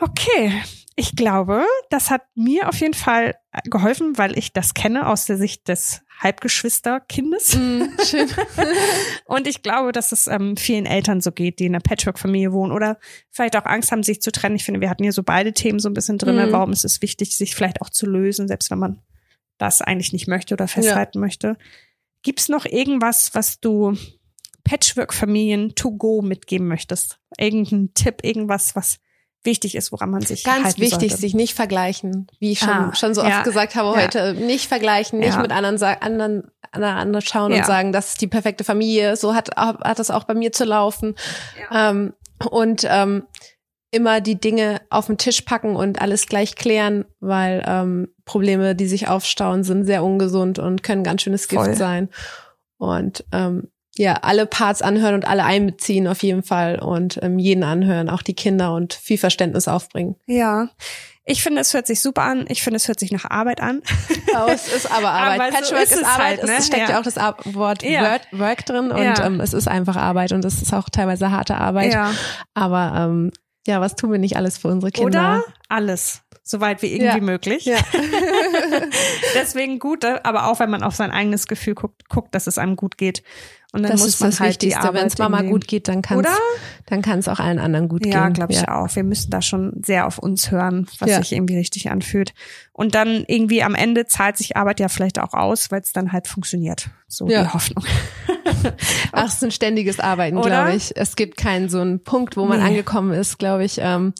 Okay, 0.00 0.52
ich 0.94 1.16
glaube, 1.16 1.64
das 1.90 2.10
hat 2.10 2.22
mir 2.34 2.68
auf 2.68 2.76
jeden 2.76 2.94
Fall 2.94 3.34
geholfen, 3.64 4.18
weil 4.18 4.38
ich 4.38 4.52
das 4.52 4.74
kenne 4.74 5.06
aus 5.08 5.24
der 5.24 5.36
Sicht 5.36 5.66
des 5.68 6.02
Halbgeschwisterkindes. 6.20 7.56
Mm, 7.56 7.82
schön. 8.04 8.28
Und 9.24 9.46
ich 9.46 9.62
glaube, 9.62 9.92
dass 9.92 10.12
es 10.12 10.26
ähm, 10.28 10.56
vielen 10.56 10.86
Eltern 10.86 11.20
so 11.20 11.32
geht, 11.32 11.58
die 11.58 11.66
in 11.66 11.74
einer 11.74 11.82
Patchwork-Familie 11.82 12.52
wohnen 12.52 12.72
oder 12.72 12.98
vielleicht 13.30 13.56
auch 13.56 13.64
Angst 13.64 13.90
haben, 13.90 14.02
sich 14.02 14.22
zu 14.22 14.30
trennen. 14.30 14.56
Ich 14.56 14.64
finde, 14.64 14.80
wir 14.80 14.90
hatten 14.90 15.02
hier 15.02 15.12
so 15.12 15.22
beide 15.22 15.52
Themen 15.52 15.80
so 15.80 15.88
ein 15.88 15.94
bisschen 15.94 16.18
drin. 16.18 16.36
Mhm. 16.36 16.52
Warum 16.52 16.72
ist 16.72 16.84
es 16.84 17.02
wichtig, 17.02 17.36
sich 17.36 17.54
vielleicht 17.54 17.80
auch 17.80 17.90
zu 17.90 18.06
lösen, 18.06 18.46
selbst 18.46 18.70
wenn 18.70 18.78
man 18.78 19.00
das 19.58 19.82
eigentlich 19.82 20.12
nicht 20.12 20.28
möchte 20.28 20.54
oder 20.54 20.68
festhalten 20.68 21.20
möchte. 21.20 21.56
Gibt's 22.22 22.48
noch 22.48 22.64
irgendwas, 22.66 23.30
was 23.34 23.60
du 23.60 23.96
Patchwork-Familien 24.64 25.74
to 25.74 25.92
go 25.92 26.22
mitgeben 26.22 26.68
möchtest? 26.68 27.18
Irgendein 27.38 27.92
Tipp, 27.94 28.22
irgendwas, 28.22 28.74
was 28.76 28.98
wichtig 29.44 29.74
ist, 29.74 29.90
woran 29.90 30.10
man 30.10 30.22
sich 30.22 30.44
Ganz 30.44 30.78
wichtig, 30.78 31.10
sollte? 31.10 31.16
sich 31.16 31.34
nicht 31.34 31.54
vergleichen, 31.54 32.28
wie 32.38 32.52
ich 32.52 32.60
schon, 32.60 32.68
Ah, 32.68 32.94
schon 32.94 33.12
so 33.14 33.22
ja. 33.22 33.38
oft 33.38 33.44
gesagt 33.44 33.74
habe 33.74 33.88
Ja. 33.98 34.04
heute. 34.04 34.34
Nicht 34.34 34.68
vergleichen, 34.68 35.18
nicht 35.18 35.34
Ja. 35.34 35.42
mit 35.42 35.50
anderen, 35.50 35.82
anderen, 35.82 36.44
anderen, 36.70 37.20
schauen 37.22 37.50
Ja. 37.52 37.58
und 37.58 37.66
sagen, 37.66 37.92
das 37.92 38.10
ist 38.10 38.20
die 38.20 38.28
perfekte 38.28 38.62
Familie. 38.62 39.16
So 39.16 39.34
hat, 39.34 39.56
hat 39.56 39.98
das 39.98 40.10
auch 40.12 40.24
bei 40.24 40.34
mir 40.34 40.52
zu 40.52 40.64
laufen. 40.64 41.16
Ähm, 41.72 42.12
und 42.50 42.86
ähm, 42.88 43.24
immer 43.90 44.20
die 44.20 44.40
Dinge 44.40 44.80
auf 44.90 45.06
den 45.06 45.18
Tisch 45.18 45.40
packen 45.42 45.74
und 45.74 46.00
alles 46.00 46.26
gleich 46.26 46.54
klären, 46.54 47.04
weil 47.18 47.64
ähm, 47.66 48.08
Probleme, 48.24 48.76
die 48.76 48.86
sich 48.86 49.08
aufstauen, 49.08 49.64
sind 49.64 49.84
sehr 49.84 50.04
ungesund 50.04 50.60
und 50.60 50.84
können 50.84 51.02
ganz 51.02 51.22
schönes 51.22 51.48
Gift 51.48 51.64
Voll. 51.64 51.74
sein. 51.74 52.08
Und 52.78 53.24
ähm, 53.32 53.71
ja, 53.96 54.14
alle 54.22 54.46
Parts 54.46 54.80
anhören 54.82 55.14
und 55.14 55.26
alle 55.26 55.44
einbeziehen 55.44 56.06
auf 56.08 56.22
jeden 56.22 56.42
Fall 56.42 56.78
und 56.78 57.18
ähm, 57.22 57.38
jeden 57.38 57.62
anhören, 57.64 58.08
auch 58.08 58.22
die 58.22 58.34
Kinder 58.34 58.74
und 58.74 58.94
viel 58.94 59.18
Verständnis 59.18 59.68
aufbringen. 59.68 60.16
Ja. 60.26 60.68
Ich 61.24 61.42
finde, 61.42 61.60
es 61.60 61.72
hört 61.72 61.86
sich 61.86 62.00
super 62.00 62.22
an. 62.22 62.46
Ich 62.48 62.62
finde, 62.62 62.78
es 62.78 62.88
hört 62.88 62.98
sich 62.98 63.12
nach 63.12 63.30
Arbeit 63.30 63.60
an. 63.60 63.82
Oh, 64.34 64.48
es 64.50 64.66
ist 64.74 64.90
aber 64.90 65.10
Arbeit. 65.10 65.40
Aber 65.40 65.50
so 65.50 65.74
Patchwork 65.74 65.82
ist 65.82 65.92
ist, 65.92 65.98
es 66.00 66.04
Arbeit. 66.06 66.24
halt, 66.38 66.44
ne? 66.44 66.52
Es 66.58 66.66
steckt 66.66 66.88
ja, 66.88 66.94
Ja. 66.94 66.98
auch 67.00 67.02
das 67.04 67.16
Wort 67.54 67.82
Ja. 67.82 68.00
Work, 68.02 68.22
Work 68.32 68.64
drin 68.64 68.90
und 68.90 69.02
Ja. 69.02 69.26
ähm, 69.26 69.40
es 69.40 69.52
ist 69.52 69.68
einfach 69.68 69.96
Arbeit 69.96 70.32
und 70.32 70.42
es 70.46 70.62
ist 70.62 70.72
auch 70.72 70.88
teilweise 70.88 71.30
harte 71.30 71.56
Arbeit. 71.58 71.92
Ja. 71.92 72.12
Aber 72.54 72.94
ähm, 72.96 73.30
ja, 73.66 73.82
was 73.82 73.94
tun 73.94 74.10
wir 74.10 74.18
nicht 74.18 74.36
alles 74.38 74.56
für 74.56 74.68
unsere 74.68 74.90
Kinder? 74.90 75.06
Oder 75.06 75.44
alles. 75.68 76.22
Soweit 76.44 76.82
wie 76.82 76.88
irgendwie 76.92 77.18
Ja. 77.18 77.20
möglich. 77.24 77.64
Ja. 77.66 77.76
Deswegen 79.34 79.78
gut, 79.78 80.04
aber 80.04 80.48
auch 80.48 80.58
wenn 80.60 80.70
man 80.70 80.82
auf 80.82 80.94
sein 80.94 81.10
eigenes 81.10 81.46
Gefühl 81.46 81.74
guckt, 81.74 82.08
guckt, 82.08 82.34
dass 82.34 82.46
es 82.46 82.58
einem 82.58 82.76
gut 82.76 82.98
geht. 82.98 83.22
Und 83.74 83.84
dann 83.84 83.92
das 83.92 84.00
muss 84.00 84.08
ist 84.10 84.20
man 84.20 84.30
das 84.30 84.40
halt 84.40 84.60
die 84.60 84.66
Wichtigste. 84.66 84.82
Wenn 84.88 84.96
Arbeit 84.98 85.12
es 85.12 85.18
Mama 85.18 85.40
gut 85.42 85.66
geht, 85.66 85.88
dann 85.88 86.02
kann 86.02 86.20
es 86.20 86.28
dann 86.86 87.00
kann 87.00 87.20
es 87.20 87.28
auch 87.28 87.38
allen 87.40 87.58
anderen 87.58 87.88
gut 87.88 88.04
Ja, 88.04 88.24
gehen. 88.24 88.34
glaube 88.34 88.52
ich 88.52 88.68
auch. 88.68 88.94
Wir 88.94 89.02
müssen 89.02 89.30
da 89.30 89.40
schon 89.40 89.72
sehr 89.82 90.06
auf 90.06 90.18
uns 90.18 90.50
hören, 90.50 90.88
was 90.98 91.08
Ja. 91.08 91.18
sich 91.22 91.32
irgendwie 91.32 91.56
richtig 91.56 91.90
anfühlt. 91.90 92.34
Und 92.72 92.94
dann 92.94 93.24
irgendwie 93.28 93.62
am 93.62 93.74
Ende 93.74 94.04
zahlt 94.06 94.36
sich 94.36 94.56
Arbeit 94.58 94.78
ja 94.80 94.88
vielleicht 94.88 95.18
auch 95.18 95.32
aus, 95.32 95.70
weil 95.70 95.80
es 95.80 95.92
dann 95.92 96.12
halt 96.12 96.28
funktioniert. 96.28 96.90
So 97.08 97.28
Ja. 97.28 97.44
die 97.44 97.48
Hoffnung. 97.54 97.84
Ach, 99.12 99.26
es 99.26 99.34
ist 99.34 99.44
ein 99.44 99.50
ständiges 99.52 100.00
Arbeiten, 100.00 100.38
glaube 100.42 100.74
ich. 100.74 100.94
Es 100.96 101.16
gibt 101.16 101.38
keinen 101.38 101.70
so 101.70 101.80
einen 101.80 102.02
Punkt, 102.04 102.36
wo 102.36 102.44
man 102.44 102.58
Nee. 102.60 102.66
angekommen 102.66 103.12
ist, 103.14 103.38
glaube 103.38 103.64
ich. 103.64 103.78
Ähm, 103.80 104.12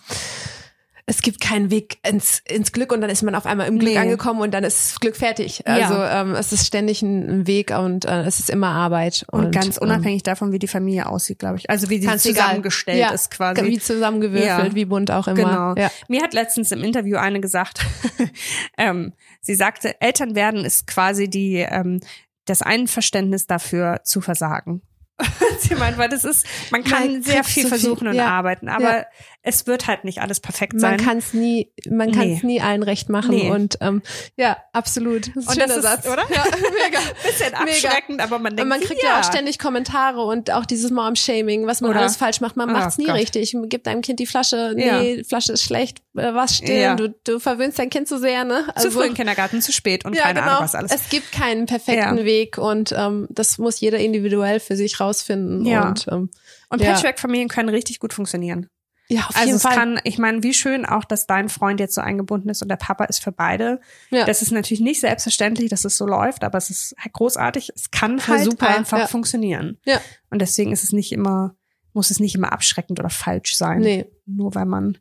es 1.04 1.20
gibt 1.20 1.40
keinen 1.40 1.70
Weg 1.70 1.98
ins, 2.06 2.40
ins 2.48 2.70
Glück 2.72 2.92
und 2.92 3.00
dann 3.00 3.10
ist 3.10 3.22
man 3.22 3.34
auf 3.34 3.44
einmal 3.44 3.66
im 3.66 3.78
Glück 3.78 3.92
Nee. 3.92 3.98
angekommen 3.98 4.40
und 4.40 4.52
dann 4.54 4.62
ist 4.62 4.92
das 4.92 5.00
Glück 5.00 5.16
fertig. 5.16 5.64
Ja. 5.66 5.74
Also 5.74 5.94
ähm, 5.94 6.34
es 6.36 6.52
ist 6.52 6.64
ständig 6.66 7.02
ein, 7.02 7.46
Weg 7.46 7.70
und 7.76 8.04
äh, 8.04 8.22
es 8.22 8.38
ist 8.38 8.50
immer 8.50 8.68
Arbeit. 8.68 9.24
Und, 9.32 9.52
ganz 9.52 9.76
ähm, 9.78 9.82
unabhängig 9.88 10.22
davon, 10.22 10.52
wie 10.52 10.60
die 10.60 10.68
Familie 10.68 11.06
aussieht, 11.06 11.40
glaube 11.40 11.56
ich. 11.58 11.68
Also 11.68 11.90
wie 11.90 11.98
sie 11.98 12.04
egal. 12.06 12.18
zusammengestellt 12.20 12.98
ja, 13.00 13.10
ist 13.10 13.30
quasi. 13.32 13.64
Wie 13.64 13.78
zusammengewürfelt, 13.80 14.68
Ja. 14.68 14.74
wie 14.74 14.84
bunt 14.84 15.10
auch 15.10 15.26
immer. 15.26 15.34
Genau. 15.36 15.74
Ja. 15.76 15.90
Mir 16.08 16.22
hat 16.22 16.34
letztens 16.34 16.70
im 16.70 16.84
Interview 16.84 17.16
eine 17.16 17.40
gesagt, 17.40 17.80
ähm, 18.78 19.12
sie 19.40 19.54
sagte, 19.54 20.00
Eltern 20.00 20.34
werden 20.34 20.64
ist 20.64 20.86
quasi 20.86 21.28
die 21.28 21.56
ähm, 21.56 22.00
das 22.44 22.62
Einverständnis 22.62 23.46
dafür 23.46 24.00
zu 24.04 24.20
versagen. 24.20 24.82
sie 25.60 25.74
meint, 25.76 25.98
weil 25.98 26.08
das 26.08 26.24
ist, 26.24 26.46
man 26.70 26.82
kann 26.82 27.12
Man 27.12 27.22
sehr 27.22 27.44
viel 27.44 27.64
so 27.64 27.68
viel- 27.68 27.78
versuchen 27.78 28.08
und 28.08 28.14
ja. 28.14 28.28
arbeiten, 28.28 28.68
aber 28.68 28.98
Ja. 29.00 29.04
Es 29.44 29.66
wird 29.66 29.88
halt 29.88 30.04
nicht 30.04 30.20
alles 30.20 30.38
perfekt 30.38 30.74
Man 30.74 30.80
sein. 30.80 30.96
kann 30.98 31.18
es 31.18 31.34
nie, 31.34 31.72
man 31.90 32.12
kann 32.12 32.28
Nee. 32.28 32.36
es 32.36 32.42
nie 32.44 32.60
allen 32.60 32.82
recht 32.84 33.08
machen 33.08 33.34
Nee. 33.34 33.50
und 33.50 33.76
ähm, 33.80 34.00
ja, 34.36 34.56
absolut. 34.72 35.28
Das 35.34 35.36
ist 35.36 35.36
ein 35.36 35.48
Und 35.48 35.54
schöner 35.54 35.66
das 35.66 35.76
ist- 35.78 35.82
Satz, 35.82 36.06
oder? 36.06 36.22
Ja, 36.32 36.44
mega. 36.84 36.98
bisschen 37.24 37.54
abschreckend, 37.54 38.20
aber 38.20 38.38
man 38.38 38.54
denkt, 38.56 38.62
Und 38.62 38.68
man 38.68 38.80
kriegt 38.80 39.02
ja. 39.02 39.18
auch 39.20 39.24
ständig 39.24 39.58
Kommentare 39.58 40.22
und 40.22 40.50
auch 40.52 40.64
dieses 40.64 40.90
Mom-Shaming, 40.92 41.66
was 41.66 41.80
man 41.80 41.90
Oder? 41.90 42.00
alles 42.00 42.16
falsch 42.16 42.40
macht. 42.40 42.56
Man 42.56 42.70
Oh 42.70 42.72
macht's 42.72 42.98
nie 42.98 43.06
Gott. 43.06 43.16
richtig. 43.16 43.52
Man 43.54 43.68
gibt 43.68 43.86
deinem 43.88 44.00
Kind 44.02 44.20
die 44.20 44.26
Flasche, 44.26 44.74
Ja. 44.76 45.00
nee, 45.00 45.24
Flasche 45.24 45.52
ist 45.54 45.62
schlecht, 45.64 45.98
äh, 46.16 46.32
was 46.34 46.56
still, 46.58 46.80
Ja. 46.80 46.94
du, 46.94 47.08
du 47.24 47.40
verwöhnst 47.40 47.78
dein 47.80 47.90
Kind 47.90 48.06
zu 48.06 48.18
sehr, 48.18 48.44
ne? 48.44 48.64
zu 48.78 48.90
früh 48.92 49.06
im 49.06 49.14
Kindergarten, 49.14 49.60
zu 49.60 49.72
spät 49.72 50.04
und 50.04 50.14
ja, 50.14 50.22
keine 50.22 50.40
genau. 50.40 50.52
Ahnung 50.52 50.64
was 50.64 50.74
alles. 50.76 50.92
Es 50.92 51.08
gibt 51.08 51.32
keinen 51.32 51.66
perfekten 51.66 52.18
Ja. 52.18 52.24
Weg 52.24 52.58
und 52.58 52.92
ähm, 52.96 53.26
das 53.30 53.58
muss 53.58 53.80
jeder 53.80 53.98
individuell 53.98 54.60
für 54.60 54.76
sich 54.76 55.00
rausfinden. 55.00 55.66
Ja. 55.66 55.88
Und, 55.88 56.06
ähm, 56.10 56.30
Und 56.70 56.80
ja. 56.80 56.92
Patchwork-Familien 56.92 57.48
können 57.48 57.68
richtig 57.70 57.98
gut 57.98 58.12
funktionieren. 58.12 58.68
Ja, 59.08 59.20
auf 59.22 59.36
Also 59.36 59.44
jeden 59.44 59.56
es 59.56 59.62
Fall. 59.62 59.74
kann, 59.74 60.00
ich 60.04 60.18
meine, 60.18 60.42
wie 60.42 60.54
schön 60.54 60.86
auch, 60.86 61.04
dass 61.04 61.26
dein 61.26 61.48
Freund 61.48 61.80
jetzt 61.80 61.94
so 61.94 62.00
eingebunden 62.00 62.48
ist 62.48 62.62
und 62.62 62.68
der 62.68 62.76
Papa 62.76 63.04
ist 63.04 63.22
für 63.22 63.32
beide. 63.32 63.80
ja. 64.10 64.24
Das 64.24 64.42
ist 64.42 64.52
natürlich 64.52 64.80
nicht 64.80 65.00
selbstverständlich, 65.00 65.68
dass 65.70 65.84
es 65.84 65.96
so 65.96 66.06
läuft, 66.06 66.44
aber 66.44 66.58
es 66.58 66.70
ist 66.70 66.94
halt 66.98 67.12
großartig. 67.12 67.72
Es 67.74 67.90
kann 67.90 68.26
halt 68.26 68.44
super, 68.44 68.68
einfach 68.68 68.98
ja. 68.98 69.06
funktionieren. 69.06 69.78
Ja. 69.84 70.00
Und 70.30 70.40
deswegen 70.40 70.72
ist 70.72 70.84
es 70.84 70.92
nicht 70.92 71.12
immer, 71.12 71.54
muss 71.92 72.10
es 72.10 72.20
nicht 72.20 72.34
immer 72.34 72.52
abschreckend 72.52 72.98
oder 73.00 73.10
falsch 73.10 73.54
sein. 73.56 73.80
nee. 73.80 74.06
Nur 74.24 74.54
weil 74.54 74.66
man 74.66 74.98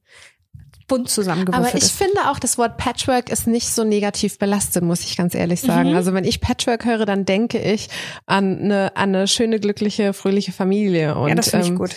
bunt 0.87 1.01
Aber 1.01 1.09
zusammengewürfelt 1.09 1.75
ich 1.75 1.83
ist. 1.83 1.91
finde 1.97 2.29
auch, 2.29 2.37
das 2.37 2.57
Wort 2.57 2.77
Patchwork 2.77 3.29
ist 3.29 3.47
nicht 3.47 3.69
so 3.69 3.83
negativ 3.85 4.37
belastet, 4.39 4.83
muss 4.83 5.01
ich 5.01 5.15
ganz 5.15 5.33
ehrlich 5.35 5.61
sagen. 5.61 5.91
Mhm. 5.91 5.95
Also 5.95 6.13
wenn 6.13 6.25
ich 6.25 6.41
Patchwork 6.41 6.83
höre, 6.83 7.05
dann 7.05 7.23
denke 7.23 7.59
ich 7.59 7.87
an 8.25 8.59
eine, 8.59 8.95
an 8.97 9.15
eine 9.15 9.27
schöne, 9.27 9.59
glückliche, 9.59 10.11
fröhliche 10.11 10.51
Familie. 10.51 11.15
Und, 11.15 11.29
ja, 11.29 11.35
das 11.35 11.51
finde 11.51 11.65
ich 11.65 11.71
ähm, 11.71 11.77
gut. 11.77 11.91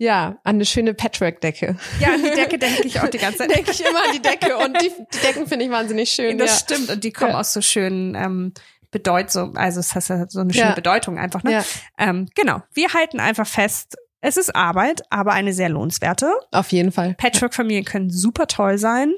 Ja, 0.00 0.38
an 0.44 0.56
eine 0.56 0.64
schöne 0.64 0.94
Patchwork-Decke. 0.94 1.76
Ja, 1.98 2.14
an 2.14 2.22
die 2.22 2.30
Decke 2.30 2.56
denke 2.58 2.86
ich 2.86 3.00
auch 3.00 3.08
die 3.08 3.18
ganze 3.18 3.38
Zeit. 3.38 3.54
denke 3.54 3.72
ich 3.72 3.80
immer 3.84 3.98
an 4.04 4.12
die 4.14 4.22
Decke 4.22 4.56
und 4.56 4.80
die, 4.80 4.90
die 5.12 5.18
Decken 5.26 5.46
finde 5.48 5.64
ich 5.64 5.70
wahnsinnig 5.72 6.08
schön. 6.10 6.38
das 6.38 6.50
ja. 6.50 6.56
stimmt. 6.58 6.90
Und 6.90 7.02
die 7.04 7.12
kommen 7.12 7.32
Ja. 7.32 7.40
aus 7.40 7.52
so 7.52 7.60
schönen 7.60 8.14
ähm, 8.14 8.52
Bedeutung, 8.92 9.56
also 9.56 9.80
es 9.80 9.94
hat 9.94 10.04
so 10.30 10.40
eine 10.40 10.52
schöne 10.54 10.68
Ja. 10.68 10.74
Bedeutung 10.74 11.18
einfach. 11.18 11.42
Ne? 11.42 11.64
Ähm, 11.98 12.28
genau. 12.34 12.62
Wir 12.72 12.94
halten 12.94 13.18
einfach 13.20 13.46
fest, 13.46 13.96
es 14.20 14.36
ist 14.36 14.54
Arbeit, 14.54 15.02
aber 15.10 15.32
eine 15.32 15.52
sehr 15.52 15.68
lohnenswerte. 15.68 16.32
auf 16.52 16.70
jeden 16.72 16.92
Fall. 16.92 17.14
Patchwork-Familien 17.14 17.84
können 17.84 18.08
super 18.10 18.46
toll 18.46 18.78
sein. 18.78 19.12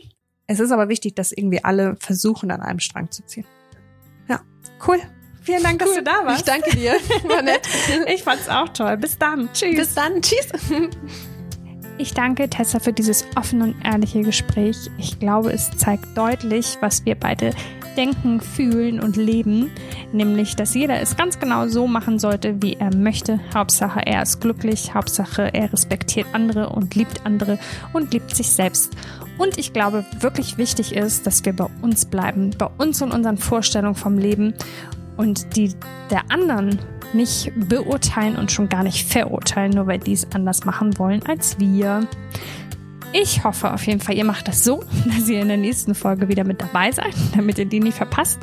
Es 0.47 0.59
ist 0.61 0.73
aber 0.73 0.89
wichtig, 0.89 1.15
dass 1.15 1.31
irgendwie 1.31 1.63
alle 1.63 1.97
versuchen, 2.01 2.51
an 2.51 2.61
einem 2.63 2.81
Strang 2.81 3.11
zu 3.11 3.25
ziehen. 3.25 3.45
Ja, 4.29 4.41
cool. 4.89 4.99
Vielen 5.43 5.63
Dank, 5.63 5.81
cool. 5.81 5.89
dass 5.89 5.97
du 5.97 6.03
da 6.03 6.25
warst. 6.25 6.41
Ich 6.41 6.45
danke 6.45 6.77
dir. 6.77 6.93
War 7.25 7.43
nett. 7.43 7.63
ich 8.15 8.23
fand's 8.23 8.49
auch 8.49 8.69
toll. 8.71 8.97
Bis 8.97 9.19
dann. 9.19 9.49
Tschüss. 9.53 9.77
Bis 9.77 9.95
dann. 9.95 10.21
Tschüss. 10.21 10.49
Ich 11.99 12.15
danke 12.15 12.49
Tessa 12.49 12.79
für 12.79 12.93
dieses 12.93 13.27
offene 13.37 13.65
und 13.65 13.77
ehrliche 13.85 14.23
Gespräch. 14.23 14.77
Ich 14.99 15.19
glaube, 15.19 15.53
es 15.53 15.71
zeigt 15.77 16.17
deutlich, 16.17 16.79
was 16.81 17.05
wir 17.05 17.15
beide 17.15 17.53
denken, 17.97 18.41
fühlen 18.41 19.01
und 19.01 19.17
leben. 19.17 19.71
Nämlich, 20.13 20.57
dass 20.57 20.75
jeder 20.75 21.01
es 21.01 21.17
ganz 21.17 21.39
genau 21.39 21.69
so 21.69 21.87
machen 21.87 22.19
sollte, 22.19 22.63
wie 22.63 22.75
er 22.75 22.95
möchte. 22.95 23.41
Hauptsache, 23.55 24.01
er 24.07 24.23
ist 24.23 24.41
glücklich. 24.41 24.95
Hauptsache, 24.95 25.53
er 25.53 25.73
respektiert 25.73 26.27
andere 26.33 26.71
und 26.71 26.95
liebt 26.95 27.27
andere 27.27 27.59
und 27.93 28.13
liebt 28.13 28.35
sich 28.35 28.51
selbst. 28.51 28.95
Und 29.39 29.59
ich 29.59 29.73
glaube, 29.73 30.05
wirklich 30.21 30.59
wichtig 30.59 30.95
ist, 30.95 31.27
dass 31.27 31.45
wir 31.45 31.55
bei 31.55 31.67
uns 31.83 32.05
bleiben, 32.05 32.51
bei 32.57 32.69
uns 32.79 33.01
und 33.03 33.13
unseren 33.13 33.39
Vorstellungen 33.39 33.95
vom 33.95 34.19
Leben 34.19 34.55
und 35.21 35.55
die 35.55 35.75
der 36.11 36.23
anderen 36.31 36.79
nicht 37.13 37.53
beurteilen 37.69 38.37
und 38.37 38.51
schon 38.51 38.71
gar 38.71 38.83
nicht 38.83 39.07
verurteilen, 39.07 39.73
nur 39.73 39.87
weil 39.87 39.99
die 39.99 40.15
es 40.15 40.27
anders 40.33 40.65
machen 40.65 40.99
wollen 40.99 41.23
als 41.27 41.59
wir. 41.59 42.07
Ich 43.13 43.45
hoffe 43.45 43.75
auf 43.75 43.87
jeden 43.87 44.01
Fall, 44.01 44.15
ihr 44.15 44.25
macht 44.25 44.49
das 44.49 44.65
so, 44.65 44.83
dass 45.07 45.29
ihr 45.29 45.43
in 45.43 45.49
der 45.49 45.59
nächsten 45.59 45.95
Folge 45.95 46.29
wieder 46.29 46.45
mit 46.45 46.63
dabei 46.63 46.91
seid, 46.91 47.15
damit 47.37 47.59
ihr 47.59 47.67
die 47.67 47.81
nicht 47.81 47.99
verpasst. 47.99 48.39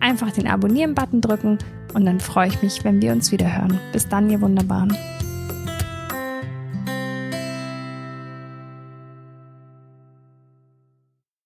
Einfach 0.00 0.30
den 0.30 0.46
Abonnieren-Button 0.46 1.22
drücken 1.22 1.58
und 1.94 2.04
dann 2.04 2.20
freue 2.20 2.48
ich 2.48 2.62
mich, 2.62 2.84
wenn 2.84 3.00
wir 3.00 3.12
uns 3.12 3.32
wieder 3.32 3.56
hören. 3.56 3.80
Bis 3.92 4.06
dann, 4.06 4.28
ihr 4.28 4.40
Wunderbaren. 4.40 4.96